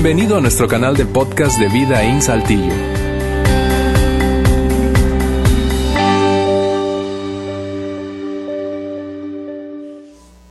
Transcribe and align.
Bienvenido 0.00 0.36
a 0.36 0.40
nuestro 0.40 0.68
canal 0.68 0.96
de 0.96 1.04
podcast 1.06 1.58
de 1.58 1.68
Vida 1.68 2.04
en 2.04 2.22
Saltillo. 2.22 2.72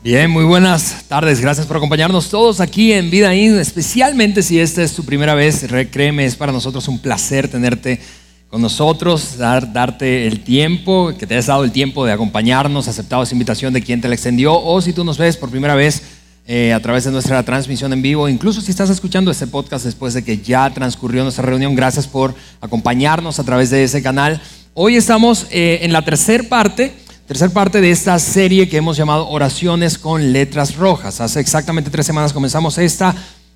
Bien, 0.04 0.30
muy 0.30 0.44
buenas 0.44 1.06
tardes. 1.08 1.40
Gracias 1.40 1.66
por 1.66 1.78
acompañarnos 1.78 2.30
todos 2.30 2.60
aquí 2.60 2.92
en 2.92 3.10
Vida 3.10 3.34
In, 3.36 3.58
especialmente 3.58 4.44
si 4.44 4.60
esta 4.60 4.84
es 4.84 4.94
tu 4.94 5.06
primera 5.06 5.34
vez. 5.34 5.66
Créeme, 5.92 6.26
es 6.26 6.36
para 6.36 6.52
nosotros 6.52 6.86
un 6.90 7.00
placer 7.00 7.48
tenerte 7.48 8.02
con 8.50 8.62
nosotros, 8.62 9.38
dar, 9.38 9.72
darte 9.72 10.28
el 10.28 10.42
tiempo, 10.42 11.14
que 11.18 11.26
te 11.26 11.36
hayas 11.36 11.46
dado 11.46 11.64
el 11.64 11.72
tiempo 11.72 12.06
de 12.06 12.12
acompañarnos, 12.12 12.90
aceptado 12.90 13.24
esa 13.24 13.34
invitación 13.34 13.74
de 13.74 13.82
quien 13.82 14.02
te 14.02 14.10
la 14.10 14.16
extendió, 14.16 14.62
o 14.62 14.82
si 14.82 14.92
tú 14.92 15.06
nos 15.06 15.18
ves 15.18 15.38
por 15.38 15.50
primera 15.50 15.76
vez 15.76 16.17
eh, 16.50 16.72
a 16.72 16.80
través 16.80 17.04
de 17.04 17.12
nuestra 17.12 17.44
transmisión 17.44 17.92
en 17.92 18.02
vivo, 18.02 18.30
incluso 18.30 18.62
si 18.62 18.72
estás 18.72 18.90
escuchando 18.90 19.30
este 19.30 19.48
podcast 19.48 19.84
después 19.84 20.14
de 20.14 20.24
que 20.24 20.38
ya 20.38 20.74
transcurrió 20.74 21.24
nuestra 21.24 21.46
reunión, 21.46 21.76
gracias 21.76 22.08
por 22.08 22.34
acompañarnos 22.62 23.38
a 23.38 23.44
través 23.44 23.70
de 23.70 23.84
ese 23.84 24.02
canal. 24.02 24.42
Hoy 24.74 24.96
estamos 24.96 25.48
eh, 25.52 25.80
en 25.82 25.92
la 25.92 26.06
tercera 26.06 26.46
parte, 26.46 26.94
tercera 27.28 27.52
parte 27.52 27.82
de 27.82 27.92
esta 27.92 28.18
serie 28.18 28.70
que 28.70 28.78
hemos 28.78 28.96
llamado 28.96 29.28
Oraciones 29.28 29.98
con 29.98 30.32
Letras 30.32 30.78
Rojas. 30.78 31.20
Hace 31.20 31.42
exactamente 31.42 31.90
tres 31.90 32.06
semanas 32.06 32.32
comenzamos 32.32 32.78
esta 32.78 33.14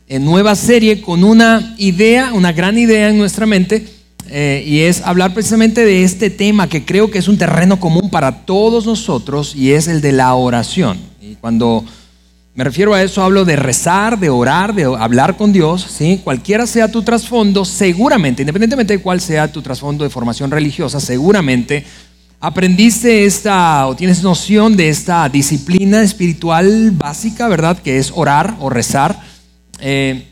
eh, 0.09 0.19
nueva 0.19 0.53
serie 0.55 1.01
con 1.01 1.23
una 1.23 1.75
idea, 1.77 2.33
una 2.33 2.51
gran 2.51 2.77
idea 2.77 3.07
en 3.07 3.17
nuestra 3.17 3.45
mente, 3.45 3.87
y 4.29 4.81
es 4.81 5.01
hablar 5.01 5.33
precisamente 5.33 5.85
de 5.85 6.03
este 6.03 6.29
tema 6.29 6.67
que 6.67 6.85
creo 6.85 7.09
que 7.09 7.19
es 7.19 7.27
un 7.27 7.37
terreno 7.37 7.79
común 7.79 8.09
para 8.09 8.45
todos 8.45 8.85
nosotros, 8.85 9.55
y 9.55 9.71
es 9.71 9.87
el 9.87 10.01
de 10.01 10.11
la 10.11 10.33
oración. 10.35 10.99
Y 11.21 11.35
cuando 11.35 11.83
me 12.53 12.63
refiero 12.65 12.93
a 12.93 13.01
eso, 13.01 13.23
hablo 13.23 13.45
de 13.45 13.55
rezar, 13.55 14.19
de 14.19 14.29
orar, 14.29 14.75
de 14.75 14.83
hablar 14.83 15.37
con 15.37 15.53
Dios, 15.53 15.87
¿sí? 15.89 16.19
Cualquiera 16.23 16.67
sea 16.67 16.91
tu 16.91 17.01
trasfondo, 17.01 17.63
seguramente, 17.63 18.41
independientemente 18.41 18.97
de 18.97 19.01
cuál 19.01 19.21
sea 19.21 19.51
tu 19.51 19.61
trasfondo 19.61 20.03
de 20.03 20.09
formación 20.09 20.51
religiosa, 20.51 20.99
seguramente 20.99 21.85
aprendiste 22.41 23.25
esta 23.25 23.87
o 23.87 23.95
tienes 23.95 24.23
noción 24.23 24.75
de 24.75 24.89
esta 24.89 25.29
disciplina 25.29 26.01
espiritual 26.01 26.91
básica, 26.91 27.47
¿verdad? 27.47 27.77
Que 27.77 27.99
es 27.99 28.11
orar 28.13 28.57
o 28.59 28.69
rezar. 28.69 29.21
Eh, 29.79 30.27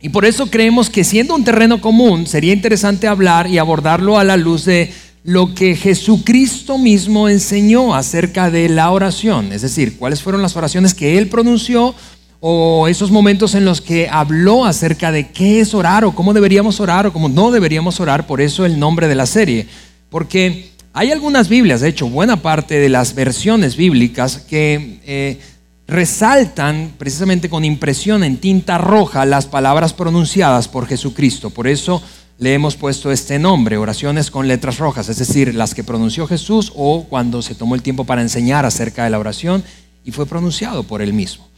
y 0.00 0.08
por 0.08 0.24
eso 0.24 0.50
creemos 0.50 0.90
que 0.90 1.04
siendo 1.04 1.34
un 1.34 1.44
terreno 1.44 1.80
común, 1.80 2.26
sería 2.26 2.52
interesante 2.52 3.06
hablar 3.06 3.46
y 3.46 3.58
abordarlo 3.58 4.18
a 4.18 4.24
la 4.24 4.36
luz 4.36 4.64
de 4.64 4.92
lo 5.24 5.54
que 5.54 5.74
Jesucristo 5.74 6.76
mismo 6.76 7.30
enseñó 7.30 7.94
acerca 7.94 8.50
de 8.50 8.68
la 8.68 8.90
oración, 8.90 9.52
es 9.52 9.62
decir, 9.62 9.96
cuáles 9.96 10.22
fueron 10.22 10.42
las 10.42 10.54
oraciones 10.54 10.92
que 10.92 11.16
él 11.16 11.28
pronunció 11.28 11.94
o 12.40 12.86
esos 12.88 13.10
momentos 13.10 13.54
en 13.54 13.64
los 13.64 13.80
que 13.80 14.06
habló 14.10 14.66
acerca 14.66 15.10
de 15.10 15.30
qué 15.30 15.60
es 15.60 15.72
orar 15.72 16.04
o 16.04 16.14
cómo 16.14 16.34
deberíamos 16.34 16.78
orar 16.78 17.06
o 17.06 17.12
cómo 17.14 17.30
no 17.30 17.50
deberíamos 17.50 18.00
orar, 18.00 18.26
por 18.26 18.42
eso 18.42 18.66
el 18.66 18.78
nombre 18.78 19.08
de 19.08 19.14
la 19.14 19.24
serie, 19.24 19.66
porque 20.10 20.70
hay 20.92 21.10
algunas 21.10 21.48
Biblias, 21.48 21.80
de 21.80 21.88
hecho, 21.88 22.06
buena 22.06 22.42
parte 22.42 22.78
de 22.78 22.90
las 22.90 23.14
versiones 23.14 23.76
bíblicas 23.76 24.36
que 24.36 25.00
eh, 25.06 25.40
resaltan 25.86 26.92
precisamente 26.98 27.48
con 27.48 27.64
impresión 27.64 28.24
en 28.24 28.36
tinta 28.36 28.76
roja 28.76 29.24
las 29.24 29.46
palabras 29.46 29.94
pronunciadas 29.94 30.68
por 30.68 30.86
Jesucristo, 30.86 31.48
por 31.48 31.66
eso 31.66 32.02
le 32.38 32.54
hemos 32.54 32.76
puesto 32.76 33.12
este 33.12 33.38
nombre, 33.38 33.76
oraciones 33.76 34.30
con 34.30 34.48
letras 34.48 34.78
rojas, 34.78 35.08
es 35.08 35.18
decir, 35.18 35.54
las 35.54 35.74
que 35.74 35.84
pronunció 35.84 36.26
Jesús 36.26 36.72
o 36.74 37.04
cuando 37.04 37.42
se 37.42 37.54
tomó 37.54 37.74
el 37.74 37.82
tiempo 37.82 38.04
para 38.04 38.22
enseñar 38.22 38.66
acerca 38.66 39.04
de 39.04 39.10
la 39.10 39.18
oración 39.18 39.62
y 40.04 40.10
fue 40.10 40.26
pronunciado 40.26 40.82
por 40.82 41.00
él 41.00 41.12
mismo. 41.12 41.48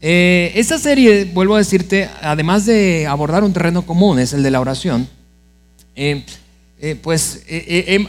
Eh, 0.00 0.52
esta 0.54 0.78
serie, 0.78 1.24
vuelvo 1.24 1.54
a 1.54 1.58
decirte, 1.58 2.08
además 2.22 2.66
de 2.66 3.06
abordar 3.06 3.42
un 3.42 3.52
terreno 3.52 3.82
común, 3.82 4.18
es 4.18 4.32
el 4.32 4.42
de 4.42 4.50
la 4.50 4.60
oración, 4.60 5.08
eh, 5.96 6.24
eh, 6.80 6.96
pues 7.02 7.42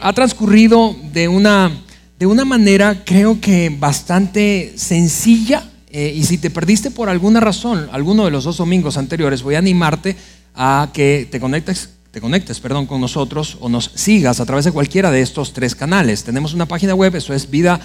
ha 0.00 0.12
transcurrido 0.12 0.94
de 1.12 1.26
una, 1.26 1.72
de 2.18 2.26
una 2.26 2.44
manera 2.44 3.02
creo 3.04 3.40
que 3.40 3.74
bastante 3.76 4.74
sencilla 4.76 5.68
y 5.92 6.22
si 6.22 6.38
te 6.38 6.50
perdiste 6.50 6.92
por 6.92 7.08
alguna 7.08 7.40
razón 7.40 7.88
alguno 7.90 8.24
de 8.24 8.30
los 8.30 8.44
dos 8.44 8.58
domingos 8.58 8.96
anteriores, 8.96 9.42
voy 9.42 9.56
a 9.56 9.58
animarte 9.58 10.14
a 10.54 10.90
que 10.92 11.26
te 11.28 11.40
conectes 11.40 11.90
te 12.10 12.20
conectes, 12.20 12.60
perdón, 12.60 12.86
con 12.86 13.00
nosotros 13.00 13.56
o 13.60 13.68
nos 13.68 13.90
sigas 13.94 14.40
a 14.40 14.46
través 14.46 14.64
de 14.64 14.72
cualquiera 14.72 15.10
de 15.10 15.20
estos 15.20 15.52
tres 15.52 15.74
canales. 15.74 16.24
Tenemos 16.24 16.54
una 16.54 16.66
página 16.66 16.94
web, 16.94 17.14
eso 17.14 17.34
es 17.34 17.50
vida 17.50 17.80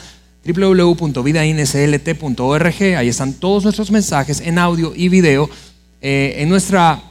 www.vidainslt.org. 0.45 2.81
Ahí 2.97 3.07
están 3.07 3.33
todos 3.33 3.63
nuestros 3.63 3.91
mensajes 3.91 4.41
en 4.41 4.57
audio 4.57 4.93
y 4.95 5.09
video. 5.09 5.49
Eh, 6.01 6.37
en 6.39 6.49
nuestra 6.49 7.01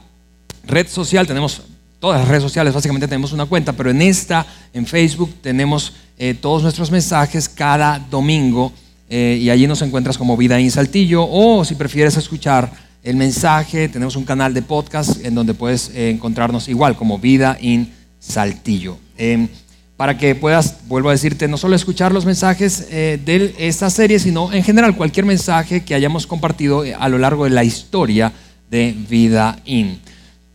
red 0.65 0.87
social 0.87 1.27
tenemos 1.27 1.61
todas 1.99 2.19
las 2.19 2.27
redes 2.27 2.43
sociales, 2.43 2.73
básicamente 2.73 3.07
tenemos 3.07 3.33
una 3.33 3.45
cuenta, 3.45 3.73
pero 3.73 3.89
en 3.89 4.01
esta, 4.01 4.45
en 4.73 4.85
Facebook, 4.85 5.33
tenemos 5.41 5.93
eh, 6.17 6.33
todos 6.33 6.63
nuestros 6.63 6.91
mensajes 6.91 7.49
cada 7.49 7.99
domingo 7.99 8.71
eh, 9.09 9.39
y 9.41 9.49
allí 9.49 9.67
nos 9.67 9.81
encuentras 9.81 10.17
como 10.17 10.37
Vida 10.37 10.59
en 10.59 10.69
Saltillo 10.69 11.27
o 11.29 11.65
si 11.65 11.75
prefieres 11.75 12.17
escuchar 12.17 12.71
el 13.05 13.17
mensaje, 13.17 13.87
tenemos 13.87 14.15
un 14.15 14.25
canal 14.25 14.55
de 14.55 14.63
podcast 14.63 15.23
en 15.23 15.35
donde 15.35 15.53
puedes 15.53 15.91
eh, 15.93 16.09
encontrarnos 16.09 16.67
igual 16.67 16.95
como 16.95 17.19
Vida 17.19 17.55
in 17.61 17.93
Saltillo. 18.19 18.97
Em, 19.15 19.47
para 19.95 20.17
que 20.17 20.33
puedas, 20.33 20.77
vuelvo 20.87 21.09
a 21.09 21.11
decirte, 21.11 21.47
no 21.47 21.55
solo 21.55 21.75
escuchar 21.75 22.11
los 22.11 22.25
mensajes 22.25 22.87
eh, 22.89 23.19
de 23.23 23.53
esta 23.59 23.91
serie, 23.91 24.17
sino 24.17 24.51
en 24.51 24.63
general 24.63 24.97
cualquier 24.97 25.27
mensaje 25.27 25.83
que 25.83 25.93
hayamos 25.93 26.25
compartido 26.25 26.83
eh, 26.83 26.95
a 26.97 27.07
lo 27.07 27.19
largo 27.19 27.43
de 27.43 27.51
la 27.51 27.63
historia 27.63 28.33
de 28.71 28.95
Vida 29.07 29.59
In. 29.65 29.99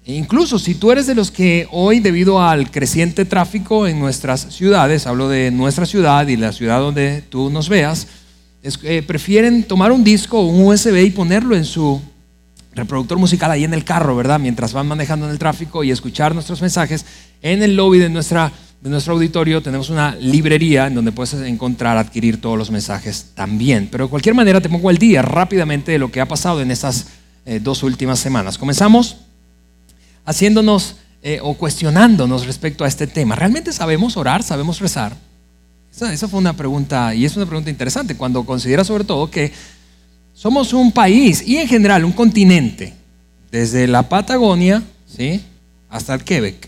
E 0.05 0.15
incluso 0.15 0.59
si 0.59 0.75
tú 0.75 0.91
eres 0.91 1.07
de 1.07 1.15
los 1.15 1.31
que 1.31 1.69
hoy, 1.71 2.01
debido 2.01 2.43
al 2.43 2.73
creciente 2.73 3.25
tráfico 3.25 3.87
en 3.87 4.01
nuestras 4.01 4.53
ciudades, 4.53 5.07
hablo 5.07 5.29
de 5.29 5.53
nuestra 5.53 5.87
ciudad 5.87 6.27
y 6.27 6.37
la 6.37 6.53
ciudad 6.53 6.81
donde 6.81 7.23
tú 7.23 7.49
nos 7.49 7.69
veas, 7.69 8.09
prefieren 9.07 9.63
tomar 9.63 9.93
un 9.93 10.03
disco 10.03 10.41
o 10.41 10.47
un 10.47 10.67
USB 10.67 10.97
y 11.05 11.11
ponerlo 11.11 11.55
en 11.55 11.65
su 11.65 12.03
reproductor 12.73 13.19
musical 13.19 13.51
ahí 13.51 13.65
en 13.65 13.75
el 13.75 13.85
carro, 13.85 14.15
¿verdad? 14.17 14.39
Mientras 14.39 14.73
van 14.73 14.87
manejando 14.87 15.27
en 15.27 15.33
el 15.33 15.39
tráfico 15.39 15.83
y 15.83 15.91
escuchar 15.91 16.35
nuestros 16.35 16.61
mensajes. 16.61 17.05
En 17.43 17.63
el 17.63 17.77
lobby 17.77 17.99
de, 17.99 18.09
nuestra, 18.09 18.53
de 18.81 18.91
nuestro 18.91 19.15
auditorio 19.15 19.63
tenemos 19.63 19.91
una 19.91 20.15
librería 20.15 20.87
en 20.87 20.95
donde 20.95 21.13
puedes 21.13 21.35
encontrar, 21.35 21.97
adquirir 21.97 22.41
todos 22.41 22.57
los 22.57 22.71
mensajes 22.71 23.33
también. 23.35 23.89
Pero 23.91 24.05
de 24.05 24.11
cualquier 24.11 24.35
manera 24.35 24.61
te 24.61 24.69
pongo 24.69 24.89
al 24.89 24.99
día 24.99 25.23
rápidamente 25.23 25.93
de 25.93 25.99
lo 25.99 26.11
que 26.11 26.21
ha 26.21 26.29
pasado 26.29 26.61
en 26.61 26.71
estas 26.71 27.09
eh, 27.45 27.61
dos 27.61 27.83
últimas 27.83 28.19
semanas. 28.19 28.59
Comenzamos 28.59 29.17
haciéndonos 30.25 30.97
eh, 31.23 31.41
o 31.43 31.55
cuestionándonos 31.55 32.47
respecto 32.47 32.85
a 32.85 32.89
este 32.89 33.07
tema. 33.07 33.35
¿Realmente 33.35 33.73
sabemos 33.73 34.17
orar? 34.17 34.43
¿Sabemos 34.43 34.79
rezar? 34.79 35.17
Esa, 35.93 36.13
esa 36.13 36.29
fue 36.29 36.39
una 36.39 36.57
pregunta 36.57 37.15
y 37.15 37.25
es 37.25 37.37
una 37.37 37.47
pregunta 37.47 37.69
interesante 37.69 38.17
cuando 38.17 38.45
considera 38.45 38.85
sobre 38.85 39.03
todo 39.03 39.29
que 39.29 39.53
somos 40.41 40.73
un 40.73 40.91
país 40.91 41.45
y 41.47 41.59
en 41.59 41.69
general 41.69 42.03
un 42.03 42.13
continente, 42.13 42.95
desde 43.53 43.87
la 43.87 44.09
Patagonia 44.09 44.83
¿sí? 45.07 45.39
hasta 45.91 46.15
el 46.15 46.25
Quebec. 46.25 46.67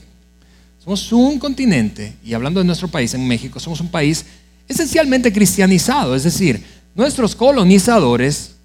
Somos 0.85 1.11
un 1.11 1.39
continente, 1.39 2.13
y 2.23 2.35
hablando 2.35 2.61
de 2.61 2.67
nuestro 2.67 2.89
país, 2.89 3.15
en 3.15 3.27
México, 3.27 3.59
somos 3.59 3.81
un 3.81 3.89
país 3.89 4.27
esencialmente 4.69 5.33
cristianizado, 5.33 6.15
es 6.15 6.25
decir, 6.25 6.63
nuestros 6.95 7.35
colonizadores, 7.35 8.57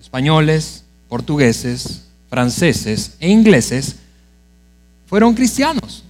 españoles, 0.00 0.82
portugueses, 1.08 2.06
franceses 2.28 3.12
e 3.20 3.30
ingleses, 3.30 3.94
fueron 5.06 5.34
cristianos, 5.34 6.02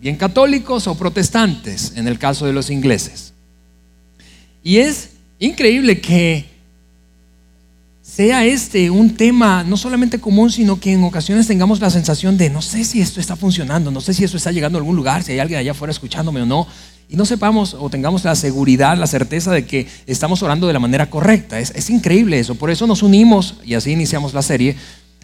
bien 0.00 0.14
católicos 0.14 0.86
o 0.86 0.94
protestantes 0.94 1.94
en 1.96 2.06
el 2.06 2.20
caso 2.20 2.46
de 2.46 2.52
los 2.52 2.70
ingleses. 2.70 3.32
Y 4.62 4.76
es 4.76 5.08
increíble 5.40 6.00
que 6.00 6.51
sea 8.14 8.44
este 8.44 8.90
un 8.90 9.16
tema 9.16 9.64
no 9.64 9.78
solamente 9.78 10.18
común, 10.18 10.50
sino 10.50 10.78
que 10.78 10.92
en 10.92 11.02
ocasiones 11.02 11.46
tengamos 11.46 11.80
la 11.80 11.88
sensación 11.88 12.36
de 12.36 12.50
no 12.50 12.60
sé 12.60 12.84
si 12.84 13.00
esto 13.00 13.20
está 13.20 13.36
funcionando, 13.36 13.90
no 13.90 14.02
sé 14.02 14.12
si 14.12 14.22
esto 14.22 14.36
está 14.36 14.52
llegando 14.52 14.76
a 14.76 14.80
algún 14.80 14.96
lugar, 14.96 15.22
si 15.22 15.32
hay 15.32 15.38
alguien 15.38 15.58
allá 15.58 15.70
afuera 15.70 15.92
escuchándome 15.92 16.42
o 16.42 16.46
no, 16.46 16.66
y 17.08 17.16
no 17.16 17.24
sepamos 17.24 17.72
o 17.72 17.88
tengamos 17.88 18.22
la 18.24 18.34
seguridad, 18.34 18.98
la 18.98 19.06
certeza 19.06 19.50
de 19.50 19.64
que 19.64 19.86
estamos 20.06 20.42
orando 20.42 20.66
de 20.66 20.74
la 20.74 20.78
manera 20.78 21.08
correcta. 21.08 21.58
Es, 21.58 21.72
es 21.74 21.88
increíble 21.88 22.38
eso, 22.38 22.54
por 22.54 22.70
eso 22.70 22.86
nos 22.86 23.02
unimos, 23.02 23.54
y 23.64 23.74
así 23.74 23.92
iniciamos 23.92 24.34
la 24.34 24.42
serie, 24.42 24.76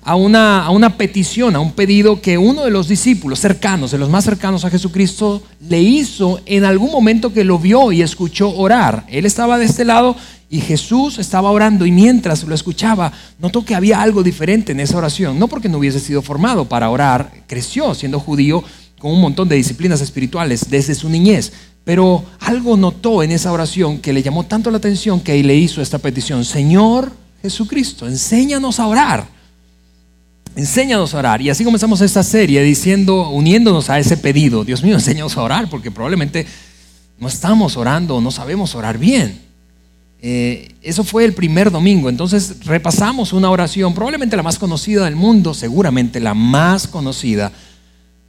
a 0.09 0.15
una, 0.15 0.65
a 0.65 0.71
una 0.71 0.97
petición, 0.97 1.55
a 1.55 1.61
un 1.61 1.73
pedido 1.73 2.23
que 2.23 2.39
uno 2.39 2.65
de 2.65 2.71
los 2.71 2.89
discípulos 2.89 3.41
cercanos, 3.41 3.91
de 3.91 3.99
los 3.99 4.09
más 4.09 4.25
cercanos 4.25 4.65
a 4.65 4.71
Jesucristo, 4.71 5.43
le 5.61 5.83
hizo 5.83 6.41
en 6.47 6.65
algún 6.65 6.91
momento 6.91 7.31
que 7.35 7.45
lo 7.45 7.59
vio 7.59 7.93
y 7.93 8.01
escuchó 8.01 8.49
orar. 8.57 9.05
Él 9.11 9.27
estaba 9.27 9.59
de 9.59 9.67
este 9.67 9.85
lado 9.85 10.17
y 10.49 10.63
Jesús 10.63 11.19
estaba 11.19 11.51
orando 11.51 11.85
y 11.85 11.93
mientras 11.93 12.43
lo 12.45 12.55
escuchaba, 12.55 13.13
notó 13.39 13.67
que 13.67 13.75
había 13.75 14.01
algo 14.01 14.23
diferente 14.23 14.73
en 14.73 14.81
esa 14.81 14.97
oración. 14.97 15.39
No 15.39 15.47
porque 15.47 15.69
no 15.69 15.77
hubiese 15.77 16.01
sido 16.01 16.23
formado 16.23 16.65
para 16.65 16.89
orar, 16.89 17.31
creció 17.47 17.95
siendo 17.95 18.19
judío 18.19 18.65
con 18.99 19.13
un 19.13 19.21
montón 19.21 19.47
de 19.47 19.57
disciplinas 19.57 20.01
espirituales 20.01 20.71
desde 20.71 20.95
su 20.95 21.11
niñez. 21.11 21.53
Pero 21.85 22.25
algo 22.41 22.79
notó 22.79 23.23
en 23.23 23.31
esa 23.31 23.53
oración 23.53 23.99
que 23.99 24.15
le 24.15 24.23
llamó 24.23 24.45
tanto 24.45 24.71
la 24.71 24.79
atención 24.79 25.21
que 25.21 25.43
le 25.45 25.55
hizo 25.55 25.83
esta 25.83 25.99
petición. 25.99 26.47
Señor 26.47 27.13
Jesucristo, 27.43 28.09
enséñanos 28.09 28.81
a 28.81 28.87
orar. 28.87 29.38
Enséñanos 30.59 31.15
a 31.15 31.19
orar. 31.19 31.41
Y 31.41 31.51
así 31.51 31.65
comenzamos 31.65 32.01
esta 32.01 32.25
serie 32.25 32.61
diciendo, 32.63 33.31
uniéndonos 33.31 33.89
a 33.91 33.99
ese 34.01 34.17
pedido. 34.17 34.65
Dios 34.65 34.83
mío, 34.83 34.97
enséñanos 34.97 35.37
a 35.37 35.43
orar, 35.43 35.71
porque 35.71 35.93
probablemente 35.93 36.47
no 37.21 37.29
estamos 37.29 37.77
orando, 37.77 38.21
no 38.21 38.33
sabemos 38.33 38.75
orar 38.75 38.99
bien. 38.99 39.41
Eh, 40.21 40.75
eso 40.83 41.05
fue 41.05 41.25
el 41.25 41.33
primer 41.33 41.71
domingo. 41.71 42.09
Entonces 42.09 42.65
repasamos 42.65 43.33
una 43.33 43.51
oración, 43.51 43.95
probablemente 43.95 44.37
la 44.37 44.43
más 44.43 44.59
conocida 44.59 45.05
del 45.05 45.15
mundo, 45.15 45.55
seguramente 45.55 46.19
la 46.19 46.35
más 46.35 46.89
conocida 46.89 47.53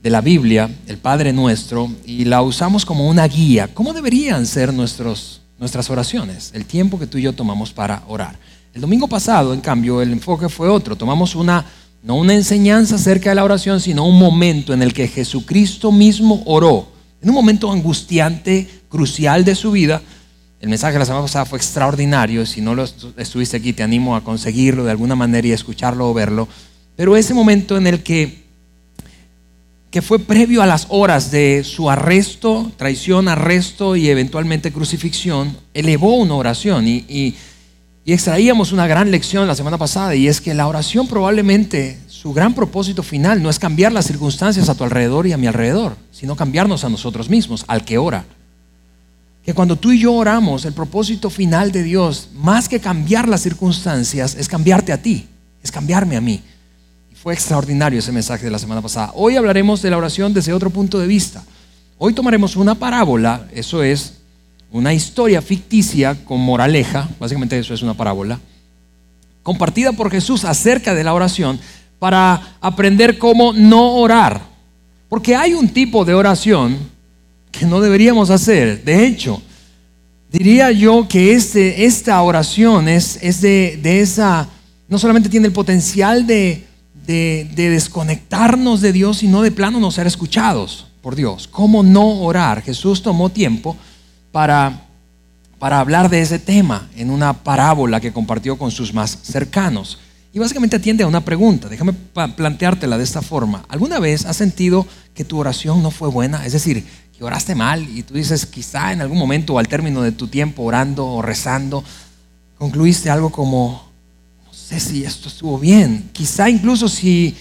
de 0.04 0.10
la 0.12 0.22
Biblia, 0.22 0.70
el 0.86 1.00
Padre 1.00 1.34
Nuestro, 1.34 1.90
y 2.06 2.26
la 2.26 2.44
usamos 2.44 2.86
como 2.86 3.10
una 3.10 3.28
guía. 3.28 3.70
¿Cómo 3.74 3.92
deberían 3.92 4.46
ser 4.46 4.72
nuestros, 4.72 5.42
nuestras 5.58 5.90
oraciones? 5.90 6.52
El 6.54 6.66
tiempo 6.66 7.00
que 7.00 7.08
tú 7.08 7.18
y 7.18 7.24
yo 7.24 7.34
tomamos 7.34 7.74
para 7.74 8.04
orar. 8.08 8.38
El 8.72 8.82
domingo 8.82 9.08
pasado, 9.08 9.52
en 9.52 9.62
cambio, 9.62 10.00
el 10.00 10.12
enfoque 10.12 10.48
fue 10.48 10.70
otro. 10.70 10.96
Tomamos 10.96 11.34
una, 11.34 11.66
no 12.02 12.16
una 12.16 12.34
enseñanza 12.34 12.96
acerca 12.96 13.30
de 13.30 13.36
la 13.36 13.44
oración, 13.44 13.82
sino 13.82 14.06
un 14.06 14.18
momento 14.18 14.74
en 14.74 14.82
el 14.82 14.94
que 14.94 15.08
Jesucristo 15.08 15.92
mismo 15.92 16.42
oró. 16.46 16.88
En 17.22 17.30
un 17.30 17.36
momento 17.36 17.72
angustiante, 17.72 18.68
crucial 18.88 19.44
de 19.44 19.56
su 19.56 19.72
vida, 19.72 20.02
el 20.62 20.70
mensaje 20.70 20.94
de 20.94 21.00
la 21.00 21.06
semana 21.06 21.24
pasada 21.24 21.46
fue 21.46 21.58
extraordinario. 21.58 22.46
Si 22.46 22.60
no 22.60 22.76
lo 22.76 22.86
estuviste 23.18 23.58
aquí, 23.58 23.72
te 23.72 23.84
animo 23.84 24.16
a 24.16 24.24
conseguirlo 24.24 24.84
de 24.84 24.92
alguna 24.92 25.16
manera 25.16 25.48
y 25.48 25.52
escucharlo 25.52 26.10
o 26.10 26.14
verlo. 26.14 26.48
Pero 26.98 27.16
ese 27.16 27.34
momento 27.34 27.78
en 27.78 27.88
el 27.88 28.04
que, 28.04 28.44
que 29.90 30.02
fue 30.02 30.20
previo 30.20 30.62
a 30.62 30.66
las 30.66 30.88
horas 30.90 31.32
de 31.32 31.64
su 31.64 31.90
arresto, 31.90 32.72
traición, 32.76 33.30
arresto 33.30 33.96
y 33.96 34.10
eventualmente 34.10 34.74
crucifixión, 34.74 35.56
elevó 35.74 36.16
una 36.18 36.36
oración. 36.36 36.88
Y, 36.88 37.36
y 38.10 38.14
extraíamos 38.14 38.72
una 38.72 38.88
gran 38.88 39.12
lección 39.12 39.48
la 39.48 39.54
semana 39.54 39.78
pasada 39.78 40.16
y 40.16 40.28
es 40.28 40.42
que 40.42 40.56
la 40.56 40.66
oración 40.66 41.08
probablemente 41.08 42.00
su 42.08 42.34
gran 42.34 42.56
propósito 42.56 43.04
final 43.04 43.44
no 43.44 43.52
es 43.52 43.60
cambiar 43.60 43.92
las 43.92 44.08
circunstancias 44.08 44.68
a 44.68 44.74
tu 44.74 44.84
alrededor 44.84 45.28
y 45.28 45.32
a 45.32 45.38
mi 45.38 45.46
alrededor, 45.46 45.96
sino 46.12 46.36
cambiarnos 46.36 46.84
a 46.84 46.90
nosotros 46.90 47.30
mismos, 47.30 47.66
al 47.68 47.86
que 47.86 48.00
ora 48.00 48.26
que 49.46 49.54
cuando 49.54 49.76
tú 49.76 49.92
y 49.92 50.00
yo 50.00 50.16
oramos, 50.16 50.66
el 50.66 50.74
propósito 50.74 51.30
final 51.30 51.72
de 51.72 51.84
Dios, 51.84 52.30
más 52.34 52.68
que 52.68 52.80
cambiar 52.80 53.28
las 53.28 53.42
circunstancias, 53.42 54.34
es 54.34 54.48
cambiarte 54.48 54.92
a 54.92 55.00
ti, 55.00 55.28
es 55.62 55.72
cambiarme 55.72 56.18
a 56.18 56.22
mí. 56.22 56.42
Y 57.12 57.16
fue 57.16 57.36
extraordinario 57.36 58.00
ese 58.00 58.12
mensaje 58.12 58.44
de 58.44 58.52
la 58.52 58.58
semana 58.58 58.82
pasada. 58.82 59.12
Hoy 59.14 59.36
hablaremos 59.36 59.84
de 59.84 59.92
la 59.92 59.98
oración 59.98 60.34
desde 60.34 60.52
otro 60.52 60.72
punto 60.72 60.98
de 60.98 61.06
vista. 61.06 61.44
Hoy 62.00 62.14
tomaremos 62.14 62.56
una 62.56 62.74
parábola, 62.74 63.48
eso 63.54 63.84
es 63.84 64.19
una 64.72 64.94
historia 64.94 65.42
ficticia 65.42 66.16
con 66.26 66.40
moraleja, 66.40 67.10
básicamente 67.20 67.58
eso 67.58 67.74
es 67.74 67.82
una 67.82 67.96
parábola, 67.96 68.40
compartida 69.44 69.94
por 69.94 70.12
Jesús 70.12 70.46
acerca 70.46 70.94
de 70.94 71.04
la 71.04 71.14
oración 71.14 71.60
para 71.98 72.56
aprender 72.62 73.18
cómo 73.18 73.54
no 73.54 73.96
orar. 73.96 74.42
Porque 75.10 75.36
hay 75.36 75.54
un 75.54 75.70
tipo 75.70 76.06
de 76.06 76.14
oración 76.14 76.78
que 77.52 77.66
no 77.66 77.82
deberíamos 77.82 78.30
hacer. 78.30 78.84
De 78.84 79.08
hecho, 79.08 79.42
diría 80.32 80.72
yo 80.72 81.08
que 81.08 81.34
este, 81.34 81.86
esta 81.86 82.22
oración 82.22 82.88
es, 82.88 83.18
es 83.22 83.42
de, 83.42 83.80
esa, 84.00 84.48
no 84.88 85.00
solamente 85.00 85.30
tiene 85.30 85.48
el 85.48 85.54
potencial 85.54 86.28
de, 86.28 86.66
de, 87.08 87.50
desconectarnos 87.56 88.82
de 88.82 88.94
Dios, 88.94 89.18
sino 89.18 89.42
de 89.42 89.52
plano 89.52 89.80
no 89.80 89.90
ser 89.90 90.06
escuchados 90.06 90.86
por 91.02 91.16
Dios. 91.16 91.48
¿Cómo 91.48 91.82
no 91.82 92.22
orar? 92.22 92.62
Jesús 92.62 93.02
tomó 93.02 93.30
tiempo 93.30 93.76
para, 94.32 94.88
para 95.58 95.80
hablar 95.80 96.10
de 96.10 96.22
ese 96.22 96.40
tema 96.40 96.88
en 96.96 97.10
una 97.10 97.34
parábola 97.34 98.00
que 98.00 98.14
compartió 98.14 98.58
con 98.58 98.72
sus 98.72 98.94
más 98.94 99.20
cercanos. 99.24 100.00
Y 100.32 100.40
básicamente 100.40 100.76
atiende 100.76 101.04
a 101.04 101.08
una 101.08 101.26
pregunta. 101.26 101.70
Déjame 101.70 101.94
planteártela 101.94 102.98
de 102.98 103.04
esta 103.04 103.22
forma. 103.22 103.66
¿Alguna 103.68 104.00
vez 104.00 104.26
has 104.26 104.38
sentido 104.38 104.86
que 105.16 105.26
tu 105.26 105.40
oración 105.40 105.82
no 105.82 105.90
fue 105.90 106.10
buena? 106.10 106.46
Es 106.46 106.54
decir, 106.54 106.86
que 107.18 107.24
oraste 107.24 107.56
mal 107.56 107.88
y 107.90 108.04
tú 108.04 108.14
dices, 108.14 108.46
quizá 108.46 108.94
en 108.94 109.02
algún 109.02 109.18
momento 109.18 109.54
o 109.54 109.60
al 109.60 109.68
término 109.68 110.02
de 110.02 110.12
tu 110.12 110.28
tiempo 110.28 110.64
orando 110.64 111.06
o 111.06 111.22
rezando, 111.22 111.84
concluiste 112.58 113.10
algo 113.10 113.32
como, 113.32 113.90
no 114.46 114.54
sé 114.54 114.80
si 114.80 115.04
esto 115.04 115.30
estuvo 115.30 115.58
bien. 115.58 116.12
Quizá 116.14 116.50
incluso 116.50 116.88
si, 116.88 117.36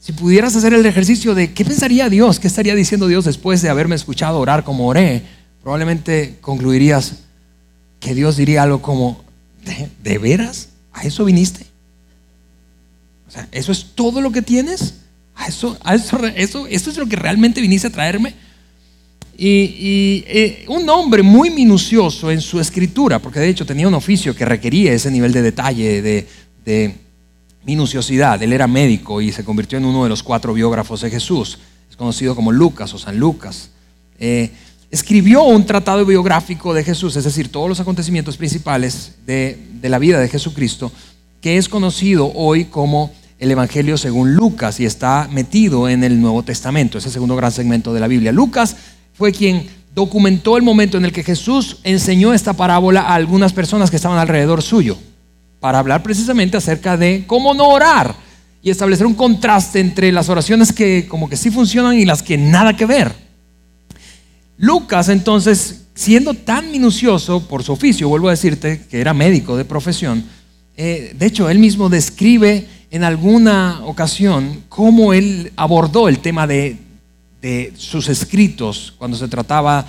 si 0.00 0.12
pudieras 0.12 0.56
hacer 0.56 0.72
el 0.72 0.86
ejercicio 0.86 1.34
de 1.34 1.52
qué 1.52 1.64
pensaría 1.64 2.08
Dios, 2.08 2.40
qué 2.40 2.48
estaría 2.48 2.74
diciendo 2.74 3.06
Dios 3.06 3.26
después 3.26 3.60
de 3.60 3.68
haberme 3.68 3.94
escuchado 3.94 4.40
orar 4.40 4.64
como 4.64 4.88
oré, 4.88 5.22
probablemente 5.64 6.36
concluirías 6.42 7.20
que 7.98 8.14
Dios 8.14 8.36
diría 8.36 8.62
algo 8.62 8.82
como, 8.82 9.24
¿de, 10.02 10.18
veras? 10.18 10.68
¿A 10.92 11.04
eso 11.04 11.24
viniste? 11.24 11.64
O 13.26 13.30
sea, 13.30 13.48
¿eso 13.50 13.72
es 13.72 13.86
todo 13.94 14.20
lo 14.20 14.30
que 14.30 14.42
tienes? 14.42 14.96
¿A 15.34 15.48
eso, 15.48 15.78
a 15.82 15.94
eso, 15.94 16.18
eso, 16.26 16.66
¿Esto 16.66 16.90
es 16.90 16.98
lo 16.98 17.06
que 17.06 17.16
realmente 17.16 17.62
viniste 17.62 17.86
a 17.86 17.90
traerme? 17.90 18.34
Y, 19.38 20.22
eh, 20.26 20.66
un 20.68 20.86
hombre 20.90 21.22
muy 21.22 21.48
minucioso 21.48 22.30
en 22.30 22.42
su 22.42 22.60
escritura, 22.60 23.18
porque 23.18 23.40
de 23.40 23.48
hecho 23.48 23.64
tenía 23.64 23.88
un 23.88 23.94
oficio 23.94 24.36
que 24.36 24.44
requería 24.44 24.92
ese 24.92 25.10
nivel 25.10 25.32
de 25.32 25.40
detalle, 25.40 26.26
de, 26.64 26.94
minuciosidad. 27.64 28.42
Él 28.42 28.52
era 28.52 28.66
médico 28.66 29.22
y 29.22 29.32
se 29.32 29.42
convirtió 29.42 29.78
en 29.78 29.86
uno 29.86 30.02
de 30.02 30.10
los 30.10 30.22
cuatro 30.22 30.52
biógrafos 30.52 31.00
de 31.00 31.08
Jesús. 31.08 31.58
Es 31.88 31.96
conocido 31.96 32.36
como 32.36 32.52
Lucas 32.52 32.92
o 32.92 32.98
San 32.98 33.18
Lucas. 33.18 33.70
Eh, 34.18 34.50
escribió 34.94 35.42
un 35.42 35.66
tratado 35.66 36.06
biográfico 36.06 36.72
de 36.72 36.84
Jesús, 36.84 37.16
es 37.16 37.24
decir, 37.24 37.50
todos 37.50 37.68
los 37.68 37.80
acontecimientos 37.80 38.36
principales 38.36 39.16
de, 39.26 39.58
la 39.82 39.98
vida 39.98 40.20
de 40.20 40.28
Jesucristo, 40.28 40.92
que 41.40 41.56
es 41.56 41.68
conocido 41.68 42.30
hoy 42.32 42.66
como 42.66 43.10
el 43.40 43.50
Evangelio 43.50 43.98
según 43.98 44.36
Lucas 44.36 44.78
y 44.78 44.84
está 44.84 45.28
metido 45.32 45.88
en 45.88 46.04
el 46.04 46.20
Nuevo 46.20 46.44
Testamento, 46.44 46.98
ese 46.98 47.10
segundo 47.10 47.34
gran 47.34 47.50
segmento 47.50 47.92
de 47.92 47.98
la 47.98 48.06
Biblia. 48.06 48.30
Lucas 48.30 48.76
fue 49.14 49.32
quien 49.32 49.66
documentó 49.96 50.56
el 50.56 50.62
momento 50.62 50.96
en 50.96 51.06
el 51.06 51.12
que 51.12 51.24
Jesús 51.24 51.78
enseñó 51.82 52.32
esta 52.32 52.52
parábola 52.52 53.00
a 53.00 53.16
algunas 53.16 53.52
personas 53.52 53.90
que 53.90 53.96
estaban 53.96 54.18
alrededor 54.18 54.62
suyo, 54.62 54.96
para 55.58 55.80
hablar 55.80 56.04
precisamente 56.04 56.56
acerca 56.56 56.96
de 56.96 57.24
cómo 57.26 57.52
no 57.52 57.66
orar 57.66 58.14
y 58.62 58.70
establecer 58.70 59.06
un 59.06 59.14
contraste 59.14 59.80
entre 59.80 60.12
las 60.12 60.28
oraciones 60.28 60.72
que 60.72 61.08
como 61.08 61.28
que 61.28 61.36
sí 61.36 61.50
funcionan 61.50 61.98
y 61.98 62.04
las 62.04 62.22
que 62.22 62.38
nada 62.38 62.76
que 62.76 62.86
ver. 62.86 63.23
Lucas 64.56 65.08
entonces, 65.08 65.86
siendo 65.94 66.34
tan 66.34 66.70
minucioso 66.70 67.46
por 67.46 67.62
su 67.62 67.72
oficio, 67.72 68.08
vuelvo 68.08 68.28
a 68.28 68.32
decirte 68.32 68.84
que 68.90 69.00
era 69.00 69.14
médico 69.14 69.56
de 69.56 69.64
profesión, 69.64 70.24
eh, 70.76 71.14
de 71.18 71.26
hecho 71.26 71.48
él 71.48 71.58
mismo 71.58 71.88
describe 71.88 72.66
en 72.90 73.04
alguna 73.04 73.80
ocasión 73.84 74.64
cómo 74.68 75.12
él 75.12 75.52
abordó 75.56 76.08
el 76.08 76.18
tema 76.18 76.46
de 76.46 76.78
de 77.44 77.74
sus 77.76 78.08
escritos 78.08 78.94
cuando 78.96 79.18
se 79.18 79.28
trataba 79.28 79.86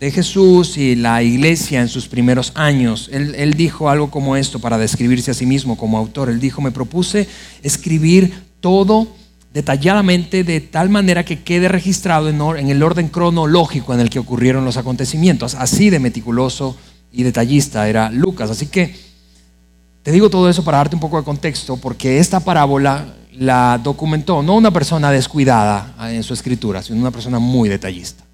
de 0.00 0.10
Jesús 0.10 0.76
y 0.76 0.96
la 0.96 1.22
iglesia 1.22 1.80
en 1.80 1.86
sus 1.86 2.08
primeros 2.08 2.50
años. 2.56 3.08
Él, 3.12 3.54
dijo 3.54 3.88
algo 3.88 4.10
como 4.10 4.36
esto 4.36 4.58
para 4.58 4.76
describirse 4.76 5.30
a 5.30 5.34
sí 5.34 5.46
mismo 5.46 5.76
como 5.76 5.96
autor. 5.96 6.30
Él 6.30 6.40
dijo, 6.40 6.60
me 6.60 6.72
propuse 6.72 7.28
escribir 7.62 8.42
todo 8.58 9.06
detalladamente 9.52 10.44
de 10.44 10.60
tal 10.60 10.90
manera 10.90 11.24
que 11.24 11.42
quede 11.42 11.68
registrado 11.68 12.28
en, 12.28 12.68
el 12.68 12.82
orden 12.82 13.08
cronológico 13.08 13.92
en 13.92 14.00
el 14.00 14.10
que 14.10 14.18
ocurrieron 14.18 14.64
los 14.64 14.76
acontecimientos. 14.76 15.54
Así 15.54 15.90
de 15.90 15.98
meticuloso 15.98 16.76
y 17.12 17.24
detallista 17.24 17.88
era 17.88 18.10
Lucas. 18.10 18.50
Así 18.50 18.66
que 18.66 18.94
te 20.02 20.12
digo 20.12 20.30
todo 20.30 20.48
eso 20.48 20.64
para 20.64 20.78
darte 20.78 20.96
un 20.96 21.00
poco 21.00 21.18
de 21.18 21.24
contexto, 21.24 21.76
porque 21.76 22.18
esta 22.18 22.40
parábola 22.40 23.14
la 23.32 23.80
documentó 23.82 24.42
no 24.42 24.54
una 24.54 24.70
persona 24.70 25.10
descuidada 25.10 25.94
en 26.10 26.22
su 26.22 26.34
escritura, 26.34 26.82
sino 26.82 27.00
una 27.00 27.10
persona 27.10 27.38
muy 27.38 27.68
detallista. 27.68 28.24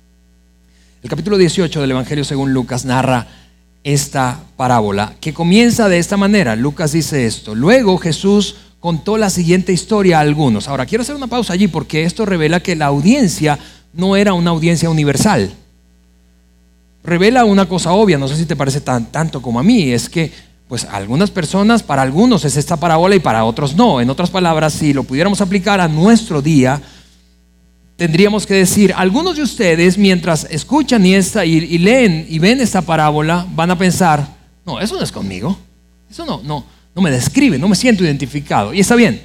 El 1.03 1.11
capítulo 1.11 1.39
18 1.39 1.81
del 1.81 1.91
Evangelio 1.91 2.25
según 2.25 2.53
Lucas 2.53 2.85
narra 2.85 3.27
esta 3.85 4.41
parábola 4.57 5.15
que 5.21 5.33
comienza 5.33 5.89
de 5.89 5.99
esta 5.99 6.17
manera. 6.17 6.57
Lucas 6.57 6.93
dice 6.93 7.27
esto. 7.27 7.55
Luego 7.55 7.99
Jesús 7.99 8.57
contó 8.81 9.17
la 9.17 9.31
siguiente 9.31 9.73
historia 9.73 10.19
a 10.19 10.21
algunos. 10.21 10.69
Ahora 10.69 10.87
quiero 10.87 11.03
hacer 11.03 11.17
una 11.17 11.27
pausa 11.27 11.53
allí 11.53 11.69
porque 11.69 12.05
esto 12.05 12.27
revela 12.27 12.61
que 12.61 12.77
la 12.77 12.87
audiencia 12.87 13.59
no 13.93 14.17
era 14.17 14.35
una 14.35 14.51
audiencia 14.51 14.91
universal. 14.91 15.53
Revela 17.03 17.45
una 17.45 17.69
cosa 17.69 17.93
obvia, 17.93 18.19
no 18.19 18.29
sé 18.29 18.37
si 18.37 18.47
te 18.47 18.57
parece 18.57 18.81
tan, 18.81 19.07
tanto 19.07 19.41
como 19.41 19.61
a 19.61 19.63
mí, 19.63 19.93
es 19.93 20.09
que 20.09 20.33
pues 20.69 20.85
algunas 20.85 21.31
personas, 21.31 21.83
para 21.83 22.03
algunos 22.03 22.45
es 22.45 22.57
esta 22.57 22.77
parábola 22.77 23.15
y 23.15 23.21
para 23.21 23.45
otros 23.45 23.77
no. 23.77 24.01
En 24.01 24.11
otras 24.11 24.31
palabras, 24.31 24.73
si 24.73 24.93
lo 24.93 25.05
pudiéramos 25.05 25.41
aplicar 25.41 25.81
a 25.81 25.87
nuestro 25.87 26.43
día, 26.43 26.83
tendríamos 27.97 28.47
que 28.47 28.55
decir, 28.55 28.93
algunos 28.97 29.37
de 29.37 29.43
ustedes 29.43 29.97
mientras 29.97 30.47
escuchan 30.51 31.07
esta, 31.07 31.45
y, 31.45 31.79
leen 31.79 32.27
y 32.29 32.39
ven 32.39 32.61
esta 32.61 32.83
parábola, 32.83 33.47
van 33.55 33.71
a 33.71 33.79
pensar, 33.79 34.27
no, 34.65 34.81
eso 34.81 34.97
no 34.97 35.03
es 35.03 35.13
conmigo, 35.13 35.57
eso 36.11 36.27
no, 36.27 36.41
no, 36.43 36.65
no 36.97 37.03
me 37.03 37.11
describe, 37.11 37.59
no 37.59 37.69
me 37.69 37.77
siento 37.77 38.03
identificado. 38.03 38.73
Y 38.73 38.81
está 38.81 38.97
bien. 38.97 39.21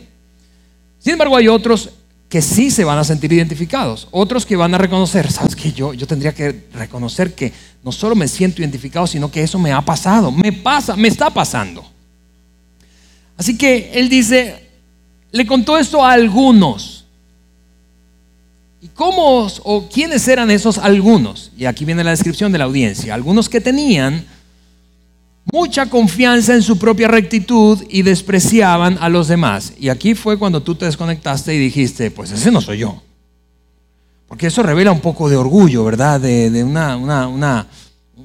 Sin 0.99 1.13
embargo, 1.13 1.37
hay 1.37 1.47
otros 1.47 1.89
que 2.27 2.41
sí 2.41 2.69
se 2.69 2.83
van 2.83 2.97
a 2.97 3.03
sentir 3.03 3.31
identificados, 3.31 4.09
otros 4.11 4.45
que 4.45 4.57
van 4.57 4.75
a 4.75 4.77
reconocer, 4.77 5.31
sabes 5.31 5.55
que 5.55 5.71
yo, 5.71 5.93
yo 5.93 6.05
tendría 6.05 6.33
que 6.33 6.65
reconocer 6.73 7.33
que 7.33 7.51
no 7.83 7.91
solo 7.91 8.15
me 8.15 8.27
siento 8.27 8.61
identificado, 8.61 9.07
sino 9.07 9.31
que 9.31 9.41
eso 9.41 9.57
me 9.57 9.71
ha 9.71 9.81
pasado, 9.81 10.31
me 10.31 10.51
pasa, 10.51 10.95
me 10.95 11.07
está 11.07 11.29
pasando. 11.29 11.83
Así 13.37 13.57
que 13.57 13.91
él 13.93 14.07
dice, 14.09 14.67
le 15.31 15.47
contó 15.47 15.77
esto 15.77 16.03
a 16.05 16.11
algunos. 16.11 17.05
¿Y 18.81 18.87
cómo 18.89 19.47
o 19.63 19.89
quiénes 19.89 20.27
eran 20.27 20.51
esos 20.51 20.77
algunos? 20.77 21.51
Y 21.57 21.65
aquí 21.65 21.85
viene 21.85 22.03
la 22.03 22.11
descripción 22.11 22.51
de 22.51 22.57
la 22.57 22.65
audiencia. 22.65 23.13
Algunos 23.13 23.47
que 23.47 23.61
tenían 23.61 24.25
mucha 25.45 25.89
confianza 25.89 26.53
en 26.53 26.61
su 26.61 26.77
propia 26.77 27.07
rectitud 27.07 27.81
y 27.89 28.03
despreciaban 28.03 28.97
a 28.99 29.09
los 29.09 29.27
demás. 29.27 29.73
Y 29.79 29.89
aquí 29.89 30.13
fue 30.13 30.37
cuando 30.37 30.61
tú 30.61 30.75
te 30.75 30.85
desconectaste 30.85 31.55
y 31.55 31.59
dijiste, 31.59 32.11
pues 32.11 32.31
ese 32.31 32.51
no 32.51 32.61
soy 32.61 32.79
yo. 32.79 33.01
Porque 34.27 34.47
eso 34.47 34.63
revela 34.63 34.91
un 34.91 35.01
poco 35.01 35.29
de 35.29 35.35
orgullo, 35.35 35.83
¿verdad? 35.83 36.21
De, 36.21 36.63
una, 36.63 36.95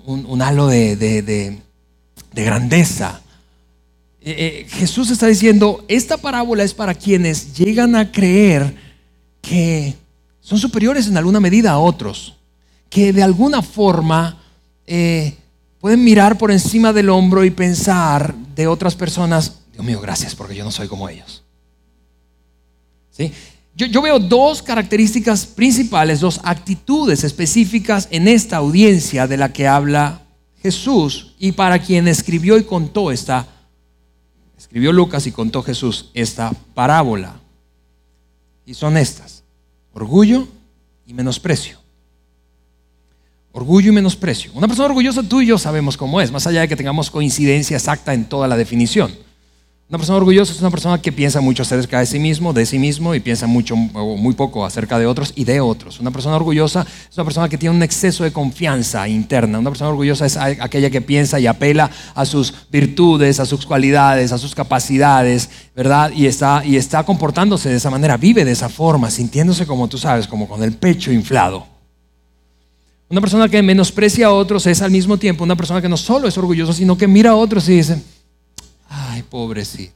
un, 0.06 0.42
halo 0.42 0.68
de, 0.68 1.58
grandeza. 2.32 3.20
Eh, 4.20 4.34
eh, 4.38 4.66
Jesús 4.68 5.10
está 5.10 5.26
diciendo, 5.26 5.84
esta 5.88 6.16
parábola 6.16 6.62
es 6.62 6.74
para 6.74 6.94
quienes 6.94 7.56
llegan 7.56 7.96
a 7.96 8.12
creer 8.12 8.74
que 9.40 9.94
son 10.40 10.58
superiores 10.58 11.08
en 11.08 11.16
alguna 11.16 11.40
medida 11.40 11.72
a 11.72 11.78
otros, 11.78 12.36
que 12.88 13.12
de 13.12 13.22
alguna 13.22 13.62
forma 13.62 14.40
eh, 14.86 15.36
pueden 15.80 16.02
mirar 16.04 16.38
por 16.38 16.50
encima 16.50 16.92
del 16.92 17.10
hombro 17.10 17.44
y 17.44 17.50
pensar 17.50 18.34
de 18.54 18.66
otras 18.66 18.94
personas, 18.94 19.60
Dios 19.72 19.84
mío, 19.84 20.00
gracias 20.00 20.34
porque 20.34 20.54
yo 20.54 20.64
no 20.64 20.70
soy 20.70 20.88
como 20.88 21.08
ellos. 21.08 21.42
¿Sí? 23.10 23.32
Yo, 23.74 23.86
yo, 23.86 24.02
veo 24.02 24.18
dos 24.18 24.62
características 24.62 25.46
principales, 25.46 26.20
dos 26.20 26.40
actitudes 26.44 27.24
específicas 27.24 28.08
en 28.10 28.28
esta 28.28 28.56
audiencia 28.56 29.26
de 29.26 29.36
la 29.36 29.52
que 29.52 29.68
habla 29.68 30.22
Jesús 30.62 31.34
y 31.38 31.52
para 31.52 31.78
quien 31.78 32.08
escribió 32.08 32.56
y 32.58 32.64
contó 32.64 33.12
esta, 33.12 33.46
escribió 34.56 34.92
Lucas 34.92 35.26
y 35.26 35.32
contó 35.32 35.62
Jesús 35.62 36.10
esta 36.14 36.52
parábola. 36.74 37.40
Y 38.64 38.74
son 38.74 38.96
estas 38.96 39.36
orgullo 39.96 40.46
y 41.06 41.14
menosprecio. 41.14 41.78
Orgullo 43.56 43.88
y 43.88 43.94
menosprecio. 43.94 44.50
Una 44.52 44.66
persona 44.66 44.84
orgullosa, 44.84 45.22
tú 45.22 45.40
y 45.40 45.46
yo 45.46 45.56
sabemos 45.56 45.96
cómo 45.96 46.20
es, 46.20 46.30
más 46.30 46.46
allá 46.46 46.60
de 46.60 46.68
que 46.68 46.76
tengamos 46.76 47.10
coincidencia 47.10 47.78
exacta 47.78 48.12
en 48.12 48.26
toda 48.26 48.46
la 48.46 48.54
definición. 48.54 49.10
Una 49.88 49.96
persona 49.96 50.18
orgullosa 50.18 50.52
es 50.52 50.60
una 50.60 50.70
persona 50.70 51.00
que 51.00 51.10
piensa 51.10 51.40
mucho 51.40 51.62
acerca 51.62 52.00
de 52.00 52.04
sí 52.04 52.18
mismo, 52.18 52.52
de 52.52 52.66
sí 52.66 52.78
mismo, 52.78 53.14
y 53.14 53.20
piensa 53.20 53.46
mucho 53.46 53.74
o 53.94 54.16
muy 54.18 54.34
poco 54.34 54.66
acerca 54.66 54.98
de 54.98 55.06
otros 55.06 55.32
y 55.36 55.44
de 55.44 55.62
otros. 55.62 56.00
Una 56.00 56.10
persona 56.10 56.36
orgullosa 56.36 56.86
es 57.08 57.16
una 57.16 57.24
persona 57.24 57.48
que 57.48 57.56
tiene 57.56 57.74
un 57.74 57.82
exceso 57.82 58.24
de 58.24 58.30
confianza 58.30 59.08
interna. 59.08 59.58
Una 59.58 59.70
persona 59.70 59.88
orgullosa 59.88 60.26
es 60.26 60.36
aquella 60.36 60.90
que 60.90 61.00
piensa 61.00 61.40
y 61.40 61.46
apela 61.46 61.90
a 62.14 62.26
sus 62.26 62.52
virtudes, 62.70 63.40
a 63.40 63.46
sus 63.46 63.64
cualidades, 63.64 64.32
a 64.32 64.38
sus 64.38 64.54
capacidades, 64.54 65.48
¿verdad? 65.74 66.12
Y 66.14 66.26
está, 66.26 66.62
y 66.62 66.76
está 66.76 67.04
comportándose 67.04 67.70
de 67.70 67.76
esa 67.76 67.88
manera, 67.88 68.18
vive 68.18 68.44
de 68.44 68.52
esa 68.52 68.68
forma, 68.68 69.10
sintiéndose 69.10 69.66
como 69.66 69.88
tú 69.88 69.96
sabes, 69.96 70.28
como 70.28 70.46
con 70.46 70.62
el 70.62 70.74
pecho 70.74 71.10
inflado. 71.10 71.75
Una 73.08 73.20
persona 73.20 73.48
que 73.48 73.62
menosprecia 73.62 74.26
a 74.26 74.32
otros 74.32 74.66
es 74.66 74.82
al 74.82 74.90
mismo 74.90 75.16
tiempo 75.16 75.44
una 75.44 75.54
persona 75.54 75.80
que 75.80 75.88
no 75.88 75.96
solo 75.96 76.26
es 76.26 76.36
orgullosa, 76.36 76.72
sino 76.72 76.98
que 76.98 77.06
mira 77.06 77.30
a 77.30 77.36
otros 77.36 77.68
y 77.68 77.76
dice, 77.76 78.02
Ay, 78.88 79.22
pobrecito. 79.22 79.94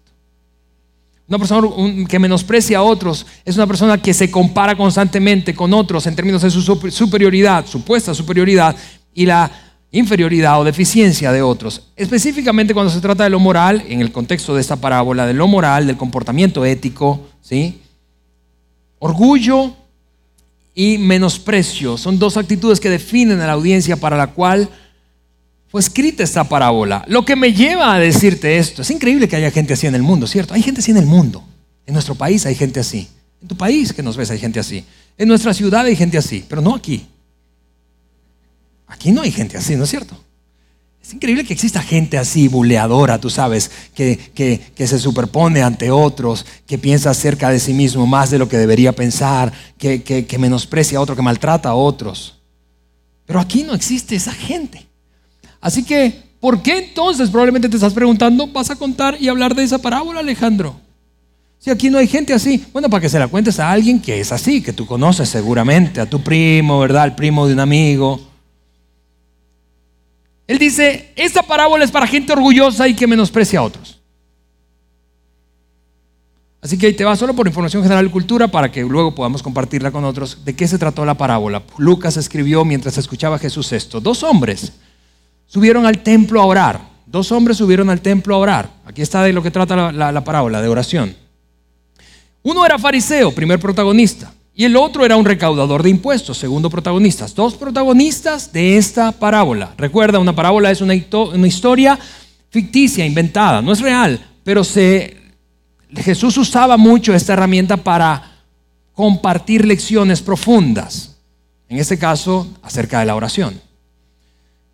Una 1.29 1.39
persona 1.39 1.69
que 2.09 2.19
menosprecia 2.19 2.79
a 2.79 2.83
otros 2.83 3.25
es 3.45 3.55
una 3.55 3.67
persona 3.67 4.03
que 4.03 4.13
se 4.13 4.31
compara 4.31 4.77
constantemente 4.77 5.55
con 5.55 5.73
otros 5.73 6.07
en 6.07 6.17
términos 6.17 6.43
de 6.43 6.51
su 6.51 6.61
superioridad, 6.61 7.67
supuesta 7.67 8.15
superioridad 8.15 8.75
y 9.15 9.27
la 9.27 9.51
inferioridad 9.93 10.61
o 10.61 10.65
deficiencia 10.65 11.31
de 11.31 11.43
otros. 11.43 11.83
Específicamente 11.95 12.75
cuando 12.75 12.93
se 12.93 13.01
trata 13.01 13.25
de 13.25 13.31
lo 13.31 13.39
moral, 13.39 13.85
en 13.89 14.01
el 14.01 14.11
contexto 14.11 14.55
de 14.55 14.61
esta 14.61 14.77
parábola, 14.77 15.25
de 15.27 15.35
lo 15.35 15.47
moral, 15.47 15.87
del 15.87 15.97
comportamiento 15.97 16.65
ético, 16.65 17.29
¿sí? 17.41 17.81
Orgullo 18.99 19.77
y 20.75 20.99
menosprecio 20.99 21.97
son 21.97 22.19
dos 22.19 22.37
actitudes 22.37 22.81
que 22.81 22.91
definen 22.91 23.41
a 23.41 23.47
la 23.47 23.53
audiencia 23.53 23.97
para 23.97 24.17
la 24.17 24.29
cual 24.29 24.69
fue 25.69 25.81
escrita 25.81 26.23
esta 26.23 26.45
parábola. 26.45 27.05
Lo 27.07 27.25
que 27.25 27.37
me 27.37 27.53
lleva 27.53 27.95
a 27.95 27.99
decirte 27.99 28.59
esto, 28.59 28.83
es 28.83 28.91
increíble 28.91 29.29
que 29.29 29.37
haya 29.37 29.51
gente 29.51 29.75
así 29.75 29.87
en 29.87 29.95
el 29.95 30.03
mundo, 30.03 30.27
¿cierto? 30.27 30.55
Hay 30.55 30.63
gente 30.63 30.81
así 30.81 30.91
en 30.91 30.97
el 30.97 31.07
mundo. 31.07 31.45
En 31.87 31.95
nuestro 31.95 32.15
país 32.15 32.45
hay 32.47 32.55
gente 32.55 32.81
así. 32.81 33.09
En 33.41 33.49
tu 33.49 33.57
país 33.57 33.93
que 33.93 34.03
nos 34.03 34.17
ves 34.17 34.31
hay 34.31 34.39
gente 34.39 34.59
así. 34.59 34.85
En 35.17 35.29
nuestra 35.29 35.55
ciudad 35.55 35.85
hay 35.85 35.97
gente 35.97 36.19
así, 36.19 36.45
pero 36.49 36.61
no 36.61 36.75
aquí. 36.75 37.07
Aquí 38.87 39.13
no 39.13 39.23
hay 39.23 39.31
gente 39.31 39.57
así, 39.57 39.77
¿no 39.77 39.85
es 39.85 39.91
cierto? 39.91 40.17
Es 41.11 41.15
increíble 41.15 41.43
que 41.43 41.53
exista 41.53 41.83
gente 41.83 42.19
así, 42.19 42.47
buleadora, 42.47 43.19
tú 43.19 43.31
sabes, 43.31 43.69
que, 43.97 44.17
que, 44.33 44.87
se 44.87 44.97
superpone 44.97 45.61
ante 45.61 45.91
otros, 45.91 46.47
que 46.69 46.79
piensa 46.79 47.11
acerca 47.11 47.51
de 47.51 47.59
sí 47.59 47.75
mismo 47.75 48.07
más 48.07 48.31
de 48.31 48.39
lo 48.39 48.49
que 48.49 48.57
debería 48.57 48.93
pensar, 48.93 49.53
que, 49.77 50.05
que 50.05 50.39
menosprecia 50.39 50.99
a 50.99 51.01
otro, 51.01 51.17
que 51.17 51.23
maltrata 51.23 51.71
a 51.71 51.75
otros. 51.75 52.39
Pero 53.27 53.41
aquí 53.41 53.65
no 53.65 53.75
existe 53.75 54.15
esa 54.15 54.33
gente. 54.33 54.87
Así 55.61 55.83
que, 55.83 56.15
¿por 56.39 56.63
qué 56.63 56.79
entonces 56.79 57.29
probablemente 57.29 57.69
te 57.69 57.75
estás 57.75 57.93
preguntando, 57.93 58.47
vas 58.47 58.71
a 58.71 58.77
contar 58.77 59.17
y 59.21 59.27
hablar 59.27 59.57
de 59.57 59.65
esa 59.65 59.79
parábola, 59.79 60.21
Alejandro? 60.21 60.77
Si 61.59 61.71
aquí 61.71 61.91
no 61.91 61.99
hay 61.99 62.07
gente 62.07 62.33
así, 62.33 62.65
bueno, 62.73 62.89
para 62.89 63.01
que 63.01 63.09
se 63.09 63.19
la 63.19 63.27
cuentes 63.27 63.59
a 63.59 63.69
alguien 63.69 64.01
que 64.01 64.21
es 64.21 64.31
así, 64.31 64.63
que 64.63 64.73
tú 64.73 64.87
conoces 64.87 65.29
seguramente, 65.29 66.01
a 66.01 66.09
tu 66.09 66.23
primo, 66.23 66.79
¿verdad? 66.79 67.03
Al 67.03 67.17
primo 67.17 67.49
de 67.49 67.55
un 67.55 67.59
amigo. 67.59 68.30
Él 70.51 70.59
dice, 70.59 71.13
esta 71.15 71.45
parábola 71.45 71.85
es 71.85 71.93
para 71.93 72.09
gente 72.09 72.33
orgullosa 72.33 72.89
y 72.89 72.97
que 72.97 73.07
menosprecia 73.07 73.61
a 73.61 73.63
otros. 73.63 74.01
Así 76.61 76.77
que 76.77 76.87
ahí 76.87 76.93
te 76.93 77.05
va 77.05 77.15
solo 77.15 77.35
por 77.35 77.47
información 77.47 77.85
general 77.85 78.05
y 78.07 78.11
cultura 78.11 78.49
para 78.49 78.69
que 78.69 78.83
luego 78.83 79.15
podamos 79.15 79.45
compartirla 79.45 79.93
con 79.93 80.05
otros. 80.05 80.45
¿De 80.45 80.57
qué 80.57 80.67
se 80.67 80.77
trató 80.77 81.05
la 81.05 81.15
parábola? 81.15 81.63
Lucas 81.79 82.17
escribió 82.17 82.65
mientras 82.65 82.99
escuchaba 82.99 83.39
Jesús 83.39 83.71
esto. 83.71 84.01
Dos 84.01 84.25
hombres 84.25 84.73
subieron 85.47 85.87
al 85.87 86.03
templo 86.03 86.41
a 86.41 86.47
orar. 86.47 86.81
Dos 87.07 87.31
hombres 87.31 87.57
subieron 87.57 87.89
al 87.89 88.01
templo 88.01 88.35
a 88.35 88.39
orar. 88.39 88.71
Aquí 88.87 89.03
está 89.03 89.23
de 89.23 89.33
lo 89.33 89.45
que 89.45 89.53
trata 89.53 89.93
la, 89.93 90.25
parábola, 90.25 90.61
de 90.61 90.67
oración. 90.67 91.15
Uno 92.43 92.67
era 92.67 92.77
fariseo, 92.77 93.33
primer 93.33 93.61
protagonista, 93.61 94.35
y 94.55 94.65
el 94.65 94.77
otro 94.77 95.05
era 95.05 95.17
un 95.17 95.25
recaudador 95.25 95.83
de 95.83 95.91
impuestos, 95.91 96.37
segundo 96.37 96.69
protagonista. 96.69 97.27
Dos 97.35 97.55
protagonistas 97.55 98.53
de 98.53 98.77
esta 98.77 99.13
parábola. 99.13 99.75
Recuerda, 99.79 100.19
una 100.19 100.35
parábola 100.35 100.71
es 100.71 100.81
una, 100.81 100.95
historia 100.95 101.99
ficticia, 102.51 103.07
inventada, 103.07 103.63
no 103.63 103.73
es 103.73 103.81
real, 103.81 104.21
pero 104.43 104.65
se, 104.65 105.17
Jesús 105.97 106.37
usaba 106.37 106.77
mucho 106.77 107.15
esta 107.15 107.35
herramienta 107.35 107.77
para 107.77 108.39
compartir 108.93 109.65
lecciones 109.65 110.21
profundas. 110.21 111.17
En 111.69 111.79
este 111.79 111.97
caso, 111.97 112.49
acerca 112.63 112.99
de 112.99 113.07
la 113.07 113.15
oración. 113.15 113.61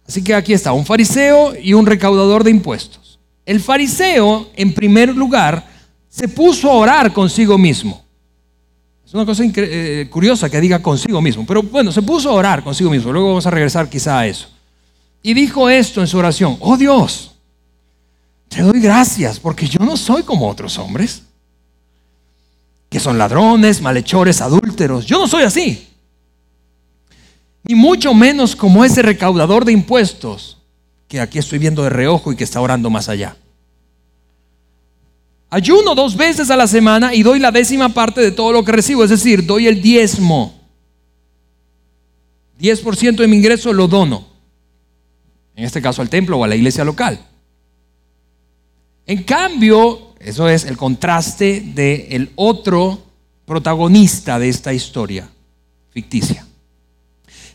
Así 0.08 0.24
que 0.24 0.34
aquí 0.34 0.54
está, 0.54 0.72
un 0.72 0.86
fariseo 0.86 1.54
y 1.60 1.74
un 1.74 1.84
recaudador 1.84 2.42
de 2.42 2.50
impuestos. 2.50 3.18
El 3.44 3.60
fariseo, 3.60 4.48
en 4.56 4.72
primer 4.72 5.14
lugar, 5.14 5.66
se 6.08 6.26
puso 6.26 6.70
a 6.70 6.74
orar 6.74 7.12
consigo 7.12 7.58
mismo. 7.58 8.05
Es 9.06 9.14
una 9.14 9.24
cosa 9.24 9.44
eh, 9.44 10.08
curiosa 10.10 10.50
que 10.50 10.60
diga 10.60 10.82
consigo 10.82 11.22
mismo, 11.22 11.46
pero 11.46 11.62
bueno, 11.62 11.92
se 11.92 12.02
puso 12.02 12.28
a 12.30 12.32
orar 12.32 12.64
consigo 12.64 12.90
mismo. 12.90 13.12
Luego 13.12 13.28
vamos 13.28 13.46
a 13.46 13.50
regresar 13.50 13.88
quizá 13.88 14.18
a 14.18 14.26
eso. 14.26 14.48
Y 15.22 15.32
dijo 15.32 15.70
esto 15.70 16.00
en 16.00 16.06
su 16.06 16.18
oración, 16.18 16.56
oh 16.60 16.76
Dios, 16.76 17.32
te 18.48 18.62
doy 18.62 18.80
gracias 18.80 19.38
porque 19.38 19.66
yo 19.66 19.78
no 19.84 19.96
soy 19.96 20.24
como 20.24 20.48
otros 20.48 20.76
hombres, 20.78 21.22
que 22.88 23.00
son 23.00 23.16
ladrones, 23.16 23.80
malhechores, 23.80 24.40
adúlteros. 24.40 25.06
Yo 25.06 25.18
no 25.18 25.28
soy 25.28 25.44
así 25.44 25.86
ni 27.68 27.74
mucho 27.74 28.14
menos 28.14 28.54
como 28.54 28.84
ese 28.84 29.02
recaudador 29.02 29.64
de 29.64 29.72
impuestos 29.72 30.58
que 31.08 31.20
aquí 31.20 31.38
estoy 31.38 31.58
viendo 31.58 31.82
de 31.82 31.90
reojo 31.90 32.32
y 32.32 32.36
que 32.36 32.44
está 32.44 32.60
orando 32.60 32.90
más 32.90 33.08
allá. 33.08 33.36
Ayuno 35.48 35.94
dos 35.94 36.16
veces 36.16 36.50
a 36.50 36.56
la 36.56 36.66
semana 36.66 37.14
y 37.14 37.22
doy 37.22 37.38
la 37.38 37.52
décima 37.52 37.90
parte 37.90 38.20
de 38.20 38.32
todo 38.32 38.52
lo 38.52 38.64
que 38.64 38.72
recibo, 38.72 39.04
es 39.04 39.10
decir, 39.10 39.46
doy 39.46 39.66
el 39.66 39.80
diezmo. 39.80 40.54
10% 42.58 43.16
de 43.16 43.28
mi 43.28 43.36
ingreso 43.36 43.72
lo 43.72 43.86
dono, 43.86 44.26
en 45.54 45.64
este 45.64 45.82
caso 45.82 46.02
al 46.02 46.08
templo 46.08 46.38
o 46.38 46.44
a 46.44 46.48
la 46.48 46.56
iglesia 46.56 46.84
local. 46.84 47.20
En 49.06 49.22
cambio, 49.22 50.14
eso 50.18 50.48
es 50.48 50.64
el 50.64 50.76
contraste 50.76 51.60
del 51.60 52.30
otro 52.34 53.02
protagonista 53.44 54.38
de 54.38 54.48
esta 54.48 54.72
historia 54.72 55.28
ficticia. 55.90 56.45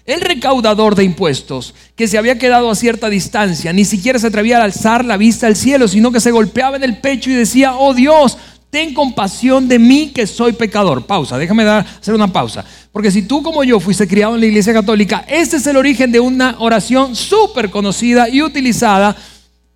El 0.06 0.22
recaudador 0.22 0.96
de 0.96 1.04
impuestos, 1.04 1.74
que 1.96 2.08
se 2.08 2.18
había 2.18 2.38
quedado 2.38 2.70
a 2.70 2.76
cierta 2.76 3.10
distancia, 3.10 3.72
ni 3.74 3.86
siquiera 3.86 4.20
se 4.20 4.28
atrevía 4.28 4.60
a 4.60 4.64
alzar 4.64 5.06
la 5.06 5.18
vista 5.18 5.48
al 5.48 5.56
cielo, 5.56 5.88
sino 5.88 6.12
que 6.12 6.20
se 6.20 6.32
golpeaba 6.32 6.76
en 6.76 6.84
el 6.84 6.98
pecho 6.98 7.30
y 7.30 7.34
decía, 7.34 7.76
oh 7.76 7.94
Dios, 7.94 8.38
ten 8.70 8.94
compasión 8.94 9.68
de 9.68 9.80
mí 9.80 10.12
que 10.14 10.26
soy 10.26 10.54
pecador. 10.54 11.06
Pausa, 11.06 11.38
déjame 11.38 11.64
dar, 11.64 11.86
hacer 12.00 12.14
una 12.14 12.32
pausa. 12.32 12.66
Porque 12.92 13.12
si 13.12 13.24
tú 13.24 13.44
como 13.44 13.64
yo 13.64 13.80
fuiste 13.80 14.08
criado 14.08 14.36
en 14.36 14.42
la 14.42 14.48
iglesia 14.48 14.74
católica, 14.74 15.26
este 15.28 15.58
es 15.58 15.68
el 15.68 15.78
origen 15.78 16.12
de 16.12 16.20
una 16.20 16.56
oración 16.60 17.16
súper 17.16 17.70
conocida 17.70 18.28
y 18.30 18.42
utilizada 18.42 19.16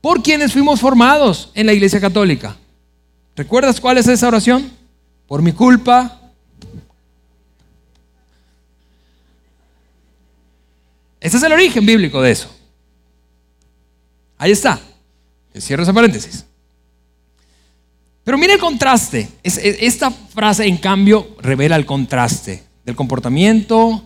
por 0.01 0.23
quienes 0.23 0.53
fuimos 0.53 0.79
formados 0.79 1.49
en 1.53 1.65
la 1.65 1.73
iglesia 1.73 1.99
católica. 1.99 2.55
¿Recuerdas 3.35 3.79
cuál 3.79 3.97
es 3.97 4.07
esa 4.07 4.27
oración? 4.27 4.71
por 5.27 5.41
mi 5.41 5.51
culpa. 5.51 6.21
Ese 11.25 11.37
es 11.37 11.43
el 11.43 11.53
origen 11.53 11.83
bíblico 11.83 12.21
de 12.21 12.29
eso. 12.29 12.55
Ahí 14.37 14.51
está. 14.51 14.79
Cierro 15.59 15.81
ese 15.81 15.91
paréntesis. 15.91 16.45
Pero 18.23 18.37
mire 18.37 18.53
el 18.53 18.59
contraste. 18.59 19.29
Esta 19.41 20.11
frase, 20.11 20.67
en 20.67 20.77
cambio, 20.77 21.35
revela 21.41 21.77
el 21.77 21.87
contraste 21.87 22.61
del 22.85 22.95
comportamiento 22.95 24.03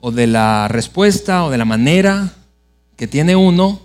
o 0.00 0.10
de 0.10 0.26
la 0.26 0.66
respuesta 0.66 1.44
o 1.44 1.50
de 1.50 1.58
la 1.58 1.64
manera 1.64 2.32
que 2.96 3.06
tiene 3.06 3.36
uno 3.36 3.80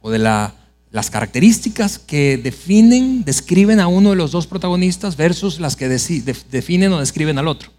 o 0.00 0.10
de 0.10 0.18
las 0.18 1.10
características 1.10 1.98
que 1.98 2.38
definen, 2.38 3.22
describen 3.24 3.80
a 3.80 3.86
uno 3.86 4.10
de 4.10 4.16
los 4.16 4.30
dos 4.30 4.46
protagonistas 4.46 5.18
versus 5.18 5.60
las 5.60 5.76
que 5.76 5.90
definen 5.90 6.90
o 6.94 7.00
describen 7.00 7.36
al 7.38 7.48
otro. 7.48 7.70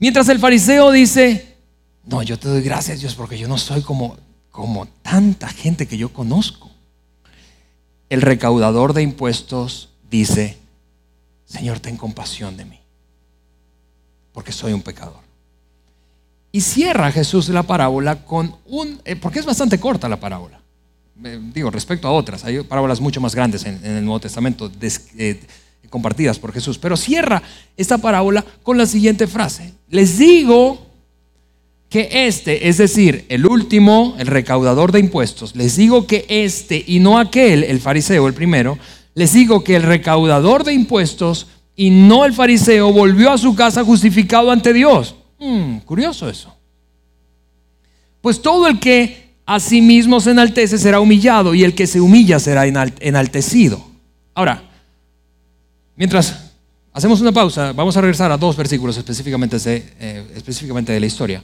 Mientras 0.00 0.28
el 0.30 0.40
fariseo 0.40 0.90
dice, 0.90 1.51
no, 2.04 2.22
yo 2.22 2.38
te 2.38 2.48
doy 2.48 2.62
gracias 2.62 3.00
Dios 3.00 3.14
porque 3.14 3.38
yo 3.38 3.48
no 3.48 3.58
soy 3.58 3.82
como, 3.82 4.16
como 4.50 4.86
tanta 4.86 5.48
gente 5.48 5.86
que 5.86 5.96
yo 5.96 6.12
conozco. 6.12 6.70
El 8.08 8.20
recaudador 8.22 8.92
de 8.92 9.02
impuestos 9.02 9.90
dice, 10.10 10.58
Señor, 11.46 11.80
ten 11.80 11.96
compasión 11.96 12.56
de 12.56 12.64
mí, 12.64 12.80
porque 14.32 14.52
soy 14.52 14.72
un 14.72 14.82
pecador. 14.82 15.22
Y 16.50 16.60
cierra 16.60 17.10
Jesús 17.10 17.48
la 17.48 17.62
parábola 17.62 18.24
con 18.24 18.56
un, 18.66 19.00
eh, 19.04 19.16
porque 19.16 19.38
es 19.38 19.46
bastante 19.46 19.80
corta 19.80 20.08
la 20.08 20.20
parábola, 20.20 20.60
eh, 21.24 21.40
digo, 21.54 21.70
respecto 21.70 22.08
a 22.08 22.12
otras, 22.12 22.44
hay 22.44 22.62
parábolas 22.62 23.00
mucho 23.00 23.20
más 23.20 23.34
grandes 23.34 23.64
en, 23.64 23.82
el 23.84 24.04
Nuevo 24.04 24.20
Testamento 24.20 24.70
eh, 24.82 25.40
compartidas 25.88 26.38
por 26.38 26.52
Jesús, 26.52 26.78
pero 26.78 26.96
cierra 26.96 27.42
esta 27.76 27.96
parábola 27.96 28.44
con 28.62 28.76
la 28.76 28.84
siguiente 28.84 29.26
frase, 29.26 29.72
les 29.88 30.18
digo 30.18 30.91
que 31.92 32.08
este, 32.26 32.70
es 32.70 32.78
decir, 32.78 33.26
el 33.28 33.44
último, 33.44 34.16
el 34.18 34.26
recaudador 34.26 34.92
de 34.92 34.98
impuestos, 34.98 35.54
les 35.54 35.76
digo 35.76 36.06
que 36.06 36.24
este 36.26 36.82
y 36.86 37.00
no 37.00 37.18
aquel, 37.18 37.64
el 37.64 37.80
fariseo, 37.80 38.26
el 38.26 38.32
primero, 38.32 38.78
les 39.14 39.34
digo 39.34 39.62
que 39.62 39.76
el 39.76 39.82
recaudador 39.82 40.64
de 40.64 40.72
impuestos 40.72 41.48
y 41.76 41.90
no 41.90 42.24
el 42.24 42.32
fariseo 42.32 42.94
volvió 42.94 43.30
a 43.30 43.36
su 43.36 43.54
casa 43.54 43.84
justificado 43.84 44.50
ante 44.50 44.72
Dios. 44.72 45.16
Hmm, 45.38 45.80
curioso 45.80 46.30
eso. 46.30 46.56
Pues 48.22 48.40
todo 48.40 48.68
el 48.68 48.80
que 48.80 49.34
a 49.44 49.60
sí 49.60 49.82
mismo 49.82 50.18
se 50.18 50.30
enaltece 50.30 50.78
será 50.78 50.98
humillado 50.98 51.54
y 51.54 51.62
el 51.62 51.74
que 51.74 51.86
se 51.86 52.00
humilla 52.00 52.38
será 52.38 52.66
enaltecido. 53.00 53.84
Ahora, 54.32 54.62
mientras 55.94 56.52
hacemos 56.94 57.20
una 57.20 57.32
pausa, 57.32 57.74
vamos 57.74 57.94
a 57.98 58.00
regresar 58.00 58.32
a 58.32 58.38
dos 58.38 58.56
versículos 58.56 58.96
específicamente 58.96 59.58
de, 59.58 59.92
eh, 60.00 60.26
específicamente 60.34 60.90
de 60.90 61.00
la 61.00 61.06
historia 61.06 61.42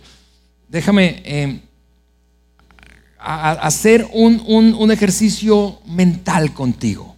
déjame 0.68 1.22
eh, 1.24 1.60
hacer 3.18 4.08
un, 4.12 4.90
ejercicio 4.90 5.80
mental 5.86 6.52
contigo. 6.52 7.16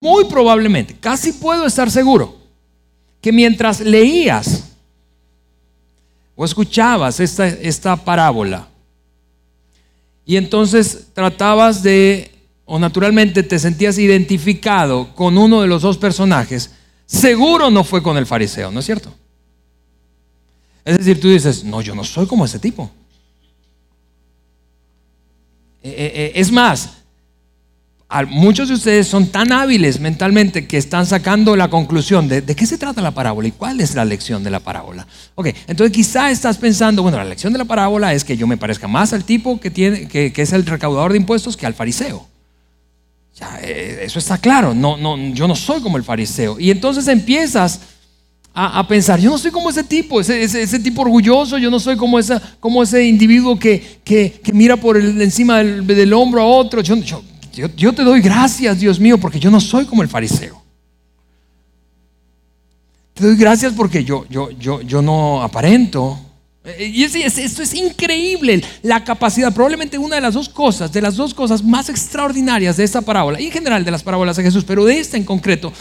Muy 0.00 0.24
probablemente, 0.26 0.94
casi 0.94 1.32
puedo 1.32 1.66
estar 1.66 1.90
seguro, 1.90 2.36
que 3.20 3.32
mientras 3.32 3.80
leías 3.80 4.70
o 6.36 6.44
escuchabas 6.44 7.20
esta, 7.20 7.46
esta 7.48 7.96
parábola, 7.96 8.68
y 10.26 10.36
entonces 10.36 11.08
tratabas 11.12 11.82
de, 11.82 12.30
o 12.64 12.78
naturalmente 12.78 13.42
te 13.42 13.58
sentías 13.58 13.98
identificado 13.98 15.14
con 15.14 15.36
uno 15.36 15.60
de 15.60 15.68
los 15.68 15.82
dos 15.82 15.98
personajes, 15.98 16.70
seguro 17.06 17.70
no 17.70 17.84
fue 17.84 18.02
con 18.02 18.16
el 18.16 18.26
fariseo, 18.26 18.70
¿no 18.70 18.80
es 18.80 18.86
cierto? 18.86 19.14
Es 20.84 20.98
decir, 20.98 21.20
tú 21.20 21.28
dices, 21.28 21.64
no, 21.64 21.80
yo 21.80 21.94
no 21.94 22.04
soy 22.04 22.26
como 22.26 22.44
ese 22.44 22.58
tipo. 22.58 22.90
Eh, 25.82 25.90
eh, 25.90 26.12
eh, 26.14 26.32
es 26.36 26.50
más, 26.50 26.90
muchos 28.28 28.68
de 28.68 28.74
ustedes 28.74 29.06
son 29.06 29.26
tan 29.26 29.52
hábiles 29.52 29.98
mentalmente 29.98 30.66
que 30.66 30.76
están 30.76 31.04
sacando 31.04 31.56
la 31.56 31.68
conclusión 31.68 32.28
de, 32.28 32.42
qué 32.42 32.66
se 32.66 32.78
trata 32.78 33.02
la 33.02 33.10
parábola 33.10 33.48
y 33.48 33.52
cuál 33.52 33.80
es 33.80 33.94
la 33.94 34.04
lección 34.04 34.44
de 34.44 34.50
la 34.50 34.60
parábola. 34.60 35.06
Ok, 35.34 35.48
entonces 35.66 35.94
quizá 35.94 36.30
estás 36.30 36.58
pensando, 36.58 37.02
bueno, 37.02 37.18
la 37.18 37.24
lección 37.24 37.52
de 37.52 37.58
la 37.58 37.64
parábola 37.64 38.14
es 38.14 38.24
que 38.24 38.36
yo 38.36 38.46
me 38.46 38.56
parezca 38.56 38.88
más 38.88 39.12
al 39.12 39.24
tipo 39.24 39.58
que, 39.60 39.70
tiene, 39.70 40.08
que, 40.08 40.32
es 40.34 40.52
el 40.52 40.64
recaudador 40.64 41.12
de 41.12 41.18
impuestos 41.18 41.56
que 41.56 41.66
al 41.66 41.74
fariseo. 41.74 42.28
Eso 43.62 44.20
está 44.20 44.38
claro, 44.38 44.74
no, 44.74 44.96
no, 44.96 45.18
yo 45.34 45.48
no 45.48 45.56
soy 45.56 45.82
como 45.82 45.96
el 45.96 46.04
fariseo. 46.04 46.58
Y 46.60 46.70
entonces 46.70 47.08
empiezas 47.08 47.80
a, 48.56 48.86
pensar, 48.86 49.18
yo 49.18 49.30
no 49.30 49.36
soy 49.36 49.50
como 49.50 49.68
ese 49.68 49.82
tipo, 49.82 50.20
ese, 50.20 50.78
tipo 50.78 51.02
orgulloso, 51.02 51.58
yo 51.58 51.72
no 51.72 51.80
soy 51.80 51.96
como, 51.96 52.20
esa, 52.20 52.40
como 52.60 52.84
ese 52.84 53.04
individuo 53.04 53.58
que, 53.58 53.98
que, 54.04 54.40
mira 54.52 54.76
por 54.76 54.96
el, 54.96 55.20
encima 55.20 55.58
del, 55.58 56.12
hombro 56.12 56.40
a 56.40 56.46
otro. 56.46 56.80
Yo, 56.80 56.94
yo, 56.94 57.20
yo, 57.76 57.92
te 57.92 58.04
doy 58.04 58.20
gracias, 58.20 58.78
Dios 58.78 59.00
mío, 59.00 59.18
porque 59.18 59.40
yo 59.40 59.50
no 59.50 59.60
soy 59.60 59.86
como 59.86 60.02
el 60.02 60.08
fariseo. 60.08 60.62
Te 63.12 63.24
doy 63.24 63.36
gracias 63.36 63.72
porque 63.72 64.04
yo, 64.04 64.24
yo, 64.30 64.50
yo, 64.52 64.82
yo 64.82 65.02
no 65.02 65.42
aparento. 65.42 66.16
Eh, 66.64 66.92
y 66.94 67.02
esto 67.02 67.62
es 67.62 67.74
increíble, 67.74 68.62
la 68.82 69.02
capacidad, 69.02 69.52
probablemente 69.52 69.98
una 69.98 70.14
de 70.14 70.22
las 70.22 70.34
dos 70.34 70.48
cosas, 70.48 70.92
de 70.92 71.02
las 71.02 71.16
dos 71.16 71.34
cosas 71.34 71.62
más 71.62 71.88
extraordinarias 71.88 72.76
de 72.76 72.84
esta 72.84 73.00
parábola, 73.00 73.40
y 73.40 73.46
en 73.46 73.52
general 73.52 73.84
de 73.84 73.90
las 73.90 74.04
parábolas 74.04 74.36
de 74.36 74.44
Jesús, 74.44 74.64
pero 74.64 74.84
de 74.84 74.98
esta 74.98 75.16
en 75.16 75.24
concreto, 75.24 75.72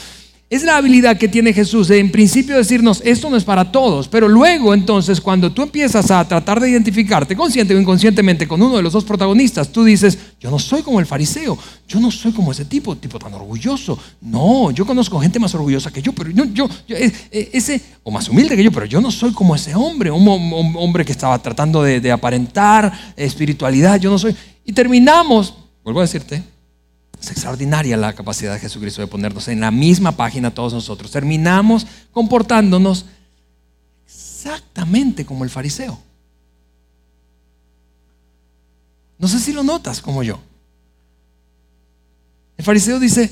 es 0.53 0.63
la 0.63 0.77
habilidad 0.77 1.17
que 1.17 1.27
tiene 1.27 1.51
Jesús 1.51 1.87
de 1.87 1.97
en 1.97 2.11
principio 2.11 2.55
decirnos, 2.55 3.01
esto 3.03 3.27
no 3.27 3.37
es 3.37 3.43
para 3.43 3.71
todos, 3.71 4.07
pero 4.07 4.27
luego 4.27 4.73
entonces 4.75 5.19
cuando 5.19 5.51
tú 5.51 5.63
empiezas 5.63 6.11
a 6.11 6.27
tratar 6.27 6.59
de 6.59 6.69
identificarte 6.69 7.35
consciente 7.35 7.73
o 7.73 7.79
inconscientemente 7.79 8.47
con 8.47 8.61
uno 8.61 8.77
de 8.77 8.83
los 8.83 8.93
dos 8.93 9.03
protagonistas, 9.03 9.69
tú 9.69 9.83
dices, 9.83 10.17
yo 10.39 10.51
no 10.51 10.59
soy 10.59 10.83
como 10.83 10.99
el 10.99 11.07
fariseo, 11.07 11.57
yo 11.87 11.99
no 11.99 12.11
soy 12.11 12.33
como 12.33 12.51
ese 12.51 12.65
tipo, 12.65 12.95
tipo 12.95 13.17
tan 13.17 13.33
orgulloso. 13.33 13.97
No, 14.21 14.69
yo 14.69 14.85
conozco 14.85 15.19
gente 15.19 15.39
más 15.39 15.55
orgullosa 15.55 15.91
que 15.91 16.03
yo, 16.03 16.13
pero 16.13 16.29
yo, 16.29 16.69
eh, 16.89 17.11
eh, 17.31 17.49
ese, 17.53 17.81
o 18.03 18.11
más 18.11 18.29
humilde 18.29 18.55
que 18.55 18.63
yo, 18.63 18.71
pero 18.71 18.85
yo 18.85 19.01
no 19.01 19.09
soy 19.09 19.33
como 19.33 19.55
ese 19.55 19.73
hombre, 19.73 20.11
un, 20.11 20.27
hombre 20.77 21.03
que 21.03 21.13
estaba 21.13 21.39
tratando 21.39 21.81
de 21.81 22.11
aparentar 22.11 22.93
espiritualidad, 23.15 23.99
yo 23.99 24.11
no 24.11 24.19
soy. 24.19 24.35
Y 24.65 24.73
terminamos, 24.73 25.55
vuelvo 25.83 25.99
a 25.99 26.03
decirte, 26.03 26.43
es 27.23 27.31
extraordinaria 27.31 27.95
la 27.95 28.11
capacidad 28.11 28.51
de 28.51 28.59
Jesucristo 28.59 28.99
de 29.01 29.07
ponernos 29.07 29.47
en 29.47 29.61
la 29.61 29.71
misma 29.71 30.11
página 30.11 30.53
todos 30.53 30.73
nosotros. 30.73 31.09
Terminamos 31.09 31.87
comportándonos 32.11 33.05
exactamente 34.05 35.25
como 35.25 35.45
el 35.45 35.49
fariseo. 35.49 35.97
No 39.17 39.29
sé 39.29 39.39
si 39.39 39.53
lo 39.53 39.63
notas 39.63 40.01
como 40.01 40.21
yo. 40.21 40.41
El 42.57 42.65
fariseo 42.65 42.99
dice, 42.99 43.31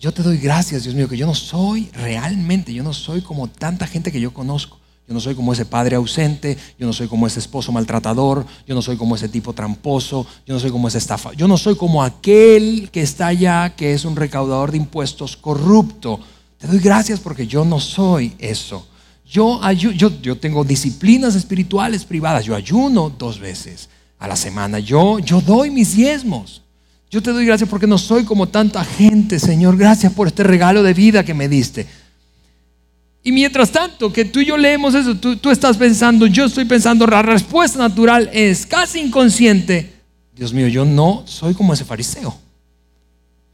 yo 0.00 0.12
te 0.12 0.22
doy 0.22 0.38
gracias, 0.38 0.84
Dios 0.84 0.94
mío, 0.94 1.06
que 1.06 1.18
yo 1.18 1.26
no 1.26 1.34
soy 1.34 1.90
realmente, 1.92 2.72
yo 2.72 2.82
no 2.82 2.94
soy 2.94 3.20
como 3.20 3.46
tanta 3.48 3.86
gente 3.86 4.10
que 4.10 4.22
yo 4.22 4.32
conozco. 4.32 4.80
Yo 5.08 5.14
no 5.14 5.20
soy 5.20 5.36
como 5.36 5.52
ese 5.52 5.64
padre 5.64 5.94
ausente, 5.94 6.58
yo 6.78 6.86
no 6.86 6.92
soy 6.92 7.06
como 7.06 7.28
ese 7.28 7.38
esposo 7.38 7.70
maltratador, 7.70 8.44
yo 8.66 8.74
no 8.74 8.82
soy 8.82 8.96
como 8.96 9.14
ese 9.14 9.28
tipo 9.28 9.52
tramposo, 9.52 10.26
yo 10.44 10.52
no 10.52 10.58
soy 10.58 10.72
como 10.72 10.88
ese 10.88 10.98
estafa, 10.98 11.32
yo 11.34 11.46
no 11.46 11.56
soy 11.56 11.76
como 11.76 12.02
aquel 12.02 12.88
que 12.90 13.02
está 13.02 13.28
allá, 13.28 13.76
que 13.76 13.92
es 13.92 14.04
un 14.04 14.16
recaudador 14.16 14.72
de 14.72 14.78
impuestos 14.78 15.36
corrupto. 15.36 16.18
Te 16.58 16.66
doy 16.66 16.80
gracias 16.80 17.20
porque 17.20 17.46
yo 17.46 17.64
no 17.64 17.78
soy 17.78 18.34
eso. 18.38 18.86
Yo, 19.24 19.60
yo, 19.72 20.10
yo 20.22 20.38
tengo 20.38 20.64
disciplinas 20.64 21.36
espirituales 21.36 22.04
privadas, 22.04 22.44
yo 22.44 22.56
ayuno 22.56 23.10
dos 23.10 23.38
veces 23.38 23.88
a 24.18 24.26
la 24.26 24.36
semana, 24.36 24.80
yo, 24.80 25.20
yo 25.20 25.40
doy 25.40 25.70
mis 25.70 25.94
diezmos. 25.94 26.62
Yo 27.08 27.22
te 27.22 27.30
doy 27.30 27.46
gracias 27.46 27.70
porque 27.70 27.86
no 27.86 27.98
soy 27.98 28.24
como 28.24 28.48
tanta 28.48 28.84
gente, 28.84 29.38
Señor. 29.38 29.76
Gracias 29.76 30.12
por 30.12 30.26
este 30.26 30.42
regalo 30.42 30.82
de 30.82 30.92
vida 30.92 31.24
que 31.24 31.34
me 31.34 31.48
diste. 31.48 31.86
Y 33.26 33.32
mientras 33.32 33.72
tanto 33.72 34.12
que 34.12 34.24
tú 34.24 34.38
y 34.38 34.46
yo 34.46 34.56
leemos 34.56 34.94
eso, 34.94 35.16
tú, 35.16 35.50
estás 35.50 35.76
pensando, 35.76 36.28
yo 36.28 36.44
estoy 36.44 36.64
pensando, 36.64 37.08
la 37.08 37.22
respuesta 37.22 37.76
natural 37.76 38.30
es 38.32 38.64
casi 38.64 39.00
inconsciente. 39.00 39.94
Dios 40.32 40.52
mío, 40.52 40.68
yo 40.68 40.84
no 40.84 41.24
soy 41.26 41.52
como 41.52 41.74
ese 41.74 41.84
fariseo. 41.84 42.38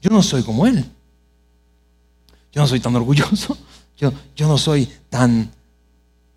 Yo 0.03 0.11
no 0.11 0.23
soy 0.23 0.43
como 0.43 0.67
él. 0.67 0.85
Yo 2.53 2.61
no 2.61 2.67
soy 2.67 2.81
tan 2.81 2.95
orgulloso. 2.97 3.57
Yo, 3.97 4.13
yo 4.35 4.49
no 4.49 4.59
soy 4.59 4.89
tan, 5.09 5.51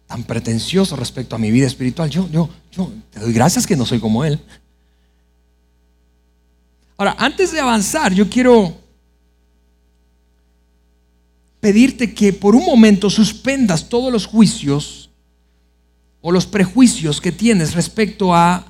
tan 0.06 0.24
pretencioso 0.24 0.96
respecto 0.96 1.36
a 1.36 1.40
mi 1.40 1.52
vida 1.52 1.66
espiritual. 1.66 2.10
Yo, 2.10 2.30
yo, 2.30 2.48
yo 2.72 2.92
te 3.10 3.20
doy 3.20 3.34
gracias 3.34 3.66
que 3.66 3.76
no 3.76 3.86
soy 3.86 4.00
como 4.00 4.24
él. 4.24 4.40
Ahora, 6.96 7.16
antes 7.18 7.52
de 7.52 7.60
avanzar, 7.60 8.14
yo 8.14 8.30
quiero 8.30 8.78
pedirte 11.66 12.14
que 12.14 12.32
por 12.32 12.56
un 12.56 12.64
momento 12.64 13.10
suspendas 13.10 13.90
todos 13.90 14.14
los 14.14 14.28
juicios 14.28 15.10
o 16.22 16.32
los 16.32 16.46
prejuicios 16.46 17.20
que 17.20 17.32
tienes 17.32 17.74
respecto 17.74 18.36
a 18.36 18.68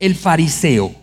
el 0.00 0.14
fariseo. 0.14 0.94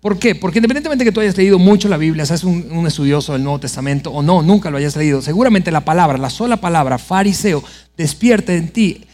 ¿Por 0.00 0.18
qué? 0.18 0.34
Porque 0.34 0.58
independientemente 0.58 1.04
de 1.04 1.10
que 1.10 1.12
tú 1.12 1.20
hayas 1.20 1.36
leído 1.36 1.58
mucho 1.58 1.90
la 1.90 1.98
Biblia, 1.98 2.24
seas 2.24 2.44
un, 2.44 2.66
un, 2.72 2.86
estudioso 2.86 3.34
del 3.34 3.42
Nuevo 3.42 3.60
Testamento 3.60 4.10
o 4.10 4.22
no, 4.22 4.40
nunca 4.40 4.70
lo 4.70 4.78
hayas 4.78 4.96
leído, 4.96 5.20
seguramente 5.20 5.70
la 5.70 5.84
palabra, 5.84 6.16
la 6.16 6.30
sola 6.30 6.56
palabra 6.62 6.96
fariseo, 6.96 7.62
despierta 7.94 8.54
en 8.54 8.70
ti 8.70 9.04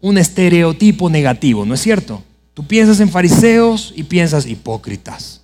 un 0.00 0.18
estereotipo 0.18 1.10
negativo, 1.10 1.66
¿no 1.66 1.74
es 1.74 1.80
cierto? 1.80 2.22
Tú 2.54 2.68
piensas 2.68 3.00
en 3.00 3.08
fariseos 3.08 3.92
y 3.96 4.04
piensas 4.04 4.46
hipócritas. 4.46 5.42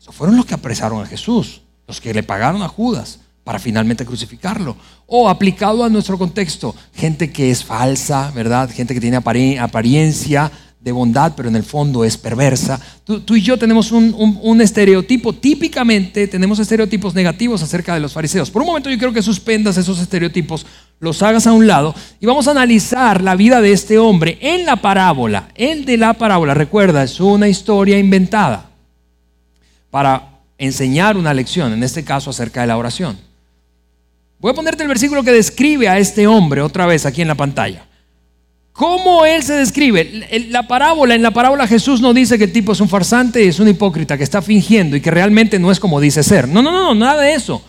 Esos 0.00 0.14
fueron 0.14 0.38
los 0.38 0.46
que 0.46 0.54
apresaron 0.54 1.02
a 1.02 1.06
Jesús, 1.06 1.60
los 1.86 2.00
que 2.00 2.14
le 2.14 2.22
pagaron 2.22 2.62
a 2.62 2.68
Judas 2.68 3.18
para 3.46 3.60
finalmente 3.60 4.04
crucificarlo. 4.04 4.76
O 5.06 5.28
aplicado 5.28 5.84
a 5.84 5.88
nuestro 5.88 6.18
contexto, 6.18 6.74
gente 6.92 7.30
que 7.30 7.52
es 7.52 7.64
falsa, 7.64 8.32
¿verdad? 8.34 8.68
Gente 8.68 8.92
que 8.92 9.00
tiene 9.00 9.18
apariencia 9.18 10.50
de 10.80 10.90
bondad, 10.90 11.34
pero 11.36 11.48
en 11.48 11.54
el 11.54 11.62
fondo 11.62 12.04
es 12.04 12.16
perversa. 12.16 12.80
Tú, 13.04 13.36
y 13.36 13.42
yo 13.42 13.56
tenemos 13.56 13.92
un, 13.92 14.60
estereotipo, 14.60 15.32
típicamente 15.32 16.26
tenemos 16.26 16.58
estereotipos 16.58 17.14
negativos 17.14 17.62
acerca 17.62 17.94
de 17.94 18.00
los 18.00 18.12
fariseos. 18.12 18.50
Por 18.50 18.62
un 18.62 18.66
momento 18.66 18.90
yo 18.90 18.98
quiero 18.98 19.12
que 19.12 19.22
suspendas 19.22 19.76
esos 19.76 20.00
estereotipos, 20.00 20.66
los 20.98 21.22
hagas 21.22 21.46
a 21.46 21.52
un 21.52 21.68
lado 21.68 21.94
y 22.18 22.26
vamos 22.26 22.48
a 22.48 22.50
analizar 22.50 23.22
la 23.22 23.36
vida 23.36 23.60
de 23.60 23.70
este 23.70 23.96
hombre 23.96 24.38
en 24.40 24.66
la 24.66 24.74
parábola. 24.74 25.50
El 25.54 25.84
de 25.84 25.98
la 25.98 26.14
parábola, 26.14 26.52
recuerda, 26.52 27.04
es 27.04 27.20
una 27.20 27.46
historia 27.46 27.96
inventada 27.96 28.70
para 29.88 30.40
enseñar 30.58 31.16
una 31.16 31.32
lección, 31.32 31.72
en 31.72 31.84
este 31.84 32.02
caso 32.02 32.30
acerca 32.30 32.62
de 32.62 32.66
la 32.66 32.76
oración. 32.76 33.25
Voy 34.38 34.50
a 34.50 34.54
ponerte 34.54 34.82
el 34.82 34.88
versículo 34.88 35.22
que 35.22 35.32
describe 35.32 35.88
a 35.88 35.98
este 35.98 36.26
hombre 36.26 36.60
otra 36.60 36.86
vez 36.86 37.06
aquí 37.06 37.22
en 37.22 37.28
la 37.28 37.34
pantalla. 37.34 37.86
¿Cómo 38.72 39.24
él 39.24 39.42
se 39.42 39.54
describe? 39.54 40.26
La 40.50 40.68
parábola, 40.68 41.14
en 41.14 41.22
la 41.22 41.30
parábola 41.30 41.66
Jesús 41.66 42.02
no 42.02 42.12
dice 42.12 42.36
que 42.36 42.44
el 42.44 42.52
tipo 42.52 42.72
es 42.72 42.80
un 42.80 42.90
farsante 42.90 43.42
y 43.42 43.48
es 43.48 43.58
un 43.58 43.68
hipócrita 43.68 44.18
que 44.18 44.24
está 44.24 44.42
fingiendo 44.42 44.96
y 44.96 45.00
que 45.00 45.10
realmente 45.10 45.58
no 45.58 45.70
es 45.70 45.80
como 45.80 45.98
dice 45.98 46.22
ser. 46.22 46.46
No, 46.46 46.60
no, 46.60 46.70
no, 46.70 46.94
nada 46.94 47.22
de 47.22 47.32
eso. 47.32 47.62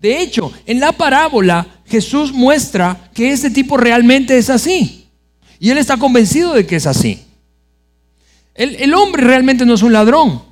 De 0.00 0.22
hecho, 0.22 0.50
en 0.64 0.80
la 0.80 0.92
parábola 0.92 1.66
Jesús 1.84 2.32
muestra 2.32 3.10
que 3.12 3.30
este 3.30 3.50
tipo 3.50 3.76
realmente 3.76 4.38
es 4.38 4.48
así. 4.48 5.08
Y 5.60 5.68
él 5.68 5.76
está 5.76 5.98
convencido 5.98 6.54
de 6.54 6.66
que 6.66 6.76
es 6.76 6.86
así. 6.86 7.22
El 8.54 8.94
hombre 8.94 9.24
realmente 9.24 9.66
no 9.66 9.74
es 9.74 9.82
un 9.82 9.92
ladrón. 9.92 10.42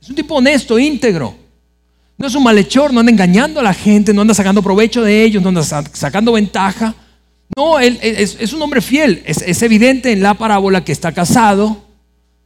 Es 0.00 0.08
un 0.08 0.14
tipo 0.14 0.36
honesto, 0.36 0.78
íntegro. 0.78 1.45
No 2.18 2.26
es 2.26 2.34
un 2.34 2.42
malhechor, 2.42 2.92
no 2.92 3.00
anda 3.00 3.12
engañando 3.12 3.60
a 3.60 3.62
la 3.62 3.74
gente, 3.74 4.14
no 4.14 4.22
anda 4.22 4.32
sacando 4.32 4.62
provecho 4.62 5.02
de 5.02 5.22
ellos, 5.22 5.42
no 5.42 5.50
anda 5.50 5.62
sacando 5.62 6.32
ventaja. 6.32 6.94
No, 7.54 7.78
él, 7.78 7.98
es, 8.02 8.52
un 8.52 8.62
hombre 8.62 8.80
fiel. 8.80 9.22
Es, 9.26 9.62
evidente 9.62 10.12
en 10.12 10.22
la 10.22 10.34
parábola 10.34 10.82
que 10.82 10.92
está 10.92 11.12
casado, 11.12 11.84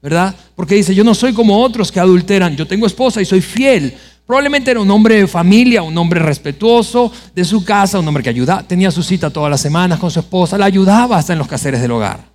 ¿verdad? 0.03 0.35
Porque 0.57 0.75
dice, 0.75 0.95
yo 0.95 1.05
no 1.05 1.15
soy 1.15 1.33
como 1.33 1.63
otros 1.63 1.93
que 1.93 2.01
adulteran, 2.01 2.57
yo 2.57 2.67
tengo 2.67 2.87
esposa 2.87 3.23
y 3.23 3.25
soy 3.25 3.41
fiel. 3.41 3.95
Probablemente 4.27 4.71
era 4.71 4.81
un 4.81 4.91
hombre 4.91 5.17
de 5.17 5.27
familia, 5.27 5.83
un 5.83 5.97
hombre 5.97 6.21
respetuoso 6.21 7.13
de 7.35 7.45
su 7.45 7.65
casa, 7.65 7.99
un 7.99 8.07
hombre 8.07 8.23
que 8.23 8.31
ayudaba, 8.31 8.63
tenía 8.63 8.91
su 8.91 9.03
cita 9.03 9.31
todas 9.31 9.51
las 9.51 9.61
semanas 9.61 9.99
con 9.99 10.11
su 10.11 10.21
esposa, 10.21 10.59
la 10.59 10.67
ayudaba 10.67 11.17
hasta 11.17 11.33
en 11.33 11.39
los 11.39 11.49
caseres 11.49 11.81
del 11.81 11.93
hogar. 11.93 12.30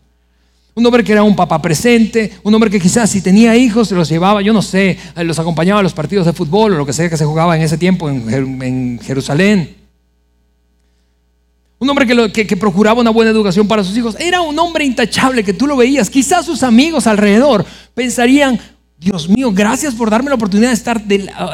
Un 0.76 0.86
hombre 0.86 1.04
que 1.04 1.14
era 1.14 1.24
un 1.24 1.36
papá 1.36 1.62
presente, 1.62 2.34
un 2.44 2.54
hombre 2.54 2.70
que 2.70 2.80
quizás 2.80 3.10
si 3.10 3.22
tenía 3.22 3.56
hijos 3.56 3.88
se 3.88 3.96
los 3.96 4.10
llevaba, 4.10 4.42
yo 4.42 4.54
no 4.54 4.62
sé, 4.62 4.98
los 5.16 5.40
acompañaba 5.40 5.80
a 5.80 5.84
los 5.84 5.94
partidos 5.94 6.26
de 6.26 6.34
fútbol 6.34 6.74
o 6.74 6.78
lo 6.78 6.86
que 6.86 6.94
sea 6.94 7.10
que 7.10 7.18
se 7.18 7.26
jugaba 7.26 7.56
en 7.56 7.64
ese 7.64 7.78
tiempo 7.78 8.10
en 8.10 9.00
Jerusalén 9.02 9.86
un 11.78 11.90
hombre 11.90 12.32
que, 12.32 12.58
procuraba 12.58 13.02
una 13.02 13.10
buena 13.10 13.32
educación 13.32 13.68
para 13.68 13.84
sus 13.84 13.98
hijos. 13.98 14.16
Era 14.20 14.42
un 14.42 14.58
hombre 14.58 14.86
intachable 14.86 15.44
que 15.44 15.54
tú 15.54 15.68
lo 15.68 15.76
veías. 15.76 16.10
Quizás 16.10 16.46
sus 16.46 16.64
amigos 16.64 17.06
alrededor 17.06 17.66
pensarían, 17.94 18.60
Dios 18.98 19.28
mío, 19.28 19.52
gracias 19.54 19.94
por 19.94 20.10
darme 20.10 20.30
la 20.30 20.36
oportunidad 20.36 20.70
de 20.70 20.74
estar 20.74 21.04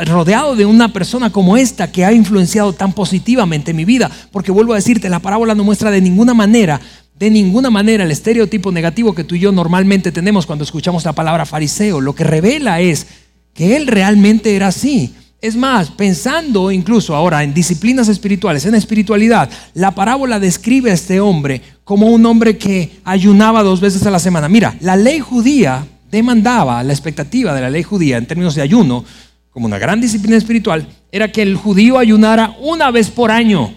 rodeado 0.06 0.56
de 0.56 0.66
una 0.66 0.94
persona 0.94 1.32
como 1.32 1.58
esta 1.58 1.92
que 1.92 2.06
ha 2.06 2.14
influenciado 2.14 2.72
tan 2.72 2.94
positivamente 2.94 3.74
mi 3.74 3.84
vida. 3.84 4.12
Porque 4.32 4.52
vuelvo 4.52 4.74
a 4.74 4.78
decirte, 4.78 5.10
la 5.10 5.20
parábola 5.20 5.56
no 5.56 5.64
muestra 5.64 5.90
de 5.90 6.02
ninguna 6.02 6.34
manera, 6.34 6.80
de 7.22 7.30
ninguna 7.30 7.70
manera 7.70 8.04
el 8.04 8.10
estereotipo 8.10 8.72
negativo 8.72 9.14
que 9.14 9.24
tú 9.24 9.36
y 9.36 9.42
yo 9.42 9.52
normalmente 9.52 10.12
tenemos 10.12 10.48
cuando 10.48 10.64
escuchamos 10.64 11.06
la 11.06 11.14
palabra 11.14 11.46
fariseo. 11.46 12.02
Lo 12.02 12.16
que 12.16 12.24
revela 12.24 12.82
es 12.82 13.06
que 13.54 13.76
él 13.76 13.86
realmente 13.86 14.56
era 14.56 14.70
así. 14.70 15.14
Es 15.40 15.56
más, 15.56 15.92
pensando 15.92 16.72
incluso 16.72 17.16
ahora 17.16 17.44
en 17.44 17.54
disciplinas 17.54 18.08
espirituales, 18.08 18.66
en 18.66 18.74
espiritualidad, 18.74 19.52
la 19.76 19.92
parábola 19.92 20.40
describe 20.40 20.90
a 20.90 20.96
este 20.96 21.20
hombre 21.20 21.62
como 21.84 22.08
un 22.08 22.26
hombre 22.26 22.58
que 22.58 22.90
ayunaba 23.04 23.62
dos 23.62 23.82
veces 23.82 24.04
a 24.08 24.10
la 24.10 24.18
semana. 24.18 24.50
Mira, 24.50 24.76
la 24.80 24.96
ley 24.96 25.20
judía 25.20 25.86
demandaba, 26.10 26.82
la 26.82 26.92
expectativa 26.92 27.54
de 27.54 27.62
la 27.62 27.70
ley 27.70 27.84
judía 27.84 28.18
en 28.18 28.26
términos 28.26 28.56
de 28.56 28.64
ayuno, 28.64 29.06
como 29.52 29.68
una 29.68 29.78
gran 29.78 30.02
disciplina 30.02 30.38
espiritual, 30.38 30.88
era 31.12 31.32
que 31.32 31.44
el 31.44 31.56
judío 31.56 32.00
ayunara 32.00 32.56
una 32.62 32.90
vez 32.90 33.12
por 33.12 33.30
año. 33.30 33.76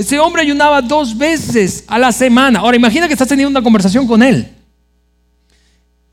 Ese 0.00 0.18
hombre 0.18 0.40
ayunaba 0.40 0.80
dos 0.80 1.14
veces 1.18 1.84
a 1.86 1.98
la 1.98 2.10
semana. 2.10 2.60
Ahora 2.60 2.74
imagina 2.74 3.06
que 3.06 3.12
estás 3.12 3.28
teniendo 3.28 3.50
una 3.50 3.62
conversación 3.62 4.06
con 4.06 4.22
él. 4.22 4.48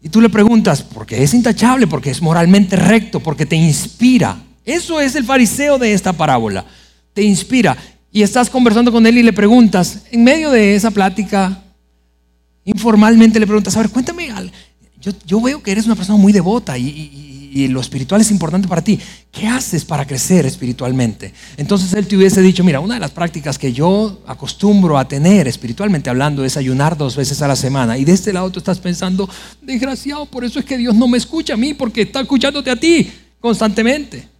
Y 0.01 0.09
tú 0.09 0.19
le 0.19 0.27
preguntas, 0.27 0.83
porque 0.83 1.23
es 1.23 1.33
intachable, 1.33 1.87
porque 1.87 2.09
es 2.09 2.21
moralmente 2.21 2.75
recto, 2.75 3.21
porque 3.21 3.45
te 3.45 3.55
inspira. 3.55 4.39
Eso 4.65 4.99
es 4.99 5.15
el 5.15 5.23
fariseo 5.23 5.77
de 5.77 5.93
esta 5.93 6.11
parábola. 6.11 6.65
Te 7.13 7.23
inspira. 7.23 7.77
Y 8.11 8.23
estás 8.23 8.49
conversando 8.49 8.91
con 8.91 9.07
él 9.07 9.19
y 9.19 9.23
le 9.23 9.31
preguntas, 9.31 10.01
en 10.11 10.21
medio 10.21 10.51
de 10.51 10.75
esa 10.75 10.91
plática, 10.91 11.63
informalmente 12.65 13.39
le 13.39 13.47
preguntas, 13.47 13.77
a 13.77 13.79
ver, 13.79 13.89
cuéntame, 13.89 14.27
yo, 15.25 15.39
veo 15.39 15.63
que 15.63 15.71
eres 15.71 15.85
una 15.85 15.95
persona 15.95 16.19
muy 16.19 16.33
devota 16.33 16.77
y 16.77 17.26
lo 17.67 17.81
espiritual 17.81 18.21
es 18.21 18.29
importante 18.29 18.67
para 18.67 18.83
ti, 18.83 18.99
¿qué 19.31 19.47
haces 19.47 19.85
para 19.85 20.05
crecer 20.05 20.45
espiritualmente? 20.45 21.33
Entonces 21.57 21.93
él 21.93 22.05
te 22.05 22.15
hubiese 22.15 22.41
dicho, 22.41 22.63
mira, 22.63 22.79
una 22.79 22.95
de 22.95 22.99
las 22.99 23.11
prácticas 23.11 23.57
que 23.57 23.73
yo 23.73 24.21
acostumbro 24.27 24.97
a 24.97 25.07
tener 25.07 25.47
espiritualmente 25.47 26.09
hablando 26.09 26.45
es 26.45 26.57
ayunar 26.57 26.97
dos 26.97 27.15
veces 27.15 27.41
a 27.41 27.47
la 27.47 27.55
semana. 27.55 27.97
Y 27.97 28.05
de 28.05 28.11
este 28.11 28.33
lado 28.33 28.51
tú 28.51 28.59
estás 28.59 28.79
pensando, 28.79 29.27
desgraciado, 29.61 30.25
por 30.27 30.43
eso 30.43 30.59
es 30.59 30.65
que 30.65 30.77
Dios 30.77 30.93
no 30.93 31.07
me 31.07 31.17
escucha 31.17 31.55
a 31.55 31.57
mí, 31.57 31.73
porque 31.73 32.01
está 32.01 32.21
escuchándote 32.21 32.69
a 32.69 32.75
ti 32.75 33.11
constantemente. 33.39 34.36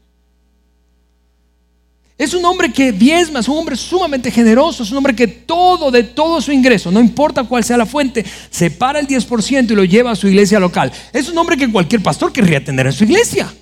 Es 2.18 2.34
un 2.34 2.44
hombre 2.46 2.74
que 2.74 2.92
diezma, 2.92 3.42
es 3.42 3.48
un 3.48 3.58
hombre 3.58 3.76
sumamente 3.76 4.32
generoso, 4.32 4.82
es 4.82 4.90
un 4.90 4.98
hombre 4.98 5.16
que 5.16 5.28
todo, 5.28 5.92
de 5.92 6.04
todo 6.04 6.42
su 6.42 6.52
ingreso, 6.52 6.90
no 6.90 7.00
importa 7.00 7.44
cuál 7.44 7.64
sea 7.64 7.78
la 7.78 7.86
fuente, 7.86 8.26
separa 8.50 9.00
el 9.00 9.08
10% 9.08 9.70
y 9.70 9.76
lo 9.76 9.84
lleva 9.84 10.12
a 10.12 10.16
su 10.16 10.28
iglesia 10.28 10.60
local. 10.60 10.92
Es 11.14 11.30
un 11.30 11.38
hombre 11.38 11.58
que 11.58 11.72
cualquier 11.72 12.02
pastor 12.02 12.34
querría 12.34 12.64
tener 12.64 12.88
en 12.88 12.94
su 12.94 13.04
iglesia. 13.04 13.54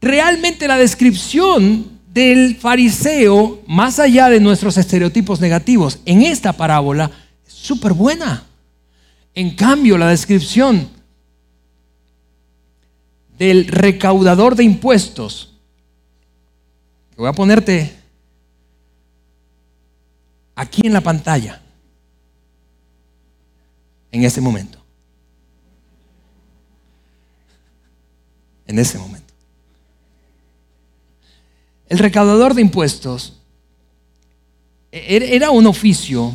Realmente 0.00 0.68
la 0.68 0.76
descripción 0.78 1.94
del 2.12 2.56
fariseo, 2.56 3.62
más 3.66 3.98
allá 3.98 4.28
de 4.28 4.38
nuestros 4.38 4.76
estereotipos 4.76 5.40
negativos, 5.40 5.98
en 6.04 6.22
esta 6.22 6.52
parábola 6.52 7.10
es 7.44 7.52
súper 7.52 7.92
buena. 7.92 8.44
En 9.34 9.56
cambio, 9.56 9.98
la 9.98 10.10
descripción 10.10 10.88
del 13.36 13.66
recaudador 13.66 14.54
de 14.54 14.62
impuestos, 14.62 15.53
Voy 17.16 17.28
a 17.28 17.32
ponerte 17.32 17.94
aquí 20.54 20.86
en 20.86 20.92
la 20.92 21.00
pantalla 21.00 21.60
en 24.10 24.24
ese 24.24 24.40
momento. 24.40 24.78
En 28.66 28.78
ese 28.78 28.98
momento. 28.98 29.32
El 31.88 31.98
recaudador 31.98 32.54
de 32.54 32.62
impuestos 32.62 33.34
era 34.90 35.50
un 35.50 35.66
oficio 35.66 36.32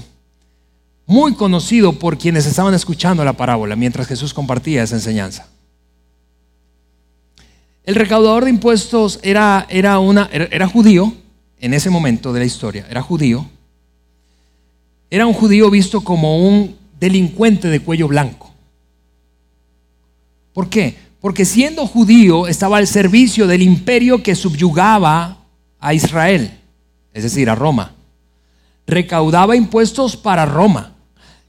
muy 1.05 1.33
conocido 1.33 1.93
por 1.93 2.17
quienes 2.17 2.45
estaban 2.45 2.73
escuchando 2.73 3.25
la 3.25 3.33
parábola 3.33 3.75
mientras 3.75 4.07
Jesús 4.07 4.33
compartía 4.33 4.83
esa 4.83 4.95
enseñanza. 4.95 5.47
El 7.89 7.95
recaudador 7.95 8.43
de 8.43 8.51
impuestos 8.51 9.19
era, 9.23 9.65
era, 9.67 9.97
una, 9.97 10.29
era, 10.31 10.67
judío 10.67 11.11
en 11.59 11.73
ese 11.73 11.89
momento 11.89 12.31
de 12.31 12.39
la 12.39 12.45
historia, 12.45 12.85
era 12.87 13.01
judío. 13.01 13.49
Era 15.09 15.25
un 15.25 15.33
judío 15.33 15.71
visto 15.71 16.01
como 16.01 16.37
un 16.37 16.77
delincuente 16.99 17.67
de 17.67 17.79
cuello 17.79 18.07
blanco. 18.07 18.53
¿Por 20.53 20.69
qué? 20.69 20.99
Porque 21.19 21.45
siendo 21.45 21.87
judío 21.87 22.45
estaba 22.45 22.77
al 22.77 22.85
servicio 22.85 23.47
del 23.47 23.63
imperio 23.63 24.21
que 24.21 24.35
subyugaba 24.35 25.39
a 25.79 25.93
Israel, 25.95 26.59
es 27.11 27.23
decir, 27.23 27.49
a 27.49 27.55
Roma. 27.55 27.95
Recaudaba 28.85 29.55
impuestos 29.55 30.15
para 30.15 30.45
Roma. 30.45 30.93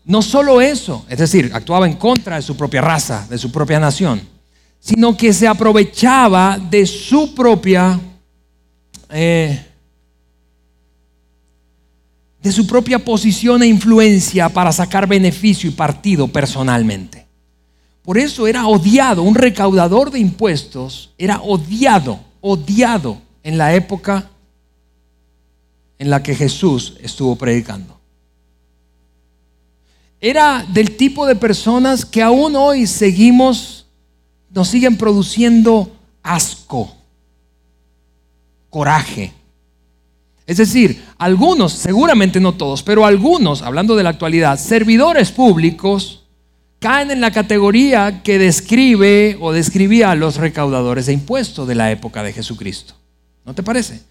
No 0.06 0.22
solo 0.22 0.62
eso, 0.62 1.04
es 1.10 1.18
decir, 1.18 1.50
actuaba 1.52 1.86
en 1.86 1.96
contra 1.96 2.36
de 2.36 2.42
su 2.42 2.56
propia 2.56 2.80
raza, 2.80 3.26
de 3.28 3.36
su 3.36 3.52
propia 3.52 3.78
nación 3.78 4.39
sino 4.80 5.16
que 5.16 5.32
se 5.32 5.46
aprovechaba 5.46 6.58
de 6.58 6.86
su 6.86 7.34
propia 7.34 8.00
eh, 9.10 9.66
de 12.42 12.52
su 12.52 12.66
propia 12.66 12.98
posición 12.98 13.62
e 13.62 13.66
influencia 13.66 14.48
para 14.48 14.72
sacar 14.72 15.06
beneficio 15.06 15.68
y 15.68 15.74
partido 15.74 16.26
personalmente. 16.26 17.26
Por 18.02 18.16
eso 18.16 18.46
era 18.46 18.66
odiado, 18.66 19.22
un 19.22 19.34
recaudador 19.34 20.10
de 20.10 20.20
impuestos 20.20 21.12
era 21.18 21.40
odiado, 21.42 22.18
odiado 22.40 23.20
en 23.42 23.58
la 23.58 23.74
época 23.74 24.30
en 25.98 26.08
la 26.08 26.22
que 26.22 26.34
Jesús 26.34 26.94
estuvo 27.02 27.36
predicando. 27.36 28.00
Era 30.18 30.66
del 30.72 30.96
tipo 30.96 31.26
de 31.26 31.36
personas 31.36 32.04
que 32.04 32.22
aún 32.22 32.56
hoy 32.56 32.86
seguimos, 32.86 33.79
nos 34.50 34.68
siguen 34.68 34.96
produciendo 34.96 35.96
asco, 36.22 36.96
coraje. 38.68 39.32
Es 40.46 40.56
decir, 40.56 41.04
algunos, 41.18 41.72
seguramente 41.72 42.40
no 42.40 42.54
todos, 42.54 42.82
pero 42.82 43.06
algunos, 43.06 43.62
hablando 43.62 43.94
de 43.94 44.02
la 44.02 44.10
actualidad, 44.10 44.58
servidores 44.58 45.30
públicos 45.30 46.24
caen 46.80 47.10
en 47.10 47.20
la 47.20 47.30
categoría 47.30 48.22
que 48.22 48.38
describe 48.38 49.36
o 49.40 49.52
describía 49.52 50.10
a 50.10 50.16
los 50.16 50.36
recaudadores 50.36 51.06
de 51.06 51.12
impuestos 51.12 51.68
de 51.68 51.74
la 51.74 51.92
época 51.92 52.22
de 52.22 52.32
Jesucristo. 52.32 52.94
¿No 53.44 53.54
te 53.54 53.62
parece? 53.62 54.02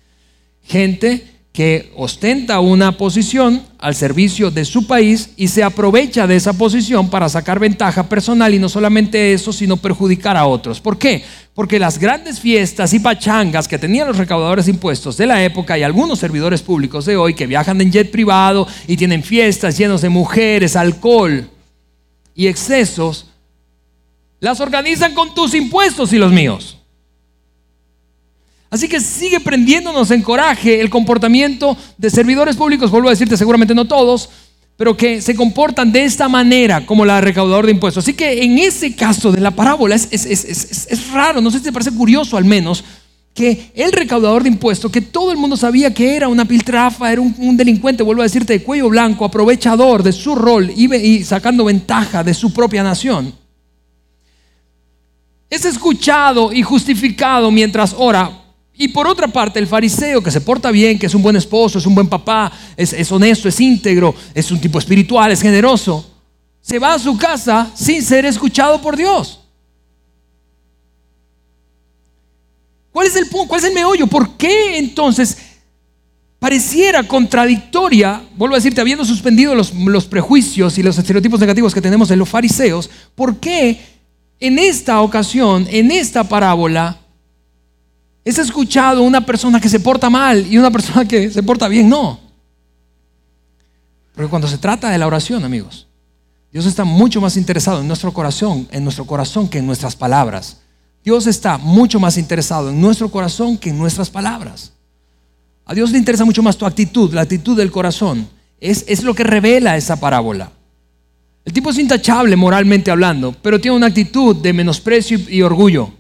Gente 0.64 1.39
que 1.60 1.92
ostenta 1.98 2.62
una 2.62 2.94
posición 2.94 3.62
al 3.80 3.94
servicio 3.94 4.50
de 4.50 4.64
su 4.64 4.88
país 4.88 5.32
y 5.36 5.50
se 5.50 5.62
aprovecha 5.62 6.26
de 6.26 6.38
esa 6.38 6.54
posición 6.54 7.10
para 7.10 7.28
sacar 7.28 7.60
ventaja 7.60 8.08
personal 8.08 8.54
y 8.54 8.60
no 8.60 8.70
solamente 8.70 9.34
eso, 9.34 9.52
sino 9.52 9.76
perjudicar 9.76 10.38
a 10.38 10.46
otros. 10.46 10.80
¿Por 10.80 10.98
qué? 10.98 11.22
Porque 11.54 11.78
las 11.78 11.98
grandes 11.98 12.40
fiestas 12.40 12.94
y 12.94 13.00
pachangas 13.00 13.68
que 13.68 13.78
tenían 13.78 14.08
los 14.08 14.16
recaudadores 14.16 14.68
de 14.68 14.72
impuestos 14.72 15.18
de 15.18 15.26
la 15.26 15.44
época 15.44 15.78
y 15.78 15.84
algunos 15.84 16.20
servidores 16.20 16.62
públicos 16.62 17.04
de 17.04 17.18
hoy 17.18 17.34
que 17.34 17.46
viajan 17.46 17.82
en 17.82 17.92
jet 17.92 18.10
privado 18.10 18.66
y 18.88 18.96
tienen 18.96 19.22
fiestas 19.22 19.78
llenos 19.78 20.00
de 20.00 20.08
mujeres, 20.08 20.78
alcohol 20.78 21.50
y 22.36 22.48
excesos, 22.48 23.26
las 24.40 24.62
organizan 24.62 25.14
con 25.14 25.36
tus 25.36 25.54
impuestos 25.54 26.14
y 26.14 26.20
los 26.20 26.32
míos. 26.32 26.79
Así 28.70 28.88
que 28.88 29.00
sigue 29.00 29.40
prendiéndonos 29.40 30.12
en 30.12 30.22
coraje 30.22 30.80
el 30.80 30.90
comportamiento 30.90 31.76
de 31.98 32.10
servidores 32.10 32.56
públicos, 32.56 32.92
vuelvo 32.92 33.08
a 33.08 33.12
decirte, 33.12 33.36
seguramente 33.36 33.74
no 33.74 33.86
todos, 33.86 34.30
pero 34.78 34.96
que 34.96 35.22
se 35.22 35.36
comportan 35.36 35.92
de 35.92 36.04
esta 36.04 36.30
manera 36.30 36.86
como 36.86 37.04
la 37.04 37.20
recaudador 37.20 37.66
de 37.66 37.72
impuestos. 37.72 38.04
Así 38.04 38.14
que 38.14 38.44
en 38.44 38.60
ese 38.60 38.96
caso 38.96 39.32
de 39.32 39.42
la 39.42 39.52
parábola 39.52 39.96
es, 39.96 41.12
raro, 41.12 41.42
no 41.42 41.50
sé 41.50 41.58
si 41.58 41.66
te 41.66 41.72
parece 41.72 41.92
curioso 41.92 42.38
al 42.38 42.46
menos, 42.46 42.84
que 43.34 43.72
el 43.74 43.92
recaudador 43.92 44.44
de 44.44 44.50
impuestos, 44.50 44.92
que 44.92 45.02
todo 45.02 45.32
el 45.32 45.38
mundo 45.38 45.58
sabía 45.58 45.94
que 45.94 46.16
era 46.16 46.28
una 46.28 46.46
piltrafa, 46.46 47.12
era 47.12 47.22
un, 47.22 47.58
delincuente, 47.58 48.04
vuelvo 48.04 48.22
a 48.22 48.26
decirte, 48.26 48.54
de 48.54 48.64
cuello 48.64 48.90
blanco, 48.90 49.26
aprovechador 49.26 50.04
de 50.04 50.12
su 50.12 50.36
rol 50.36 50.72
y 50.76 51.24
sacando 51.24 51.66
ventaja 51.66 52.24
de 52.24 52.34
su 52.34 52.54
propia 52.54 52.84
nación, 52.84 53.34
es 55.50 55.66
escuchado 55.66 56.54
y 56.54 56.62
justificado 56.62 57.50
mientras 57.50 57.96
ora 57.98 58.49
y 58.82 58.88
por 58.88 59.06
otra 59.08 59.28
parte, 59.28 59.60
el 59.60 59.68
fariseo 59.68 60.24
que 60.24 60.32
se 60.32 60.40
porta 60.40 60.72
bien, 60.72 60.98
que 60.98 61.08
es 61.08 61.14
un 61.14 61.22
buen 61.22 61.36
esposo, 61.36 61.80
es 61.80 61.86
un 61.86 61.94
buen 61.94 62.08
papá, 62.08 62.50
es, 62.78 63.12
honesto, 63.12 63.50
es 63.50 63.60
íntegro, 63.60 64.16
es 64.34 64.50
un 64.52 64.62
tipo 64.62 64.80
espiritual, 64.80 65.34
es 65.34 65.42
generoso, 65.42 66.10
se 66.62 66.80
va 66.80 66.94
a 66.94 67.00
su 67.00 67.18
casa 67.18 67.70
sin 67.76 68.02
ser 68.02 68.26
escuchado 68.26 68.82
por 68.82 68.96
Dios. 68.96 69.42
¿Cuál 72.94 73.08
es 73.08 73.18
el 73.18 73.28
punto? 73.28 73.50
¿Cuál 73.50 73.60
es 73.60 73.68
el 73.68 73.74
meollo? 73.74 74.08
¿Por 74.08 74.38
qué 74.38 74.78
entonces 74.78 75.38
pareciera 76.40 77.06
contradictoria, 77.06 78.24
vuelvo 78.38 78.56
a 78.56 78.60
decirte, 78.60 78.80
habiendo 78.80 79.04
suspendido 79.04 79.56
los, 79.56 79.74
los 79.74 80.06
prejuicios 80.06 80.78
y 80.78 80.84
los 80.84 80.98
estereotipos 80.98 81.42
negativos 81.42 81.74
que 81.74 81.82
tenemos 81.82 82.12
en 82.12 82.20
los 82.20 82.30
fariseos, 82.30 82.90
¿por 83.14 83.42
qué 83.42 83.78
en 84.40 84.58
esta 84.58 85.02
ocasión, 85.02 85.68
en 85.70 85.92
esta 85.92 86.24
parábola, 86.24 86.98
¿Es 88.24 88.38
escuchado 88.38 89.02
una 89.04 89.26
persona 89.26 89.60
que 89.60 89.70
se 89.70 89.80
porta 89.80 90.10
mal 90.10 90.46
y 90.48 90.58
una 90.58 90.72
persona 90.72 91.06
que 91.06 91.32
se 91.32 91.42
porta 91.42 91.68
bien? 91.68 91.90
No. 91.90 92.20
Porque 94.14 94.30
cuando 94.30 94.48
se 94.48 94.58
trata 94.58 94.90
de 94.90 94.98
la 94.98 95.08
oración, 95.08 95.44
amigos, 95.44 95.88
Dios 96.52 96.66
está 96.66 96.84
mucho 96.84 97.22
más 97.22 97.38
interesado 97.38 97.82
en 97.82 97.88
nuestro 97.88 98.12
corazón, 98.12 98.68
en 98.72 98.84
nuestro 98.84 99.06
corazón 99.06 99.48
que 99.48 99.60
en 99.60 99.66
nuestras 99.66 99.96
palabras. 99.96 100.58
Dios 101.04 101.28
está 101.28 101.58
mucho 101.58 102.00
más 102.00 102.18
interesado 102.18 102.70
en 102.70 102.82
nuestro 102.82 103.10
corazón 103.10 103.58
que 103.58 103.70
en 103.70 103.78
nuestras 103.78 104.10
palabras. 104.10 104.74
A 105.66 105.74
Dios 105.74 105.92
le 105.92 106.00
interesa 106.00 106.26
mucho 106.26 106.44
más 106.44 106.58
tu 106.58 106.66
actitud, 106.66 107.14
la 107.14 107.22
actitud 107.22 107.56
del 107.56 107.72
corazón. 107.72 108.28
Es, 108.60 108.84
es 108.88 109.04
lo 109.04 109.14
que 109.14 109.24
revela 109.24 109.78
esa 109.78 110.00
parábola. 110.00 110.52
El 111.46 111.54
tipo 111.54 111.70
es 111.70 111.78
intachable 111.78 112.36
moralmente 112.36 112.92
hablando, 112.92 113.36
pero 113.42 113.62
tiene 113.62 113.78
una 113.78 113.88
actitud 113.88 114.36
de 114.36 114.52
menosprecio 114.52 115.18
y 115.30 115.42
orgullo. 115.42 115.94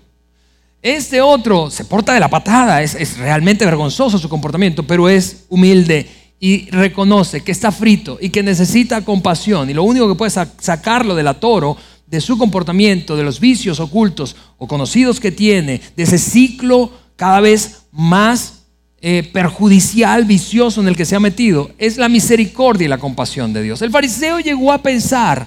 Este 0.81 1.21
otro 1.21 1.69
se 1.69 1.83
porta 1.83 2.13
de 2.13 2.21
la 2.21 2.29
patada, 2.29 2.81
es, 2.81 3.17
realmente 3.17 3.65
vergonzoso 3.65 4.17
su 4.17 4.29
comportamiento, 4.29 4.83
pero 4.83 5.09
es 5.09 5.45
humilde 5.49 6.07
y 6.39 6.69
reconoce 6.69 7.41
que 7.41 7.51
está 7.51 7.71
frito 7.71 8.17
y 8.21 8.29
que 8.29 8.43
necesita 8.43 9.03
compasión. 9.03 9.69
Y 9.69 9.73
lo 9.73 9.83
único 9.83 10.07
que 10.07 10.15
puede 10.15 10.31
sacarlo 10.31 11.15
de 11.15 11.23
la 11.23 11.33
toro, 11.33 11.75
de 12.07 12.21
su 12.21 12.37
comportamiento, 12.37 13.17
de 13.17 13.23
los 13.23 13.41
vicios 13.41 13.81
ocultos 13.81 14.37
o 14.57 14.67
conocidos 14.67 15.19
que 15.19 15.33
tiene, 15.33 15.81
de 15.97 16.03
ese 16.03 16.17
ciclo 16.17 16.91
cada 17.17 17.41
vez 17.41 17.81
más 17.91 18.63
eh, 19.01 19.29
perjudicial, 19.33 20.23
vicioso 20.23 20.79
en 20.79 20.87
el 20.87 20.95
que 20.95 21.05
se 21.05 21.17
ha 21.17 21.19
metido, 21.19 21.71
es 21.77 21.97
la 21.97 22.07
misericordia 22.07 22.85
y 22.85 22.89
la 22.89 22.97
compasión 22.97 23.51
de 23.51 23.63
Dios. 23.63 23.81
El 23.81 23.91
fariseo 23.91 24.39
llegó 24.39 24.71
a 24.71 24.81
pensar, 24.81 25.45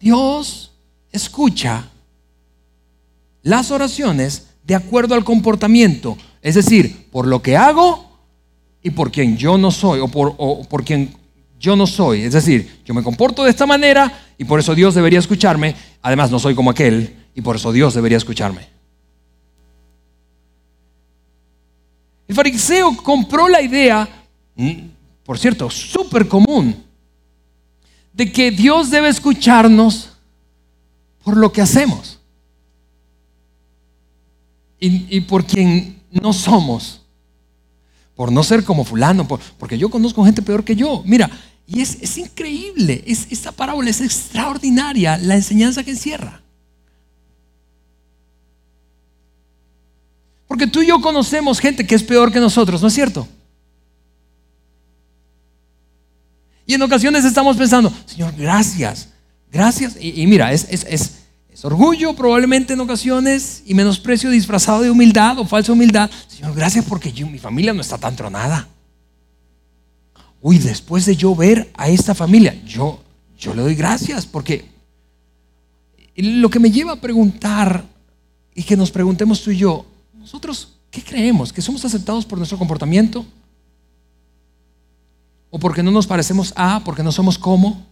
Dios 0.00 0.72
escucha 1.12 1.88
las 3.42 3.70
oraciones 3.70 4.48
de 4.64 4.74
acuerdo 4.74 5.14
al 5.14 5.24
comportamiento, 5.24 6.18
es 6.42 6.54
decir, 6.54 7.08
por 7.10 7.26
lo 7.26 7.40
que 7.40 7.56
hago 7.56 8.18
y 8.82 8.90
por 8.90 9.10
quien 9.10 9.36
yo 9.36 9.56
no 9.56 9.70
soy, 9.70 10.00
o 10.00 10.08
por, 10.08 10.36
por 10.68 10.84
quien 10.84 11.14
yo 11.58 11.74
no 11.74 11.86
soy. 11.86 12.22
Es 12.22 12.34
decir, 12.34 12.82
yo 12.84 12.94
me 12.94 13.02
comporto 13.02 13.44
de 13.44 13.50
esta 13.50 13.66
manera 13.66 14.26
y 14.36 14.44
por 14.44 14.60
eso 14.60 14.74
Dios 14.74 14.94
debería 14.94 15.18
escucharme. 15.18 15.74
Además, 16.02 16.30
no 16.30 16.38
soy 16.38 16.54
como 16.54 16.70
aquel 16.70 17.16
y 17.34 17.40
por 17.40 17.56
eso 17.56 17.72
Dios 17.72 17.94
debería 17.94 18.18
escucharme. 18.18 18.68
El 22.26 22.34
fariseo 22.34 22.94
compró 22.98 23.48
la 23.48 23.62
idea, 23.62 24.06
mm, 24.54 24.72
por 25.24 25.38
cierto, 25.38 25.70
súper 25.70 26.28
común, 26.28 26.84
de 28.12 28.30
que 28.30 28.50
Dios 28.50 28.90
debe 28.90 29.08
escucharnos 29.08 30.10
por 31.24 31.38
lo 31.38 31.50
que 31.50 31.62
hacemos 31.62 32.17
y, 34.80 35.20
por 35.22 35.44
quien 35.44 36.02
no 36.10 36.32
somos. 36.32 37.02
Por 38.14 38.32
no 38.32 38.42
ser 38.42 38.64
como 38.64 38.84
fulano, 38.84 39.26
porque 39.58 39.78
yo 39.78 39.90
conozco 39.90 40.24
gente 40.24 40.42
peor 40.42 40.64
que 40.64 40.74
yo. 40.74 41.02
Mira, 41.04 41.30
y 41.66 41.80
es, 41.80 42.18
increíble, 42.18 43.04
es, 43.06 43.26
esta 43.30 43.52
parábola 43.52 43.90
es 43.90 44.00
extraordinaria, 44.00 45.18
la 45.18 45.36
enseñanza 45.36 45.84
que 45.84 45.90
encierra. 45.90 46.42
Porque 50.48 50.66
tú 50.66 50.80
y 50.80 50.86
yo 50.88 51.00
conocemos 51.00 51.60
gente 51.60 51.86
que 51.86 51.94
es 51.94 52.02
peor 52.02 52.32
que 52.32 52.40
nosotros, 52.40 52.80
¿no 52.80 52.88
es 52.88 52.94
cierto? 52.94 53.28
Y 56.66 56.74
en 56.74 56.82
ocasiones 56.82 57.24
estamos 57.24 57.56
pensando, 57.56 57.92
Señor, 58.06 58.34
gracias, 58.36 59.10
gracias. 59.52 59.96
Y, 60.00 60.26
mira, 60.26 60.52
es, 60.52 60.66
es 60.70 61.27
orgullo 61.64 62.14
probablemente 62.14 62.74
en 62.74 62.80
ocasiones 62.80 63.62
y 63.66 63.74
menosprecio 63.74 64.30
disfrazado 64.30 64.82
de 64.82 64.90
humildad 64.90 65.38
o 65.38 65.44
falsa 65.44 65.72
humildad. 65.72 66.10
Señor, 66.28 66.54
gracias 66.54 66.84
porque 66.84 67.12
mi 67.24 67.38
familia 67.38 67.72
no 67.72 67.80
está 67.80 67.98
tan 67.98 68.14
tronada. 68.14 68.68
Uy, 70.40 70.58
después 70.58 71.04
de 71.06 71.16
yo 71.16 71.34
ver 71.34 71.70
a 71.76 71.88
esta 71.88 72.14
familia, 72.14 72.54
yo, 72.64 73.02
yo 73.36 73.54
le 73.54 73.62
doy 73.62 73.74
gracias 73.74 74.24
porque 74.24 74.68
lo 76.14 76.48
que 76.48 76.60
me 76.60 76.70
lleva 76.70 76.92
a 76.92 77.00
preguntar 77.00 77.84
y 78.54 78.62
que 78.62 78.76
nos 78.76 78.90
preguntemos 78.90 79.42
tú 79.42 79.50
y 79.50 79.58
yo, 79.58 79.86
nosotros, 80.14 80.76
¿qué 80.90 81.02
creemos? 81.02 81.52
¿Que 81.52 81.62
somos 81.62 81.84
aceptados 81.84 82.24
por 82.24 82.38
nuestro 82.38 82.58
comportamiento? 82.58 83.24
¿O 85.50 85.58
porque 85.58 85.82
no 85.82 85.90
nos 85.90 86.06
parecemos 86.06 86.52
a, 86.56 86.82
porque 86.84 87.02
no 87.02 87.10
somos 87.10 87.38
como? 87.38 87.87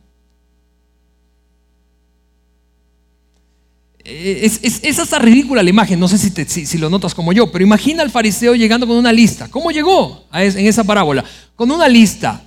Es, 4.08 4.98
hasta 4.98 5.18
ridícula 5.18 5.62
la 5.62 5.70
imagen, 5.70 5.98
no 5.98 6.06
sé 6.06 6.16
si, 6.18 6.78
lo 6.78 6.88
notas 6.88 7.14
como 7.14 7.32
yo, 7.32 7.50
pero 7.50 7.64
imagina 7.64 8.02
al 8.02 8.10
fariseo 8.10 8.54
llegando 8.54 8.86
con 8.86 8.96
una 8.96 9.12
lista. 9.12 9.48
¿Cómo 9.48 9.70
llegó 9.70 10.24
en 10.32 10.66
esa 10.66 10.84
parábola? 10.84 11.24
Con 11.56 11.70
una 11.70 11.88
lista 11.88 12.42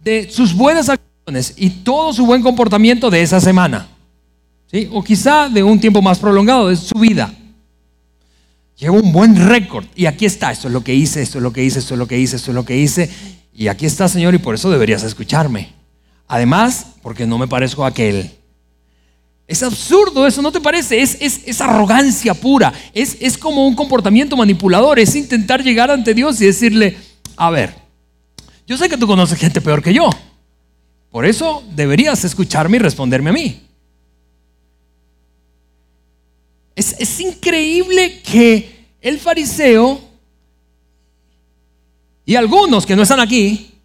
de 0.00 0.28
sus 0.30 0.52
buenas 0.54 0.88
acciones 0.88 1.54
y 1.56 1.70
todo 1.70 2.12
su 2.12 2.26
buen 2.26 2.42
comportamiento 2.42 3.10
de 3.10 3.22
esa 3.22 3.40
semana. 3.40 3.88
¿sí? 4.70 4.88
O 4.92 5.04
quizá 5.04 5.48
de 5.48 5.62
un 5.62 5.78
tiempo 5.78 6.02
más 6.02 6.18
prolongado 6.18 6.68
de 6.68 6.76
su 6.76 6.98
vida. 6.98 7.32
Llevo 8.76 9.00
un 9.00 9.12
buen 9.12 9.36
récord. 9.36 9.86
Y 9.94 10.06
aquí 10.06 10.26
está, 10.26 10.50
esto 10.50 10.66
es 10.66 10.74
lo 10.74 10.82
que 10.82 10.94
hice, 10.94 11.22
esto 11.22 11.38
es 11.38 11.42
lo 11.42 11.52
que 11.52 11.62
hice, 11.62 11.78
esto 11.78 11.94
es 11.94 11.98
lo 11.98 12.08
que 12.08 12.18
hice, 12.18 12.36
esto 12.36 12.50
es 12.50 12.54
lo 12.54 12.64
que 12.64 12.76
hice. 12.76 13.08
Y 13.54 13.68
aquí 13.68 13.86
está, 13.86 14.08
Señor, 14.08 14.34
y 14.34 14.38
por 14.38 14.56
eso 14.56 14.70
deberías 14.70 15.04
escucharme. 15.04 15.72
Además, 16.26 16.86
porque 17.02 17.24
no 17.24 17.38
me 17.38 17.46
parezco 17.46 17.84
a 17.84 17.88
aquel 17.88 18.32
Es 19.46 19.62
absurdo 19.62 20.26
eso, 20.26 20.42
¿no 20.42 20.50
te 20.50 20.60
parece? 20.60 21.00
Es, 21.00 21.16
es, 21.20 21.60
arrogancia 21.60 22.34
pura, 22.34 22.72
es, 22.92 23.16
es 23.20 23.38
como 23.38 23.66
un 23.66 23.76
comportamiento 23.76 24.36
manipulador, 24.36 24.98
es 24.98 25.14
intentar 25.14 25.62
llegar 25.62 25.90
ante 25.90 26.14
Dios 26.14 26.40
y 26.40 26.46
decirle, 26.46 26.96
a 27.36 27.50
ver, 27.50 27.74
yo 28.66 28.76
sé 28.76 28.88
que 28.88 28.96
tú 28.96 29.06
conoces 29.06 29.38
gente 29.38 29.60
peor 29.60 29.82
que 29.82 29.94
yo, 29.94 30.10
por 31.10 31.24
eso 31.24 31.62
deberías 31.74 32.24
escucharme 32.24 32.78
y 32.78 32.80
responderme 32.80 33.30
a 33.30 33.34
mí. 33.34 33.62
Es, 36.74 36.96
es 36.98 37.20
increíble 37.20 38.20
que 38.22 38.88
el 39.00 39.20
fariseo 39.20 40.00
y 42.24 42.34
algunos 42.34 42.84
que 42.84 42.96
no 42.96 43.02
están 43.02 43.20
aquí 43.20 43.75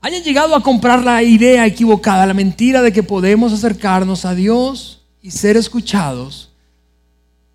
hayan 0.00 0.22
llegado 0.22 0.54
a 0.54 0.62
comprar 0.62 1.04
la 1.04 1.22
idea 1.22 1.66
equivocada, 1.66 2.26
la 2.26 2.34
mentira 2.34 2.82
de 2.82 2.92
que 2.92 3.02
podemos 3.02 3.52
acercarnos 3.52 4.24
a 4.24 4.34
Dios 4.34 5.02
y 5.22 5.30
ser 5.30 5.56
escuchados 5.56 6.50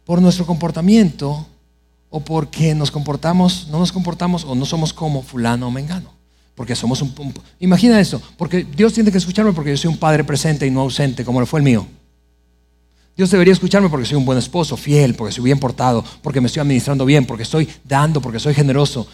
por 0.05 0.21
nuestro 0.21 0.45
comportamiento 0.45 1.47
o 2.09 2.19
porque 2.19 2.75
nos 2.75 2.91
comportamos, 2.91 3.67
no 3.69 3.79
nos 3.79 3.91
comportamos 3.91 4.45
o 4.45 4.55
no 4.55 4.65
somos 4.65 4.93
como 4.93 5.21
fulano 5.21 5.67
o 5.67 5.71
mengano. 5.71 6.13
Porque 6.53 6.73
somos 6.73 7.01
un, 7.01 7.13
Imagina 7.59 7.99
eso, 7.99 8.21
porque 8.37 8.63
Dios 8.63 8.93
tiene 8.93 9.11
que 9.11 9.17
escucharme 9.17 9.51
porque 9.51 9.71
yo 9.71 9.77
soy 9.77 9.91
un 9.91 9.97
padre 9.97 10.23
presente 10.23 10.65
y 10.65 10.71
no 10.71 10.81
ausente 10.81 11.25
como 11.25 11.41
lo 11.41 11.45
fue 11.45 11.59
el 11.59 11.65
mío. 11.65 11.85
Dios 13.17 13.31
debería 13.31 13.53
escucharme 13.53 13.89
porque 13.89 14.05
soy 14.05 14.17
un 14.17 14.25
buen 14.25 14.37
esposo, 14.37 14.77
fiel, 14.77 15.15
porque 15.15 15.33
soy 15.33 15.43
bien 15.45 15.59
portado, 15.59 16.03
porque 16.21 16.39
me 16.39 16.47
estoy 16.47 16.61
administrando 16.61 17.05
bien, 17.05 17.25
porque 17.25 17.43
estoy 17.43 17.67
dando, 17.83 18.21
porque 18.21 18.39
soy 18.39 18.53
generoso. 18.53 19.07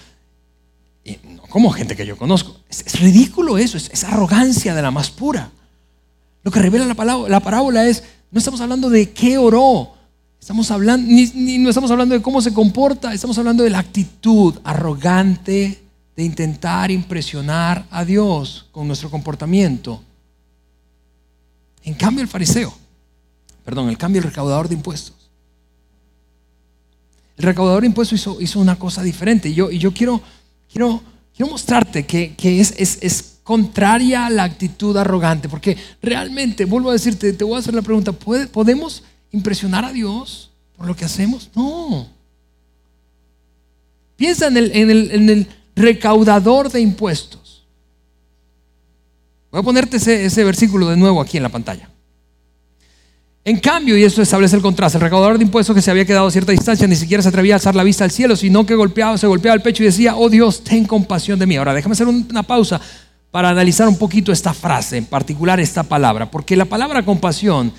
No 1.23 1.40
como 1.51 1.69
gente 1.69 1.95
que 1.95 2.05
yo 2.05 2.17
conozco. 2.17 2.55
Es, 2.69 2.99
ridículo 2.99 3.59
eso, 3.59 3.77
es, 3.77 4.03
arrogancia 4.05 4.73
de 4.73 4.81
la 4.81 4.89
más 4.89 5.11
pura. 5.11 5.51
Lo 6.43 6.49
que 6.49 6.61
revela 6.61 6.85
la, 6.85 7.17
la 7.27 7.39
parábola 7.41 7.85
es, 7.85 8.03
no 8.31 8.39
estamos 8.39 8.61
hablando 8.61 8.89
de 8.89 9.11
qué 9.11 9.37
oró, 9.37 9.93
estamos 10.39 10.71
hablando, 10.71 11.07
ni, 11.07 11.59
no 11.59 11.69
estamos 11.69 11.91
hablando 11.91 12.15
de 12.15 12.21
cómo 12.21 12.41
se 12.41 12.53
comporta, 12.53 13.13
estamos 13.13 13.37
hablando 13.37 13.63
de 13.63 13.69
la 13.69 13.79
actitud 13.79 14.55
arrogante 14.63 15.83
de 16.15 16.23
intentar 16.23 16.89
impresionar 16.89 17.85
a 17.91 18.05
Dios 18.05 18.67
con 18.71 18.87
nuestro 18.87 19.11
comportamiento. 19.11 20.01
En 21.83 21.95
cambio, 21.95 22.21
el 22.21 22.29
fariseo, 22.29 22.73
perdón, 23.65 23.89
el 23.89 23.97
cambio 23.97 24.21
el 24.21 24.27
recaudador 24.27 24.69
de 24.69 24.75
impuestos. 24.75 25.29
El 27.35 27.43
recaudador 27.43 27.81
de 27.81 27.87
impuestos 27.87 28.19
hizo, 28.19 28.39
hizo 28.39 28.59
una 28.59 28.77
cosa 28.77 29.03
diferente. 29.03 29.49
Y 29.49 29.53
yo, 29.53 29.69
y 29.69 29.79
yo 29.79 29.93
quiero 29.93 30.21
quiero, 30.71 31.01
quiero 31.41 31.53
mostrarte 31.53 32.05
que, 32.05 32.35
es, 32.39 32.75
es, 32.77 33.39
contraria 33.41 34.27
a 34.27 34.29
la 34.29 34.43
actitud 34.43 34.95
arrogante, 34.95 35.49
porque 35.49 35.75
realmente, 35.99 36.65
vuelvo 36.65 36.91
a 36.91 36.93
decirte, 36.93 37.33
te 37.33 37.43
voy 37.43 37.55
a 37.55 37.59
hacer 37.59 37.73
la 37.73 37.81
pregunta, 37.81 38.11
¿podemos 38.11 39.01
impresionar 39.31 39.83
a 39.83 39.91
Dios 39.91 40.51
por 40.77 40.85
lo 40.85 40.95
que 40.95 41.03
hacemos? 41.03 41.49
No. 41.55 42.07
Piensa 44.15 44.49
en 44.49 44.57
el, 44.57 45.47
recaudador 45.75 46.71
de 46.71 46.79
impuestos. 46.79 47.65
Voy 49.49 49.61
a 49.61 49.63
ponerte 49.63 49.97
ese 49.97 50.43
versículo 50.43 50.89
de 50.89 50.97
nuevo 50.97 51.19
aquí 51.21 51.37
en 51.37 51.43
la 51.43 51.49
pantalla. 51.49 51.89
En 53.43 53.59
cambio, 53.59 53.97
y 53.97 54.03
esto 54.03 54.21
establece 54.21 54.55
el 54.55 54.61
contraste, 54.61 54.99
el 54.99 55.01
recaudador 55.01 55.39
de 55.39 55.43
impuestos 55.43 55.75
que 55.75 55.81
se 55.81 55.89
había 55.89 56.05
quedado 56.05 56.27
a 56.27 56.31
cierta 56.31 56.51
distancia 56.51 56.85
ni 56.85 56.95
siquiera 56.95 57.23
se 57.23 57.29
atrevía 57.29 57.55
a 57.55 57.57
alzar 57.57 57.73
la 57.75 57.83
vista 57.83 58.03
al 58.03 58.11
cielo, 58.11 58.35
sino 58.35 58.67
que 58.67 58.75
golpeaba, 58.75 59.17
se 59.17 59.25
golpeaba 59.25 59.55
el 59.55 59.63
pecho 59.63 59.81
y 59.81 59.87
decía, 59.87 60.15
oh 60.15 60.29
Dios, 60.29 60.63
ten 60.63 60.85
compasión 60.85 61.39
de 61.39 61.47
mí. 61.47 61.55
Ahora, 61.55 61.73
déjame 61.73 61.93
hacer 61.93 62.07
una 62.07 62.43
pausa 62.43 62.79
para 63.31 63.49
analizar 63.49 63.87
un 63.87 63.97
poquito 63.97 64.31
esta 64.31 64.53
frase, 64.53 64.97
en 64.97 65.05
particular 65.05 65.59
esta 65.59 65.81
palabra, 65.81 66.29
porque 66.29 66.55
la 66.55 66.65
palabra 66.65 67.03
compasión, 67.03 67.73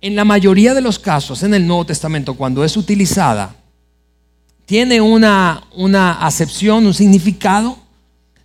en 0.00 0.16
la 0.16 0.24
mayoría 0.24 0.72
de 0.72 0.80
los 0.80 0.98
casos 0.98 1.42
en 1.42 1.52
el 1.52 1.66
Nuevo 1.66 1.84
Testamento, 1.84 2.34
cuando 2.34 2.64
es 2.64 2.78
utilizada, 2.78 3.54
tiene 4.64 5.02
una, 5.02 5.64
una 5.74 6.12
acepción, 6.12 6.86
un 6.86 6.94
significado 6.94 7.76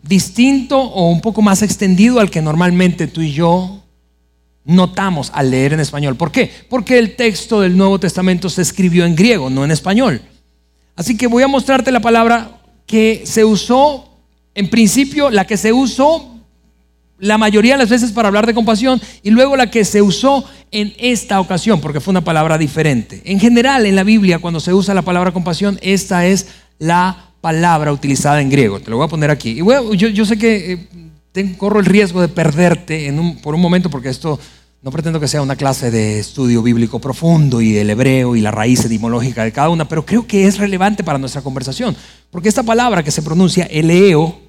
distinto 0.04 0.78
o 0.78 1.10
un 1.10 1.21
poco 1.21 1.41
más 1.41 1.62
extendido 1.62 2.19
al 2.19 2.30
que 2.30 2.41
normalmente 2.41 3.08
tú 3.08 3.21
y 3.21 3.32
yo 3.32 3.81
notamos 4.65 5.32
al 5.34 5.52
leer 5.52 5.74
en 5.74 5.80
español. 5.80 6.15
¿Por 6.15 6.32
qué? 6.32 6.52
Porque 6.69 7.00
el 7.00 7.15
texto 7.15 7.62
del 7.62 7.76
Nuevo 7.76 8.00
Testamento 8.00 8.50
se 8.50 8.62
escribió 8.62 9.06
en 9.06 9.15
griego, 9.15 9.50
no 9.50 9.63
en 9.63 9.71
español. 9.71 10.21
Así 10.95 11.17
que 11.17 11.28
voy 11.28 11.43
a 11.43 11.47
mostrarte 11.47 11.91
la 11.91 12.00
palabra 12.00 12.62
que 12.86 13.24
se 13.26 13.43
usó, 13.45 14.17
en 14.54 14.69
principio, 14.69 15.30
la 15.30 15.45
que 15.47 15.58
se 15.58 15.74
usó 15.74 16.28
la 17.21 17.38
mayoría 17.38 17.74
de 17.74 17.78
las 17.78 17.89
veces 17.89 18.12
para 18.12 18.28
hablar 18.28 18.47
de 18.47 18.54
compasión 18.54 19.00
y 19.24 19.30
luego 19.30 19.56
la 19.56 19.69
que 19.69 19.86
se 19.86 20.02
usó 20.02 20.43
en 20.71 20.93
esta 20.97 21.39
ocasión, 21.39 21.80
porque 21.80 22.00
fue 22.00 22.12
una 22.12 22.24
palabra 22.24 22.58
diferente. 22.58 23.21
En 23.26 23.39
general, 23.39 23.86
en 23.86 23.95
la 23.95 24.04
Biblia, 24.04 24.39
cuando 24.39 24.60
se 24.60 24.74
usa 24.74 24.93
la 24.93 25.04
palabra 25.04 25.32
compasión, 25.32 25.78
esta 25.82 26.26
es 26.26 26.47
la 26.80 27.32
palabra 27.39 27.93
utilizada 27.93 28.41
en 28.41 28.50
griego. 28.50 28.80
Te 28.80 28.89
lo 28.89 28.97
voy 28.97 29.06
a 29.06 29.10
poner 29.10 29.30
aquí. 29.30 29.60
Yo, 29.95 30.26
sé 30.26 30.38
que 30.38 30.88
eh, 31.34 31.56
corro 31.58 31.80
el 31.80 31.86
riesgo 31.86 32.22
de 32.22 32.28
perderte 32.28 33.13
por 33.41 33.56
un 33.56 33.62
momento, 33.62 33.89
porque 33.89 34.10
esto 34.10 34.39
no 34.82 34.91
pretendo 34.91 35.20
que 35.20 35.28
sea 35.28 35.41
una 35.41 35.56
clase 35.56 35.91
de 35.91 36.20
estudio 36.20 36.63
bíblico 36.63 37.00
profundo 37.00 37.62
y 37.62 37.72
del 37.72 37.91
hebreo 37.91 38.36
y 38.36 38.41
la 38.41 38.50
raíz 38.50 38.84
etimológica 38.84 39.44
de 39.44 39.52
cada 39.52 39.70
una, 39.70 39.88
pero 39.88 40.06
creo 40.06 40.26
que 40.26 40.48
es 40.48 40.58
relevante 40.58 41.04
para 41.04 41.20
nuestra 41.20 41.44
conversación, 41.44 41.96
porque 42.32 42.50
esta 42.50 42.63
palabra 42.63 43.04
que 43.04 43.12
se 43.12 43.22
pronuncia 43.22 43.65
eleo 43.65 44.39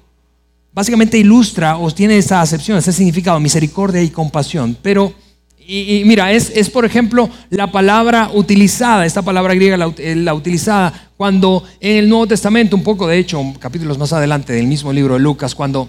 básicamente 0.73 1.19
ilustra 1.19 1.77
o 1.77 1.91
tiene 1.91 2.17
esa 2.17 2.41
acepción, 2.41 2.79
ese 2.79 2.91
significado, 2.91 3.39
misericordia 3.39 4.01
y 4.01 4.09
compasión. 4.09 4.75
Pero, 4.81 5.13
y, 5.59 6.01
mira, 6.05 6.31
es, 6.31 6.51
es, 6.55 6.69
por 6.69 6.83
ejemplo 6.83 7.29
la 7.51 7.71
palabra 7.71 8.31
utilizada, 8.33 9.05
esta 9.05 9.21
palabra 9.21 9.53
griega 9.53 9.77
la, 9.77 9.93
la 9.97 10.33
utilizada 10.33 11.11
cuando 11.15 11.63
en 11.79 11.97
el 11.97 12.09
Nuevo 12.09 12.25
Testamento, 12.25 12.75
un 12.75 12.83
poco 12.83 13.07
de 13.07 13.19
hecho, 13.19 13.41
capítulos 13.59 13.99
más 13.99 14.11
adelante 14.11 14.51
del 14.51 14.65
mismo 14.65 14.91
libro 14.91 15.13
de 15.13 15.19
Lucas, 15.19 15.53
cuando 15.53 15.87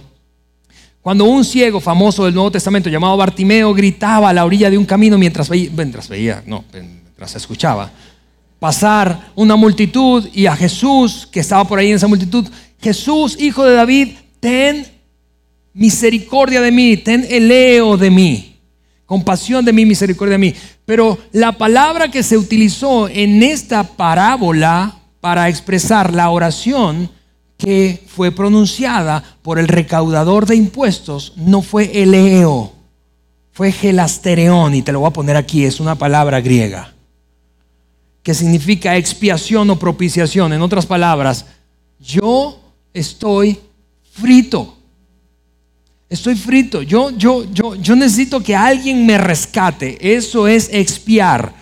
cuando 1.05 1.27
un 1.27 1.45
ciego 1.45 1.81
famoso 1.81 2.25
del 2.25 2.33
Nuevo 2.33 2.51
Testamento 2.51 2.89
llamado 2.89 3.15
Bartimeo 3.19 3.75
gritaba 3.75 4.31
a 4.31 4.33
la 4.33 4.47
orilla 4.47 4.71
de 4.71 4.79
un 4.79 4.87
camino 4.87 5.19
mientras 5.19 5.51
veía, 5.51 5.69
mientras 5.77 6.09
veía, 6.09 6.43
no, 6.47 6.65
mientras 6.73 7.37
escuchaba, 7.37 7.91
pasar 8.59 9.31
una 9.35 9.55
multitud 9.55 10.27
y 10.33 10.47
a 10.47 10.57
Jesús 10.57 11.29
que 11.31 11.41
estaba 11.41 11.69
por 11.69 11.79
ahí 11.79 11.91
en 11.91 11.97
esa 11.97 12.09
multitud, 12.09 12.49
Jesús, 12.81 13.37
hijo 13.39 13.65
de 13.65 13.75
David, 13.75 14.09
ten 14.41 14.87
misericordia 15.75 16.63
de 16.63 16.73
mí, 16.73 16.97
ten 16.97 17.27
eleo 17.29 17.99
de 17.99 18.11
mí, 18.11 18.57
compasión 19.05 19.63
de 19.63 19.75
mí, 19.75 19.85
misericordia 19.85 20.33
de 20.33 20.39
mí. 20.39 20.55
Pero 20.87 21.19
la 21.33 21.53
palabra 21.53 22.11
que 22.11 22.23
se 22.23 22.39
utilizó 22.39 23.11
en 23.11 23.43
esta 23.43 23.83
parábola 23.83 25.01
para 25.21 25.51
expresar 25.51 26.15
la 26.15 26.31
oración 26.31 27.11
que 27.65 28.05
fue 28.07 28.31
pronunciada 28.31 29.25
por 29.41 29.59
el 29.59 29.69
recaudador 29.69 30.45
de 30.45 30.55
impuestos 30.55 31.33
no 31.37 31.63
fue 31.63 32.03
eleo, 32.03 32.75
fue 33.53 33.73
gelastereón, 33.73 34.75
y 34.75 34.83
te 34.83 34.93
lo 34.93 35.01
voy 35.01 35.09
a 35.09 35.13
poner 35.15 35.35
aquí, 35.35 35.65
es 35.65 35.81
una 35.81 35.95
palabra 35.95 36.43
griega, 36.43 36.93
que 38.23 38.35
significa 38.35 38.99
expiación 38.99 39.71
o 39.71 39.79
propiciación. 39.79 40.53
En 40.53 40.61
otras 40.61 40.85
palabras, 40.85 41.47
yo 41.99 42.61
estoy 42.93 43.59
frito. 44.13 44.77
Estoy 46.11 46.35
frito. 46.35 46.83
Yo, 46.83 47.11
yo, 47.13 47.51
yo, 47.51 47.77
yo 47.77 47.97
necesito 47.97 48.43
que 48.43 48.55
alguien 48.55 49.07
me 49.07 49.17
rescate. 49.17 50.15
Eso 50.15 50.47
es 50.47 50.69
expiar. 50.71 51.55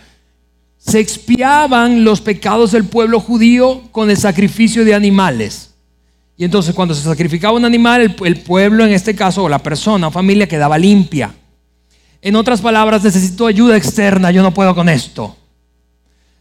Se 0.79 0.99
expiaban 0.99 2.03
los 2.03 2.21
pecados 2.21 2.73
del 2.73 2.87
pueblo 2.87 3.21
judío 3.21 3.83
con 3.93 4.11
el 4.11 4.17
sacrificio 4.17 4.85
de 4.85 4.97
animales. 4.97 5.72
Y 6.43 6.45
entonces 6.45 6.75
cuando 6.75 6.93
se 6.93 7.05
sacrificaba 7.05 7.57
un 7.57 7.65
animal, 7.65 8.17
el, 8.25 8.41
pueblo 8.41 8.85
en 8.85 8.91
este 8.91 9.15
caso, 9.15 9.45
o 9.45 9.49
la 9.49 9.61
persona 9.61 10.09
o 10.09 10.11
familia, 10.11 10.49
quedaba 10.49 10.77
limpia. 10.77 11.33
En 12.21 12.35
otras 12.35 12.61
palabras, 12.61 13.05
necesito 13.05 13.47
ayuda 13.47 13.77
externa, 13.77 14.33
yo 14.33 14.43
no 14.43 14.53
puedo 14.53 14.75
con 14.75 14.89
esto. 14.89 15.37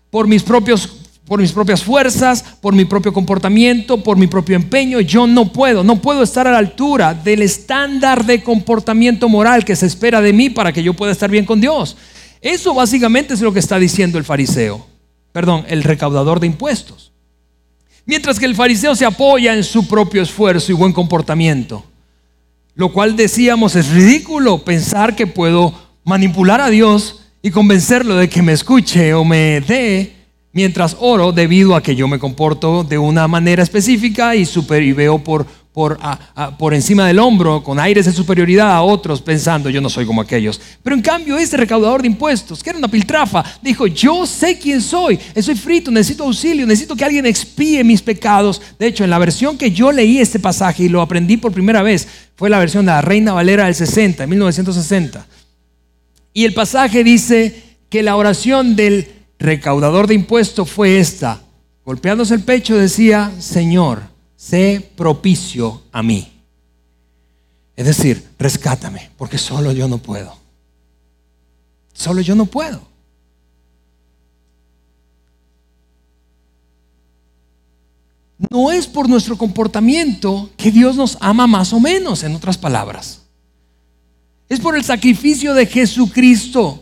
Por 0.09 0.26
mis, 0.26 0.41
propios, 0.41 0.88
por 1.28 1.39
mis 1.39 1.51
propias 1.51 1.84
fuerzas, 1.84 2.43
por 2.61 2.73
mi 2.73 2.86
propio 2.86 3.13
comportamiento, 3.13 4.01
por 4.01 4.17
mi 4.17 4.26
propio 4.26 4.55
empeño, 4.55 5.01
yo 5.01 5.28
no 5.28 5.53
puedo, 5.53 5.84
no 5.84 6.01
puedo 6.01 6.23
estar 6.23 6.47
a 6.47 6.51
la 6.51 6.57
altura 6.57 7.13
del 7.13 7.43
estándar 7.43 8.26
de 8.26 8.41
comportamiento 8.41 9.30
moral 9.30 9.63
que 9.63 9.76
se 9.76 9.86
espera 9.86 10.19
de 10.19 10.34
mí 10.34 10.49
para 10.49 10.73
que 10.73 10.82
yo 10.82 10.95
pueda 10.95 11.11
estar 11.11 11.30
bien 11.30 11.45
con 11.45 11.61
Dios. 11.61 11.95
Eso 12.41 12.73
básicamente 12.73 13.36
es 13.36 13.41
lo 13.41 13.53
que 13.53 13.59
está 13.59 13.78
diciendo 13.78 14.17
el 14.17 14.23
fariseo, 14.23 14.84
perdón, 15.32 15.63
el 15.67 15.84
recaudador 15.84 16.39
de 16.39 16.47
impuestos. 16.47 17.11
Mientras 18.06 18.39
que 18.39 18.45
el 18.45 18.56
fariseo 18.56 18.95
se 18.95 19.06
apoya 19.06 19.54
en 19.54 19.64
su 19.64 19.88
propio 19.88 20.22
esfuerzo 20.22 20.72
y 20.72 20.76
buen 20.76 20.93
comportamiento. 20.93 21.86
Lo 22.76 22.91
cual 22.91 23.16
decíamos 23.16 23.76
es 23.76 23.89
ridículo 23.89 24.64
pensar 24.64 25.16
que 25.16 25.28
puedo 25.28 25.74
manipular 26.04 26.62
a 26.62 26.70
Dios 26.70 27.22
y 27.41 27.52
convencerlo 27.52 28.16
de 28.16 28.30
que 28.30 28.41
me 28.41 28.54
escuche 28.54 29.14
o 29.14 29.24
me 29.24 29.62
dé 29.62 30.20
mientras 30.54 30.97
oro 30.99 31.32
debido 31.32 31.76
a 31.76 31.82
que 31.82 31.95
yo 31.95 32.08
me 32.08 32.20
comporto 32.20 32.84
de 32.84 32.97
una 32.97 33.28
manera 33.28 33.64
específica 33.64 34.36
y, 34.36 34.45
veo 34.93 35.24
por, 35.24 35.47
encima 36.74 37.08
del 37.08 37.20
hombro 37.20 37.64
con 37.64 37.80
aires 37.80 38.06
de 38.06 38.12
superioridad 38.12 38.72
a 38.72 38.82
otros 38.82 39.22
pensando 39.22 39.70
yo 39.70 39.80
no 39.80 39.89
soy 39.89 40.06
como 40.06 40.22
aquellos. 40.22 40.60
Pero 40.84 40.95
en 40.95 41.02
cambio 41.02 41.38
este 41.38 41.58
recaudador 41.58 42.02
de 42.02 42.08
impuestos, 42.08 42.62
que 42.62 42.70
era 42.70 42.80
una 42.80 42.89
piltrafa, 42.89 43.43
dijo 43.62 43.88
yo 43.88 44.26
sé 44.26 44.60
quién 44.60 44.82
soy, 44.82 45.18
estoy 45.34 45.56
frito, 45.56 45.89
necesito 45.89 46.26
auxilio, 46.26 46.66
necesito 46.66 46.95
que 46.95 47.06
alguien 47.06 47.26
expíe 47.26 47.84
mis 47.84 48.02
pecados. 48.02 48.62
De 48.78 48.88
hecho, 48.88 49.04
en 49.04 49.10
la 49.10 49.20
versión 49.20 49.58
que 49.58 49.72
yo 49.72 49.91
leí 49.91 50.20
este 50.20 50.39
pasaje 50.39 50.84
y 50.84 50.89
lo 50.89 51.02
aprendí 51.02 51.38
por 51.38 51.54
primera 51.54 51.82
vez, 51.82 52.08
fue 52.36 52.49
la 52.49 52.60
versión 52.60 52.86
de 52.86 52.91
la 52.91 53.02
Reina 53.02 53.34
Valera 53.34 53.66
del 53.66 53.76
60, 53.76 54.28
1960. 54.28 55.26
Y 56.34 56.45
el 56.45 56.54
pasaje 56.54 57.04
dice 57.04 57.72
que 57.89 58.04
la 58.04 58.16
oración 58.16 58.76
del 58.76 59.20
recaudador 59.41 60.07
de 60.07 60.13
impuestos 60.13 60.69
fue 60.69 60.99
esta. 60.99 61.41
Golpeándose 61.83 62.35
el 62.35 62.43
pecho 62.43 62.77
decía, 62.77 63.31
Señor, 63.39 64.03
sé 64.35 64.91
propicio 64.95 65.81
a 65.91 66.03
mí. 66.03 66.31
Es 67.75 67.87
decir, 67.87 68.29
rescátame, 68.37 69.09
porque 69.17 69.37
solo 69.37 69.71
yo 69.71 69.87
no 69.87 69.97
puedo. 69.97 70.37
Solo 71.93 72.21
yo 72.21 72.35
no 72.35 72.45
puedo. 72.45 72.91
No 78.49 78.71
es 78.71 78.87
por 78.87 79.07
nuestro 79.07 79.37
comportamiento 79.37 80.49
que 80.57 80.71
Dios 80.71 80.95
nos 80.95 81.17
ama 81.19 81.47
más 81.47 81.73
o 81.73 81.79
menos, 81.79 82.23
en 82.23 82.35
otras 82.35 82.57
palabras. 82.57 83.21
Es 84.49 84.59
por 84.59 84.75
el 84.75 84.83
sacrificio 84.83 85.53
de 85.53 85.65
Jesucristo. 85.65 86.80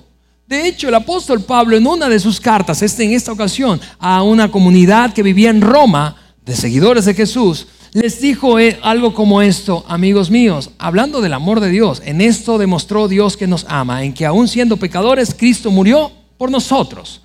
De 0.49 0.67
hecho, 0.67 0.87
el 0.87 0.95
apóstol 0.95 1.41
Pablo 1.43 1.77
en 1.77 1.85
una 1.85 2.09
de 2.09 2.19
sus 2.19 2.41
cartas, 2.41 2.81
este 2.81 3.03
en 3.03 3.13
esta 3.13 3.31
ocasión, 3.31 3.79
a 3.99 4.23
una 4.23 4.49
comunidad 4.49 5.13
que 5.13 5.21
vivía 5.21 5.51
en 5.51 5.61
Roma, 5.61 6.15
de 6.43 6.55
seguidores 6.55 7.05
de 7.05 7.13
Jesús, 7.13 7.67
les 7.93 8.19
dijo 8.19 8.57
eh, 8.57 8.79
algo 8.81 9.13
como 9.13 9.43
esto, 9.43 9.85
amigos 9.87 10.31
míos, 10.31 10.71
hablando 10.79 11.21
del 11.21 11.33
amor 11.33 11.59
de 11.59 11.69
Dios, 11.69 12.01
en 12.03 12.19
esto 12.19 12.57
demostró 12.57 13.07
Dios 13.07 13.37
que 13.37 13.45
nos 13.45 13.63
ama, 13.69 14.03
en 14.03 14.11
que 14.11 14.25
aún 14.25 14.47
siendo 14.47 14.77
pecadores, 14.77 15.35
Cristo 15.37 15.69
murió 15.69 16.11
por 16.39 16.49
nosotros. 16.49 17.21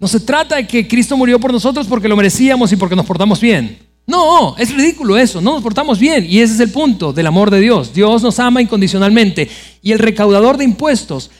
No 0.00 0.08
se 0.08 0.20
trata 0.20 0.56
de 0.56 0.66
que 0.66 0.88
Cristo 0.88 1.18
murió 1.18 1.38
por 1.38 1.52
nosotros 1.52 1.86
porque 1.86 2.08
lo 2.08 2.16
merecíamos 2.16 2.72
y 2.72 2.76
porque 2.76 2.96
nos 2.96 3.04
portamos 3.04 3.42
bien. 3.42 3.78
No, 4.06 4.56
es 4.56 4.74
ridículo 4.74 5.18
eso, 5.18 5.42
no 5.42 5.52
nos 5.52 5.62
portamos 5.62 5.98
bien. 5.98 6.26
Y 6.26 6.40
ese 6.40 6.54
es 6.54 6.60
el 6.60 6.70
punto 6.70 7.12
del 7.12 7.26
amor 7.26 7.50
de 7.50 7.60
Dios. 7.60 7.92
Dios 7.92 8.22
nos 8.22 8.38
ama 8.38 8.60
incondicionalmente. 8.60 9.50
Y 9.82 9.92
el 9.92 9.98
recaudador 9.98 10.56
de 10.58 10.64
impuestos 10.64 11.30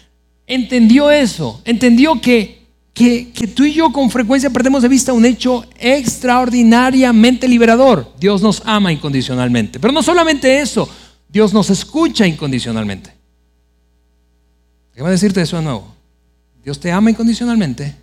entendió 0.46 1.10
eso, 1.10 1.60
entendió 1.64 2.20
que, 2.20 2.62
que, 2.92 3.50
tú 3.54 3.64
y 3.64 3.74
yo 3.74 3.92
con 3.92 4.10
frecuencia 4.10 4.50
perdemos 4.50 4.82
de 4.82 4.88
vista 4.88 5.12
un 5.12 5.24
hecho 5.24 5.64
extraordinariamente 5.78 7.48
liberador. 7.48 8.12
Dios 8.18 8.42
nos 8.42 8.62
ama 8.64 8.92
incondicionalmente. 8.92 9.80
Pero 9.80 9.92
no 9.92 10.02
solamente 10.02 10.60
eso, 10.60 10.88
Dios 11.28 11.52
nos 11.52 11.70
escucha 11.70 12.26
incondicionalmente. 12.26 13.12
Déjame 14.94 15.10
decirte 15.10 15.42
eso 15.42 15.56
de 15.56 15.64
nuevo. 15.64 15.94
Dios 16.62 16.78
te 16.78 16.92
ama 16.92 17.10
incondicionalmente. 17.10 17.96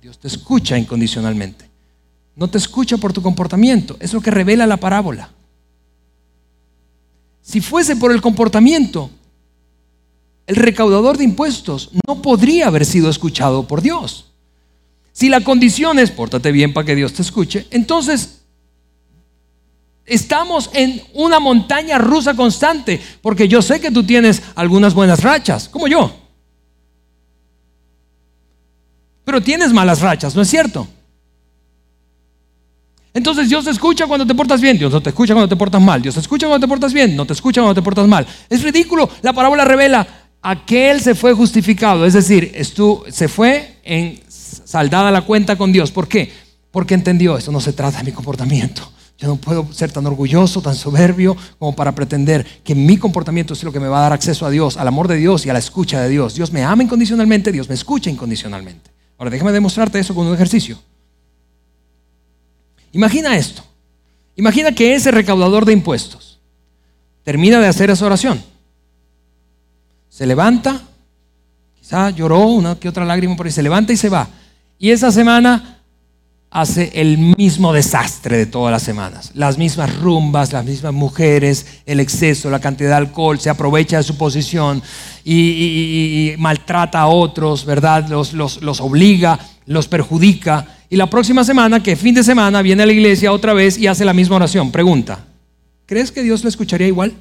Dios 0.00 0.18
te 0.18 0.26
escucha 0.26 0.76
incondicionalmente. 0.76 1.70
No 2.34 2.48
te 2.48 2.58
escucha 2.58 2.96
por 2.96 3.12
tu 3.12 3.22
comportamiento. 3.22 3.96
Es 4.00 4.12
lo 4.12 4.20
que 4.20 4.30
revela 4.30 4.66
la 4.66 4.78
parábola. 4.78 5.30
Si 7.40 7.60
fuese 7.60 7.96
por 7.96 8.12
el 8.12 8.20
comportamiento, 8.20 9.10
el 10.46 10.56
recaudador 10.56 11.18
de 11.18 11.24
impuestos 11.24 11.90
no 12.06 12.20
podría 12.22 12.66
haber 12.66 12.84
sido 12.84 13.08
escuchado 13.08 13.66
por 13.66 13.82
Dios. 13.82 14.32
Si 15.12 15.28
la 15.28 15.42
condición 15.42 15.98
es 15.98 16.10
pórtate 16.10 16.52
bien 16.52 16.72
para 16.72 16.86
que 16.86 16.96
Dios 16.96 17.12
te 17.12 17.22
escuche, 17.22 17.66
entonces 17.70 18.42
estamos 20.04 20.70
en 20.72 21.02
una 21.14 21.38
montaña 21.38 21.98
rusa 21.98 22.34
constante, 22.34 23.00
porque 23.20 23.48
yo 23.48 23.62
sé 23.62 23.80
que 23.80 23.90
tú 23.90 24.04
tienes 24.04 24.42
algunas 24.54 24.94
buenas 24.94 25.22
rachas, 25.22 25.68
como 25.68 25.86
yo. 25.86 26.14
Pero 29.24 29.40
tienes 29.40 29.72
malas 29.72 30.00
rachas, 30.00 30.34
¿no 30.34 30.42
es 30.42 30.48
cierto? 30.48 30.88
Entonces 33.14 33.48
Dios 33.48 33.64
te 33.64 33.70
escucha 33.70 34.06
cuando 34.06 34.26
te 34.26 34.34
portas 34.34 34.60
bien, 34.60 34.78
Dios 34.78 34.90
no 34.90 35.02
te 35.02 35.10
escucha 35.10 35.34
cuando 35.34 35.48
te 35.48 35.56
portas 35.56 35.82
mal, 35.82 36.00
Dios 36.00 36.14
te 36.14 36.20
escucha 36.20 36.46
cuando 36.46 36.66
te 36.66 36.68
portas 36.68 36.94
bien, 36.94 37.14
no 37.14 37.26
te 37.26 37.34
escucha 37.34 37.60
cuando 37.60 37.74
te 37.74 37.82
portas 37.84 38.08
mal. 38.08 38.26
Es 38.48 38.62
ridículo, 38.62 39.08
la 39.20 39.34
parábola 39.34 39.64
revela, 39.64 40.06
aquel 40.42 41.00
se 41.00 41.14
fue 41.14 41.32
justificado, 41.32 42.04
es 42.04 42.12
decir, 42.12 42.52
se 43.08 43.28
fue 43.28 43.76
en 43.84 44.20
saldada 44.28 45.10
la 45.10 45.22
cuenta 45.22 45.56
con 45.56 45.72
Dios. 45.72 45.90
¿Por 45.92 46.08
qué? 46.08 46.32
Porque 46.70 46.94
entendió, 46.94 47.38
esto 47.38 47.52
no 47.52 47.60
se 47.60 47.72
trata 47.72 47.98
de 47.98 48.04
mi 48.04 48.12
comportamiento. 48.12 48.90
Yo 49.18 49.28
no 49.28 49.36
puedo 49.36 49.72
ser 49.72 49.92
tan 49.92 50.04
orgulloso, 50.06 50.60
tan 50.60 50.74
soberbio 50.74 51.36
como 51.58 51.76
para 51.76 51.94
pretender 51.94 52.44
que 52.64 52.74
mi 52.74 52.96
comportamiento 52.96 53.54
es 53.54 53.62
lo 53.62 53.70
que 53.70 53.78
me 53.78 53.86
va 53.86 53.98
a 53.98 54.02
dar 54.02 54.12
acceso 54.12 54.44
a 54.44 54.50
Dios, 54.50 54.76
al 54.76 54.88
amor 54.88 55.06
de 55.06 55.16
Dios 55.16 55.46
y 55.46 55.50
a 55.50 55.52
la 55.52 55.60
escucha 55.60 56.00
de 56.00 56.08
Dios. 56.08 56.34
Dios 56.34 56.50
me 56.50 56.64
ama 56.64 56.82
incondicionalmente, 56.82 57.52
Dios 57.52 57.68
me 57.68 57.76
escucha 57.76 58.10
incondicionalmente. 58.10 58.90
Ahora 59.18 59.30
déjame 59.30 59.52
demostrarte 59.52 60.00
eso 60.00 60.12
con 60.14 60.26
un 60.26 60.34
ejercicio. 60.34 60.76
Imagina 62.90 63.36
esto. 63.36 63.62
Imagina 64.34 64.72
que 64.72 64.94
ese 64.94 65.12
recaudador 65.12 65.66
de 65.66 65.72
impuestos 65.72 66.40
termina 67.22 67.60
de 67.60 67.68
hacer 67.68 67.90
esa 67.90 68.06
oración 68.06 68.51
se 70.22 70.26
levanta, 70.28 70.80
quizá 71.74 72.10
lloró 72.10 72.46
una 72.46 72.78
que 72.78 72.88
otra 72.88 73.04
lágrima 73.04 73.34
por 73.34 73.46
ahí, 73.46 73.50
se 73.50 73.60
levanta 73.60 73.92
y 73.92 73.96
se 73.96 74.08
va. 74.08 74.28
Y 74.78 74.90
esa 74.90 75.10
semana 75.10 75.80
hace 76.48 76.92
el 76.94 77.18
mismo 77.36 77.72
desastre 77.72 78.36
de 78.36 78.46
todas 78.46 78.70
las 78.70 78.84
semanas. 78.84 79.32
Las 79.34 79.58
mismas 79.58 79.98
rumbas, 79.98 80.52
las 80.52 80.64
mismas 80.64 80.92
mujeres, 80.92 81.66
el 81.86 81.98
exceso, 81.98 82.50
la 82.50 82.60
cantidad 82.60 82.90
de 82.90 82.94
alcohol, 82.94 83.40
se 83.40 83.50
aprovecha 83.50 83.96
de 83.96 84.04
su 84.04 84.16
posición 84.16 84.80
y, 85.24 86.34
maltrata 86.38 87.00
a 87.00 87.08
otros, 87.08 87.64
¿verdad? 87.64 88.06
Los, 88.08 88.32
los 88.32 88.80
obliga, 88.80 89.40
los 89.66 89.88
perjudica. 89.88 90.68
Y 90.88 90.94
la 90.94 91.10
próxima 91.10 91.42
semana, 91.42 91.82
que 91.82 91.96
fin 91.96 92.14
de 92.14 92.22
semana, 92.22 92.62
viene 92.62 92.84
a 92.84 92.86
la 92.86 92.92
iglesia 92.92 93.32
otra 93.32 93.54
vez 93.54 93.76
y 93.76 93.88
hace 93.88 94.04
la 94.04 94.12
misma 94.12 94.36
oración. 94.36 94.70
Pregunta, 94.70 95.18
¿crees 95.84 96.12
que 96.12 96.22
Dios 96.22 96.44
lo 96.44 96.48
escucharía 96.48 96.86
igual? 96.86 97.12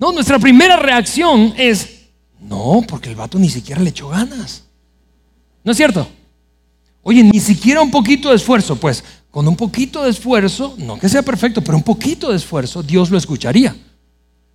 No, 0.00 0.12
nuestra 0.12 0.38
primera 0.38 0.76
reacción 0.76 1.52
es, 1.58 2.06
no, 2.40 2.82
porque 2.88 3.10
el 3.10 3.16
vato 3.16 3.38
ni 3.38 3.50
siquiera 3.50 3.82
le 3.82 3.90
echó 3.90 4.08
ganas. 4.08 4.64
¿No 5.62 5.72
es 5.72 5.76
cierto? 5.76 6.08
Oye, 7.02 7.22
ni 7.22 7.38
siquiera 7.38 7.82
un 7.82 7.90
poquito 7.90 8.30
de 8.30 8.36
esfuerzo. 8.36 8.76
Pues 8.76 9.04
con 9.30 9.46
un 9.46 9.56
poquito 9.56 10.02
de 10.02 10.10
esfuerzo, 10.10 10.74
no 10.78 10.98
que 10.98 11.10
sea 11.10 11.22
perfecto, 11.22 11.62
pero 11.62 11.76
un 11.76 11.84
poquito 11.84 12.30
de 12.30 12.36
esfuerzo, 12.36 12.82
Dios 12.82 13.10
lo 13.10 13.18
escucharía. 13.18 13.76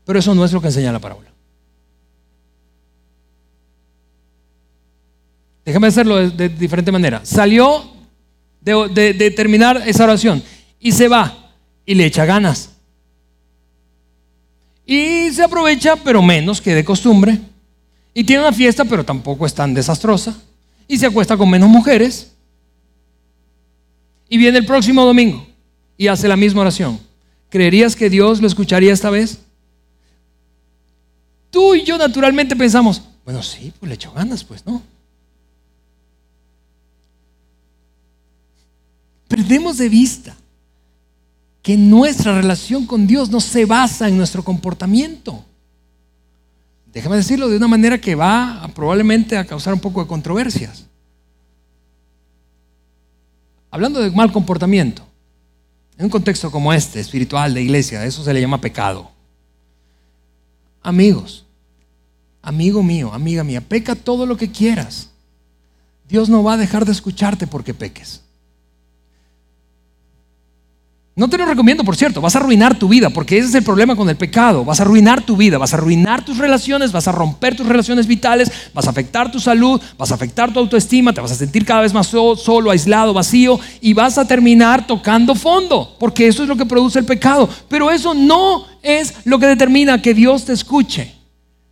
Pero 0.04 0.18
eso 0.18 0.34
no 0.34 0.44
es 0.44 0.52
lo 0.52 0.60
que 0.60 0.68
enseña 0.68 0.92
la 0.92 1.00
parábola. 1.00 1.32
Déjame 5.64 5.88
hacerlo 5.88 6.28
de, 6.28 6.50
diferente 6.50 6.92
manera. 6.92 7.24
Salió 7.24 7.84
de 8.62 9.34
terminar 9.36 9.84
esa 9.86 10.06
oración 10.06 10.44
y 10.80 10.92
se 10.92 11.08
va 11.08 11.54
y 11.86 11.94
le 11.94 12.06
echa 12.06 12.26
ganas. 12.26 12.75
Y 14.86 15.32
se 15.32 15.44
aprovecha, 15.44 15.96
pero 15.96 16.22
menos 16.22 16.62
que 16.62 16.76
de 16.76 16.86
costumbre. 16.86 17.40
Y 18.14 18.24
tiene 18.24 18.44
una 18.44 18.54
fiesta, 18.54 18.86
pero 18.86 19.04
tampoco 19.04 19.46
es 19.46 19.54
tan 19.54 19.74
desastrosa. 19.74 20.36
Y 20.88 20.98
se 20.98 21.08
acuesta 21.08 21.36
con 21.36 21.50
menos 21.50 21.70
mujeres. 21.70 22.32
Y 24.30 24.38
viene 24.38 24.60
el 24.60 24.66
próximo 24.66 25.04
domingo 25.06 25.46
y 25.98 26.08
hace 26.08 26.28
la 26.28 26.36
misma 26.38 26.62
oración. 26.62 27.00
¿Creerías 27.50 27.96
que 27.96 28.10
Dios 28.10 28.42
lo 28.42 28.48
escucharía 28.48 28.94
esta 28.94 29.10
vez? 29.10 29.40
Tú 31.50 31.74
y 31.74 31.84
yo 31.84 31.98
naturalmente 31.98 32.56
pensamos, 32.56 33.02
bueno, 33.24 33.42
sí, 33.42 33.72
pues 33.80 33.88
le 33.90 33.96
echo 33.96 34.12
ganas, 34.12 34.44
pues, 34.44 34.66
¿no? 34.66 34.82
Perdemos 39.28 39.78
de 39.78 39.90
vista 39.90 40.36
que 41.66 41.78
nuestra 41.78 42.36
relación 42.36 42.86
con 42.86 43.08
Dios 43.08 43.32
no 43.32 43.40
se 43.40 43.66
basa 43.66 44.08
en 44.08 44.16
nuestro 44.16 44.44
comportamiento. 44.44 45.44
Déjame 46.94 47.16
decirlo 47.16 47.50
de 47.50 47.58
una 47.58 47.68
manera 47.68 48.00
que 48.00 48.14
va 48.14 48.70
probablemente 48.76 49.36
a 49.36 49.46
causar 49.46 49.74
un 49.74 49.80
poco 49.80 50.00
de 50.00 50.08
controversias. 50.08 50.86
Hablando 53.72 54.00
de 54.00 54.12
mal 54.12 54.32
comportamiento, 54.32 55.08
en 55.98 56.06
un 56.06 56.12
contexto 56.12 56.52
como 56.52 56.72
este, 56.72 57.00
espiritual, 57.00 57.56
de 57.56 57.64
iglesia, 57.64 58.06
eso 58.06 58.24
se 58.24 58.32
le 58.32 58.42
llama 58.42 58.62
pecado. 58.62 59.10
Amigos, 60.84 61.48
amigo 62.44 62.84
mío, 62.84 63.12
amiga 63.12 63.44
mía, 63.44 63.62
peca 63.62 63.96
todo 63.96 64.28
lo 64.28 64.38
que 64.38 64.52
quieras. 64.52 65.10
Dios 66.08 66.30
no 66.30 66.44
va 66.44 66.54
a 66.54 66.58
dejar 66.58 66.86
de 66.86 66.92
escucharte 66.92 67.48
porque 67.48 67.74
peques. 67.74 68.22
No 71.18 71.30
te 71.30 71.38
lo 71.38 71.46
recomiendo, 71.46 71.86
por 71.86 71.96
cierto, 71.96 72.20
vas 72.20 72.36
a 72.36 72.40
arruinar 72.40 72.78
tu 72.78 72.90
vida, 72.90 73.10
porque 73.10 73.38
ese 73.38 73.48
es 73.48 73.56
el 73.56 73.64
problema 73.64 73.96
con 73.96 74.10
el 74.10 74.18
pecado. 74.18 74.66
Vas 74.66 74.82
a 74.82 74.84
arruinar 74.84 75.22
tu 75.22 75.38
vida, 75.38 75.58
vas 75.58 75.74
a 75.74 75.78
arruinar 75.78 76.26
tus 76.26 76.38
relaciones, 76.38 76.92
vas 76.92 77.08
a 77.08 77.14
romper 77.14 77.56
tus 77.56 77.66
relaciones 77.66 78.06
vitales, 78.06 78.52
vas 78.74 78.86
a 78.86 78.90
afectar 78.90 79.32
tu 79.32 79.40
salud, 79.40 79.82
vas 79.98 80.12
a 80.12 80.16
afectar 80.16 80.52
tu 80.52 80.60
autoestima, 80.60 81.14
te 81.14 81.22
vas 81.22 81.32
a 81.32 81.36
sentir 81.36 81.64
cada 81.64 81.84
vez 81.84 81.94
más 81.94 82.08
solo, 82.08 82.70
aislado, 82.70 83.14
vacío 83.14 83.58
y 83.80 83.94
vas 83.94 84.18
a 84.18 84.28
terminar 84.28 84.86
tocando 84.86 85.36
fondo, 85.36 85.96
porque 86.02 86.28
eso 86.28 86.44
es 86.44 86.50
lo 86.50 86.58
que 86.58 86.66
produce 86.66 87.00
el 87.00 87.06
pecado. 87.06 87.48
Pero 87.70 87.90
eso 87.90 88.14
no 88.14 88.66
es 88.82 89.14
lo 89.24 89.40
que 89.40 89.48
determina 89.48 90.02
que 90.02 90.14
Dios 90.14 90.44
te 90.44 90.52
escuche. 90.52 91.14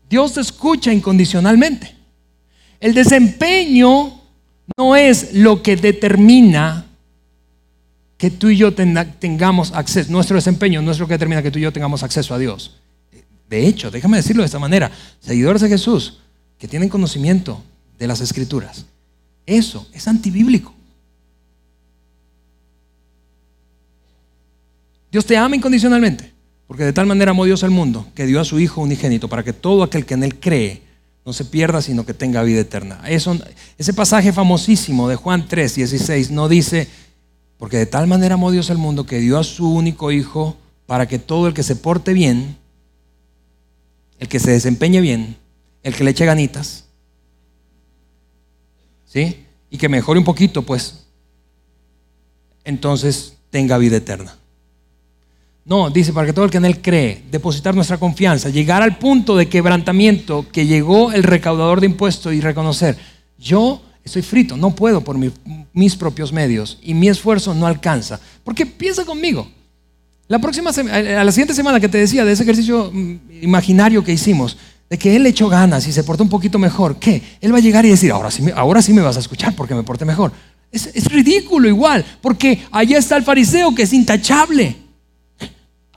Dios 0.09 0.35
te 0.35 0.39
escucha 0.39 0.93
incondicionalmente. 0.93 1.93
El 2.79 2.93
desempeño 2.93 4.21
no 4.77 4.95
es 4.95 5.33
lo 5.33 5.61
que 5.61 5.75
determina 5.75 6.85
que 8.17 8.31
tú 8.31 8.49
y 8.49 8.57
yo 8.57 8.73
tengamos 8.73 9.71
acceso, 9.73 10.11
nuestro 10.11 10.35
desempeño 10.35 10.81
no 10.81 10.91
es 10.91 10.99
lo 10.99 11.07
que 11.07 11.15
determina 11.15 11.41
que 11.41 11.51
tú 11.51 11.59
y 11.59 11.63
yo 11.63 11.73
tengamos 11.73 12.03
acceso 12.03 12.33
a 12.33 12.37
Dios. 12.37 12.79
De 13.49 13.67
hecho, 13.67 13.91
déjame 13.91 14.17
decirlo 14.17 14.41
de 14.41 14.47
esta 14.47 14.59
manera, 14.59 14.91
seguidores 15.19 15.61
de 15.61 15.69
Jesús 15.69 16.19
que 16.57 16.67
tienen 16.67 16.89
conocimiento 16.89 17.61
de 17.99 18.07
las 18.07 18.21
escrituras, 18.21 18.85
eso 19.45 19.87
es 19.93 20.07
antibíblico. 20.07 20.73
Dios 25.11 25.25
te 25.25 25.37
ama 25.37 25.55
incondicionalmente, 25.55 26.31
porque 26.65 26.85
de 26.85 26.93
tal 26.93 27.05
manera 27.05 27.31
amó 27.31 27.45
Dios 27.45 27.63
al 27.63 27.69
mundo 27.69 28.07
que 28.15 28.25
dio 28.25 28.39
a 28.39 28.45
su 28.45 28.59
Hijo 28.59 28.81
unigénito 28.81 29.27
para 29.27 29.43
que 29.43 29.53
todo 29.53 29.83
aquel 29.83 30.05
que 30.05 30.15
en 30.15 30.23
Él 30.23 30.39
cree 30.39 30.81
no 31.25 31.33
se 31.33 31.45
pierda, 31.45 31.81
sino 31.81 32.05
que 32.05 32.13
tenga 32.13 32.41
vida 32.41 32.61
eterna. 32.61 33.01
Ese 33.07 33.93
pasaje 33.93 34.33
famosísimo 34.33 35.07
de 35.07 35.15
Juan 35.15 35.47
3, 35.47 35.75
16 35.75 36.31
no 36.31 36.49
dice 36.49 36.87
porque 37.63 37.77
de 37.77 37.85
tal 37.85 38.07
manera 38.07 38.33
amó 38.33 38.51
Dios 38.51 38.69
al 38.71 38.77
mundo 38.77 39.05
que 39.05 39.19
dio 39.19 39.39
a 39.39 39.43
su 39.45 39.73
único 39.73 40.11
Hijo 40.11 40.57
para 40.85 41.07
que 41.07 41.17
todo 41.17 41.47
el 41.47 41.53
que 41.53 41.63
se 41.63 41.77
porte 41.77 42.11
bien, 42.11 42.57
el 44.19 44.27
que 44.27 44.41
se 44.41 44.51
desempeñe 44.51 44.99
bien, 44.99 45.37
el 45.81 45.95
que 45.95 46.03
le 46.03 46.11
eche 46.11 46.25
ganitas, 46.25 46.89
¿sí? 49.05 49.45
Y 49.69 49.77
que 49.77 49.87
mejore 49.87 50.19
un 50.19 50.25
poquito, 50.25 50.63
pues, 50.63 51.05
entonces 52.65 53.37
tenga 53.49 53.77
vida 53.77 53.95
eterna. 53.95 54.37
No, 55.63 55.89
dice, 55.89 56.11
para 56.11 56.27
que 56.27 56.33
todo 56.33 56.43
el 56.43 56.51
que 56.51 56.57
en 56.57 56.65
él 56.65 56.81
cree, 56.81 57.23
depositar 57.31 57.75
nuestra 57.75 57.97
confianza, 57.97 58.49
llegar 58.49 58.81
al 58.81 58.97
punto 58.97 59.37
de 59.37 59.47
quebrantamiento 59.47 60.45
que 60.51 60.65
llegó 60.65 61.13
el 61.13 61.23
recaudador 61.23 61.79
de 61.79 61.85
impuestos 61.85 62.33
y 62.33 62.41
reconocer, 62.41 62.97
yo 63.37 63.81
estoy 64.03 64.21
frito, 64.21 64.57
no 64.57 64.75
puedo 64.75 65.01
por 65.01 65.17
mis 65.73 65.95
propios 65.95 66.31
medios 66.31 66.77
y 66.81 66.93
mi 66.93 67.07
esfuerzo 67.07 67.53
no 67.53 67.67
alcanza. 67.67 68.19
Porque 68.43 68.65
piensa 68.65 69.05
conmigo, 69.05 69.47
la 70.27 70.39
próxima 70.39 70.71
a 70.71 71.23
la 71.23 71.31
siguiente 71.31 71.53
semana 71.53 71.79
que 71.79 71.89
te 71.89 71.97
decía 71.97 72.25
de 72.25 72.31
ese 72.31 72.43
ejercicio 72.43 72.89
mm, 72.91 73.15
imaginario 73.41 74.03
que 74.03 74.13
hicimos, 74.13 74.57
de 74.89 74.97
que 74.97 75.15
él 75.15 75.25
echó 75.25 75.49
ganas 75.49 75.87
y 75.87 75.91
se 75.91 76.03
portó 76.03 76.23
un 76.23 76.29
poquito 76.29 76.59
mejor, 76.59 76.97
¿qué? 76.97 77.21
Él 77.41 77.53
va 77.53 77.57
a 77.57 77.61
llegar 77.61 77.85
y 77.85 77.89
decir, 77.89 78.11
ahora 78.11 78.31
sí, 78.31 78.43
ahora 78.55 78.81
sí 78.81 78.93
me 78.93 79.01
vas 79.01 79.17
a 79.17 79.19
escuchar 79.19 79.55
porque 79.55 79.75
me 79.75 79.83
porté 79.83 80.05
mejor. 80.05 80.31
Es 80.71 81.05
ridículo 81.05 81.67
igual, 81.67 82.03
porque 82.19 82.63
allá 82.71 82.97
está 82.97 83.15
el 83.15 83.23
fariseo 83.23 83.75
que 83.75 83.83
es 83.83 83.93
intachable. 83.93 84.75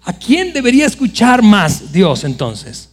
¿A 0.03 0.13
quién 0.13 0.53
debería 0.53 0.87
escuchar 0.87 1.43
más 1.43 1.93
Dios 1.93 2.25
entonces? 2.25 2.91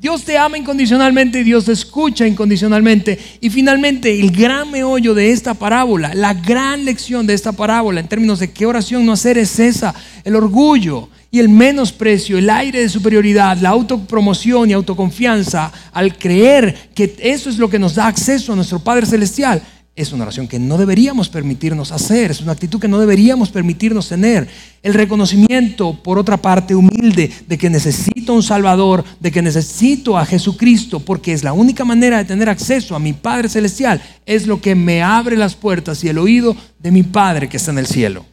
Dios 0.00 0.24
te 0.24 0.38
ama 0.38 0.56
incondicionalmente 0.56 1.44
Dios 1.44 1.66
te 1.66 1.72
escucha 1.72 2.26
incondicionalmente. 2.26 3.18
Y 3.42 3.50
finalmente, 3.50 4.18
el 4.18 4.30
gran 4.30 4.70
meollo 4.70 5.12
de 5.12 5.30
esta 5.30 5.52
parábola, 5.52 6.14
la 6.14 6.32
gran 6.32 6.86
lección 6.86 7.26
de 7.26 7.34
esta 7.34 7.52
parábola 7.52 8.00
en 8.00 8.08
términos 8.08 8.38
de 8.38 8.50
qué 8.50 8.64
oración 8.64 9.04
no 9.04 9.12
hacer 9.12 9.36
es 9.36 9.58
esa, 9.58 9.94
el 10.24 10.36
orgullo 10.36 11.10
y 11.30 11.38
el 11.38 11.50
menosprecio, 11.50 12.38
el 12.38 12.48
aire 12.48 12.80
de 12.80 12.88
superioridad, 12.88 13.58
la 13.58 13.68
autopromoción 13.68 14.70
y 14.70 14.72
autoconfianza 14.72 15.70
al 15.92 16.16
creer 16.16 16.88
que 16.94 17.14
eso 17.18 17.50
es 17.50 17.58
lo 17.58 17.68
que 17.68 17.78
nos 17.78 17.96
da 17.96 18.06
acceso 18.06 18.54
a 18.54 18.56
nuestro 18.56 18.78
Padre 18.78 19.04
Celestial 19.04 19.62
es 19.96 20.12
una 20.12 20.22
oración 20.22 20.48
que 20.48 20.58
no 20.58 20.78
deberíamos 20.78 21.28
permitirnos 21.28 21.92
hacer, 21.92 22.30
es 22.30 22.40
una 22.40 22.52
actitud 22.52 22.80
que 22.80 22.88
no 22.88 22.98
deberíamos 22.98 23.50
permitirnos 23.50 24.08
tener. 24.08 24.48
El 24.82 24.94
reconocimiento, 24.94 25.94
por 26.02 26.18
otra 26.18 26.36
parte, 26.36 26.74
humilde 26.74 27.30
de 27.46 27.58
que 27.58 27.68
necesito 27.68 28.32
un 28.32 28.42
Salvador, 28.42 29.04
de 29.18 29.30
que 29.30 29.42
necesito 29.42 30.16
a 30.16 30.24
Jesucristo, 30.24 31.00
porque 31.00 31.32
es 31.32 31.44
la 31.44 31.52
única 31.52 31.84
manera 31.84 32.18
de 32.18 32.24
tener 32.24 32.48
acceso 32.48 32.94
a 32.94 33.00
mi 33.00 33.12
Padre 33.12 33.48
Celestial, 33.48 34.00
es 34.24 34.46
lo 34.46 34.60
que 34.60 34.74
me 34.74 35.02
abre 35.02 35.36
las 35.36 35.54
puertas 35.54 36.02
y 36.04 36.08
el 36.08 36.18
oído 36.18 36.56
de 36.78 36.92
mi 36.92 37.02
Padre 37.02 37.48
que 37.48 37.56
está 37.58 37.72
en 37.72 37.78
el 37.78 37.86
cielo. 37.86 38.24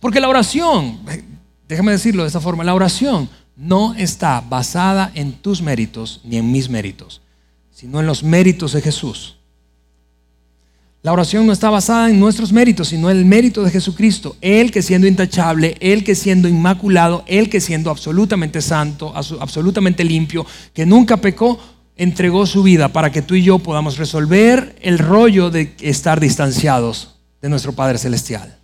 Porque 0.00 0.20
la 0.20 0.28
oración, 0.28 1.00
déjame 1.68 1.92
decirlo 1.92 2.22
de 2.22 2.28
esta 2.28 2.40
forma, 2.40 2.64
la 2.64 2.74
oración 2.74 3.28
no 3.56 3.94
está 3.94 4.40
basada 4.40 5.12
en 5.14 5.32
tus 5.32 5.60
méritos 5.60 6.20
ni 6.24 6.38
en 6.38 6.50
mis 6.50 6.70
méritos, 6.70 7.20
sino 7.70 8.00
en 8.00 8.06
los 8.06 8.22
méritos 8.22 8.72
de 8.72 8.80
Jesús. 8.80 9.36
La 11.04 11.12
oración 11.12 11.44
no 11.46 11.52
está 11.52 11.68
basada 11.68 12.10
en 12.10 12.20
nuestros 12.20 12.52
méritos, 12.52 12.88
sino 12.88 13.10
en 13.10 13.16
el 13.16 13.24
mérito 13.24 13.64
de 13.64 13.72
Jesucristo. 13.72 14.36
Él 14.40 14.70
que 14.70 14.82
siendo 14.82 15.08
intachable, 15.08 15.76
Él 15.80 16.04
que 16.04 16.14
siendo 16.14 16.46
inmaculado, 16.46 17.24
Él 17.26 17.50
que 17.50 17.60
siendo 17.60 17.90
absolutamente 17.90 18.62
santo, 18.62 19.12
absolutamente 19.16 20.04
limpio, 20.04 20.46
que 20.72 20.86
nunca 20.86 21.16
pecó, 21.16 21.58
entregó 21.96 22.46
su 22.46 22.62
vida 22.62 22.88
para 22.88 23.10
que 23.10 23.20
tú 23.20 23.34
y 23.34 23.42
yo 23.42 23.58
podamos 23.58 23.98
resolver 23.98 24.76
el 24.80 25.00
rollo 25.00 25.50
de 25.50 25.74
estar 25.80 26.20
distanciados 26.20 27.16
de 27.40 27.48
nuestro 27.48 27.72
Padre 27.72 27.98
Celestial. 27.98 28.56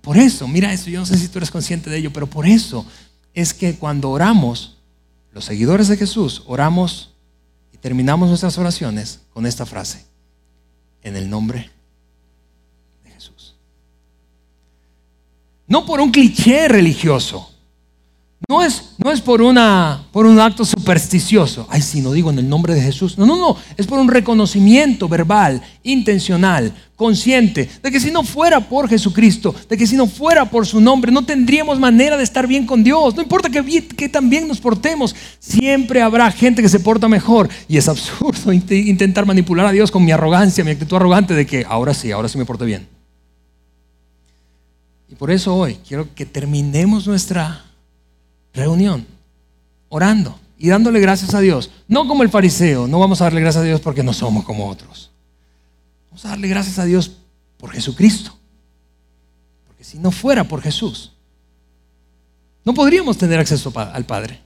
Por 0.00 0.16
eso, 0.16 0.46
mira 0.46 0.72
eso, 0.72 0.90
yo 0.90 1.00
no 1.00 1.06
sé 1.06 1.18
si 1.18 1.26
tú 1.26 1.38
eres 1.38 1.50
consciente 1.50 1.90
de 1.90 1.98
ello, 1.98 2.12
pero 2.12 2.28
por 2.28 2.46
eso 2.46 2.86
es 3.32 3.52
que 3.52 3.74
cuando 3.74 4.10
oramos, 4.10 4.76
los 5.32 5.44
seguidores 5.44 5.88
de 5.88 5.96
Jesús, 5.96 6.44
oramos 6.46 7.14
y 7.72 7.78
terminamos 7.78 8.28
nuestras 8.28 8.58
oraciones 8.58 9.22
con 9.32 9.44
esta 9.44 9.66
frase 9.66 10.13
en 11.04 11.16
el 11.16 11.30
nombre 11.30 11.70
de 13.04 13.10
Jesús. 13.10 13.56
No 15.68 15.86
por 15.86 16.00
un 16.00 16.10
cliché 16.10 16.66
religioso. 16.66 17.53
No 18.48 18.62
es, 18.62 18.90
no 18.98 19.10
es 19.10 19.20
por, 19.20 19.40
una, 19.40 20.04
por 20.12 20.26
un 20.26 20.38
acto 20.38 20.64
supersticioso. 20.64 21.66
Ay, 21.70 21.80
si 21.80 22.00
no 22.00 22.12
digo 22.12 22.30
en 22.30 22.38
el 22.38 22.48
nombre 22.48 22.74
de 22.74 22.82
Jesús. 22.82 23.16
No, 23.16 23.24
no, 23.24 23.36
no. 23.36 23.56
Es 23.76 23.86
por 23.86 23.98
un 23.98 24.08
reconocimiento 24.08 25.08
verbal, 25.08 25.62
intencional, 25.82 26.74
consciente, 26.94 27.68
de 27.82 27.90
que 27.90 28.00
si 28.00 28.10
no 28.10 28.22
fuera 28.22 28.60
por 28.60 28.88
Jesucristo, 28.88 29.54
de 29.68 29.76
que 29.76 29.86
si 29.86 29.96
no 29.96 30.06
fuera 30.06 30.44
por 30.44 30.66
su 30.66 30.80
nombre, 30.80 31.10
no 31.10 31.24
tendríamos 31.24 31.80
manera 31.80 32.18
de 32.18 32.24
estar 32.24 32.46
bien 32.46 32.66
con 32.66 32.84
Dios. 32.84 33.14
No 33.16 33.22
importa 33.22 33.48
que, 33.48 33.88
que 33.88 34.08
tan 34.08 34.28
bien 34.28 34.46
nos 34.46 34.60
portemos, 34.60 35.16
siempre 35.38 36.02
habrá 36.02 36.30
gente 36.30 36.60
que 36.60 36.68
se 36.68 36.80
porta 36.80 37.08
mejor. 37.08 37.48
Y 37.66 37.78
es 37.78 37.88
absurdo 37.88 38.52
intentar 38.52 39.24
manipular 39.24 39.66
a 39.66 39.72
Dios 39.72 39.90
con 39.90 40.04
mi 40.04 40.12
arrogancia, 40.12 40.64
mi 40.64 40.72
actitud 40.72 40.96
arrogante 40.96 41.32
de 41.34 41.46
que 41.46 41.64
ahora 41.66 41.94
sí, 41.94 42.10
ahora 42.10 42.28
sí 42.28 42.36
me 42.36 42.44
porto 42.44 42.66
bien. 42.66 42.86
Y 45.08 45.14
por 45.14 45.30
eso 45.30 45.54
hoy 45.54 45.78
quiero 45.86 46.14
que 46.14 46.26
terminemos 46.26 47.06
nuestra 47.06 47.64
reunión, 48.54 49.06
orando 49.88 50.38
y 50.56 50.68
dándole 50.68 51.00
gracias 51.00 51.34
a 51.34 51.40
Dios. 51.40 51.70
No 51.88 52.08
como 52.08 52.22
el 52.22 52.30
fariseo, 52.30 52.86
no 52.86 52.98
vamos 52.98 53.20
a 53.20 53.24
darle 53.24 53.40
gracias 53.40 53.62
a 53.62 53.66
Dios 53.66 53.80
porque 53.80 54.02
no 54.02 54.12
somos 54.12 54.44
como 54.44 54.68
otros. 54.68 55.10
Vamos 56.10 56.24
a 56.24 56.28
darle 56.28 56.48
gracias 56.48 56.78
a 56.78 56.84
Dios 56.84 57.18
por 57.58 57.70
Jesucristo. 57.70 58.36
Porque 59.66 59.84
si 59.84 59.98
no 59.98 60.10
fuera 60.10 60.44
por 60.44 60.62
Jesús, 60.62 61.12
no 62.64 62.72
podríamos 62.72 63.18
tener 63.18 63.38
acceso 63.38 63.72
al 63.76 64.06
Padre. 64.06 64.40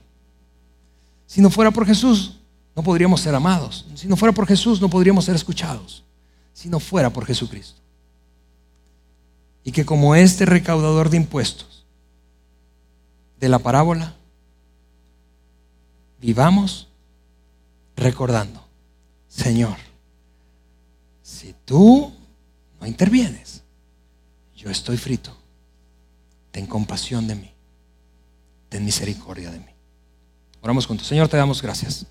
Si 1.25 1.41
no 1.41 1.49
fuera 1.49 1.71
por 1.71 1.85
Jesús, 1.85 2.39
no 2.75 2.83
podríamos 2.83 3.21
ser 3.21 3.35
amados. 3.35 3.85
Si 3.95 4.07
no 4.07 4.17
fuera 4.17 4.33
por 4.33 4.47
Jesús, 4.47 4.81
no 4.81 4.89
podríamos 4.89 5.25
ser 5.25 5.35
escuchados. 5.35 6.03
Si 6.53 6.67
no 6.67 6.79
fuera 6.79 7.11
por 7.11 7.25
Jesucristo. 7.25 7.79
Y 9.63 9.71
que 9.71 9.85
como 9.85 10.15
este 10.15 10.45
recaudador 10.45 11.09
de 11.09 11.17
impuestos, 11.17 11.78
de 13.39 13.49
la 13.49 13.59
parábola, 13.59 14.15
vivamos 16.19 16.87
recordando, 17.95 18.65
Señor, 19.27 19.77
si 21.21 21.53
tú 21.65 22.11
no 22.79 22.87
intervienes, 22.87 23.61
yo 24.55 24.69
estoy 24.69 24.97
frito. 24.97 25.35
Ten 26.51 26.65
compasión 26.65 27.27
de 27.27 27.35
mí. 27.35 27.51
Ten 28.67 28.83
misericordia 28.83 29.51
de 29.51 29.59
mí. 29.59 29.71
Oramos 30.61 30.85
juntos. 30.85 31.07
Señor, 31.07 31.29
te 31.29 31.37
damos 31.37 31.61
gracias. 31.61 32.05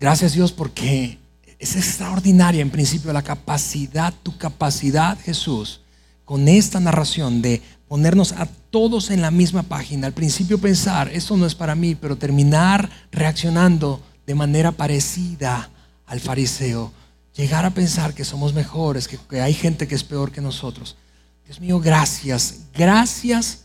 Gracias 0.00 0.32
Dios 0.32 0.52
porque 0.52 1.18
es 1.58 1.76
extraordinaria 1.76 2.62
en 2.62 2.70
principio 2.70 3.12
la 3.12 3.22
capacidad, 3.22 4.12
tu 4.22 4.36
capacidad 4.36 5.18
Jesús, 5.20 5.80
con 6.24 6.48
esta 6.48 6.80
narración 6.80 7.42
de 7.42 7.62
ponernos 7.88 8.32
a 8.32 8.46
todos 8.70 9.10
en 9.10 9.20
la 9.22 9.30
misma 9.30 9.62
página. 9.62 10.06
Al 10.06 10.12
principio 10.12 10.58
pensar, 10.58 11.08
esto 11.12 11.36
no 11.36 11.46
es 11.46 11.54
para 11.54 11.74
mí, 11.74 11.94
pero 11.94 12.16
terminar 12.16 12.90
reaccionando 13.12 14.02
de 14.26 14.34
manera 14.34 14.72
parecida 14.72 15.70
al 16.06 16.20
fariseo. 16.20 16.92
Llegar 17.36 17.64
a 17.64 17.70
pensar 17.70 18.14
que 18.14 18.24
somos 18.24 18.54
mejores, 18.54 19.08
que, 19.08 19.40
hay 19.40 19.54
gente 19.54 19.88
que 19.88 19.94
es 19.94 20.04
peor 20.04 20.30
que 20.30 20.40
nosotros. 20.40 20.96
Dios 21.44 21.60
mío, 21.60 21.80
gracias, 21.80 22.60
gracias 22.72 23.64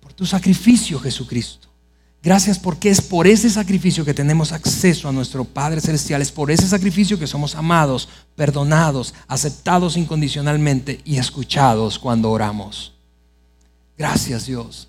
por 0.00 0.12
tu 0.12 0.26
sacrificio, 0.26 1.00
Jesucristo. 1.00 1.67
Gracias 2.22 2.58
porque 2.58 2.90
es 2.90 3.00
por 3.00 3.28
ese 3.28 3.48
sacrificio 3.48 4.04
que 4.04 4.12
tenemos 4.12 4.52
acceso 4.52 5.08
a 5.08 5.12
nuestro 5.12 5.44
Padre 5.44 5.80
Celestial, 5.80 6.20
es 6.20 6.32
por 6.32 6.50
ese 6.50 6.66
sacrificio 6.66 7.18
que 7.18 7.28
somos 7.28 7.54
amados, 7.54 8.08
perdonados, 8.34 9.14
aceptados 9.28 9.96
incondicionalmente 9.96 11.00
y 11.04 11.18
escuchados 11.18 11.98
cuando 11.98 12.30
oramos. 12.30 12.92
Gracias 13.96 14.46
Dios. 14.46 14.88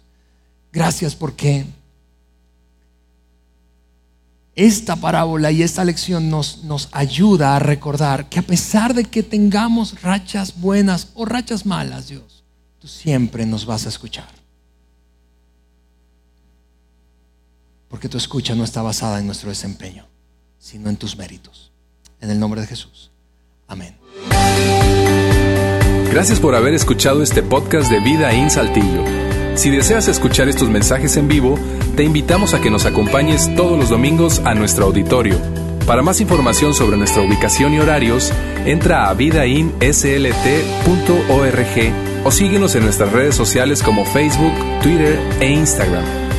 Gracias 0.72 1.16
porque 1.16 1.66
esta 4.56 4.96
parábola 4.96 5.52
y 5.52 5.62
esta 5.62 5.86
lección 5.86 6.30
nos, 6.30 6.64
nos 6.64 6.90
ayuda 6.92 7.56
a 7.56 7.60
recordar 7.60 8.28
que 8.28 8.40
a 8.40 8.44
pesar 8.44 8.94
de 8.94 9.06
que 9.06 9.22
tengamos 9.24 10.02
rachas 10.02 10.60
buenas 10.60 11.10
o 11.14 11.26
rachas 11.26 11.66
malas, 11.66 12.08
Dios, 12.08 12.44
tú 12.80 12.88
siempre 12.88 13.46
nos 13.46 13.66
vas 13.66 13.86
a 13.86 13.90
escuchar. 13.90 14.39
Porque 17.90 18.08
tu 18.08 18.18
escucha 18.18 18.56
no 18.56 18.64
está 18.64 18.82
basada 18.82 19.20
en 19.20 19.26
nuestro 19.26 19.50
desempeño, 19.50 20.06
sino 20.58 20.90
en 20.90 20.96
tus 20.96 21.18
méritos. 21.18 21.72
En 22.22 22.30
el 22.30 22.40
nombre 22.40 22.62
de 22.62 22.68
Jesús. 22.68 23.12
Amén. 23.68 23.98
Gracias 26.12 26.40
por 26.40 26.56
haber 26.56 26.74
escuchado 26.74 27.22
este 27.22 27.44
podcast 27.44 27.92
de 27.92 28.00
Vida 28.00 28.32
en 28.32 28.50
Saltillo. 28.50 29.04
Si 29.56 29.70
deseas 29.70 30.08
escuchar 30.08 30.48
estos 30.48 30.70
mensajes 30.70 31.18
en 31.18 31.28
vivo, 31.28 31.60
te 31.96 32.04
invitamos 32.04 32.54
a 32.54 32.62
que 32.62 32.70
nos 32.70 32.86
acompañes 32.86 33.54
todos 33.56 33.78
los 33.78 33.90
domingos 33.90 34.40
a 34.46 34.56
nuestro 34.56 34.86
auditorio. 34.86 35.38
Para 35.86 36.02
más 36.02 36.22
información 36.22 36.74
sobre 36.74 36.98
nuestra 36.98 37.24
ubicación 37.24 37.74
y 37.74 37.80
horarios, 37.80 38.32
entra 38.66 39.10
a 39.10 39.14
vidainslt.org 39.14 41.94
o 42.24 42.32
síguenos 42.32 42.76
en 42.76 42.84
nuestras 42.84 43.12
redes 43.12 43.36
sociales 43.36 43.82
como 43.82 44.06
Facebook, 44.06 44.54
Twitter 44.82 45.20
e 45.42 45.52
Instagram. 45.52 46.29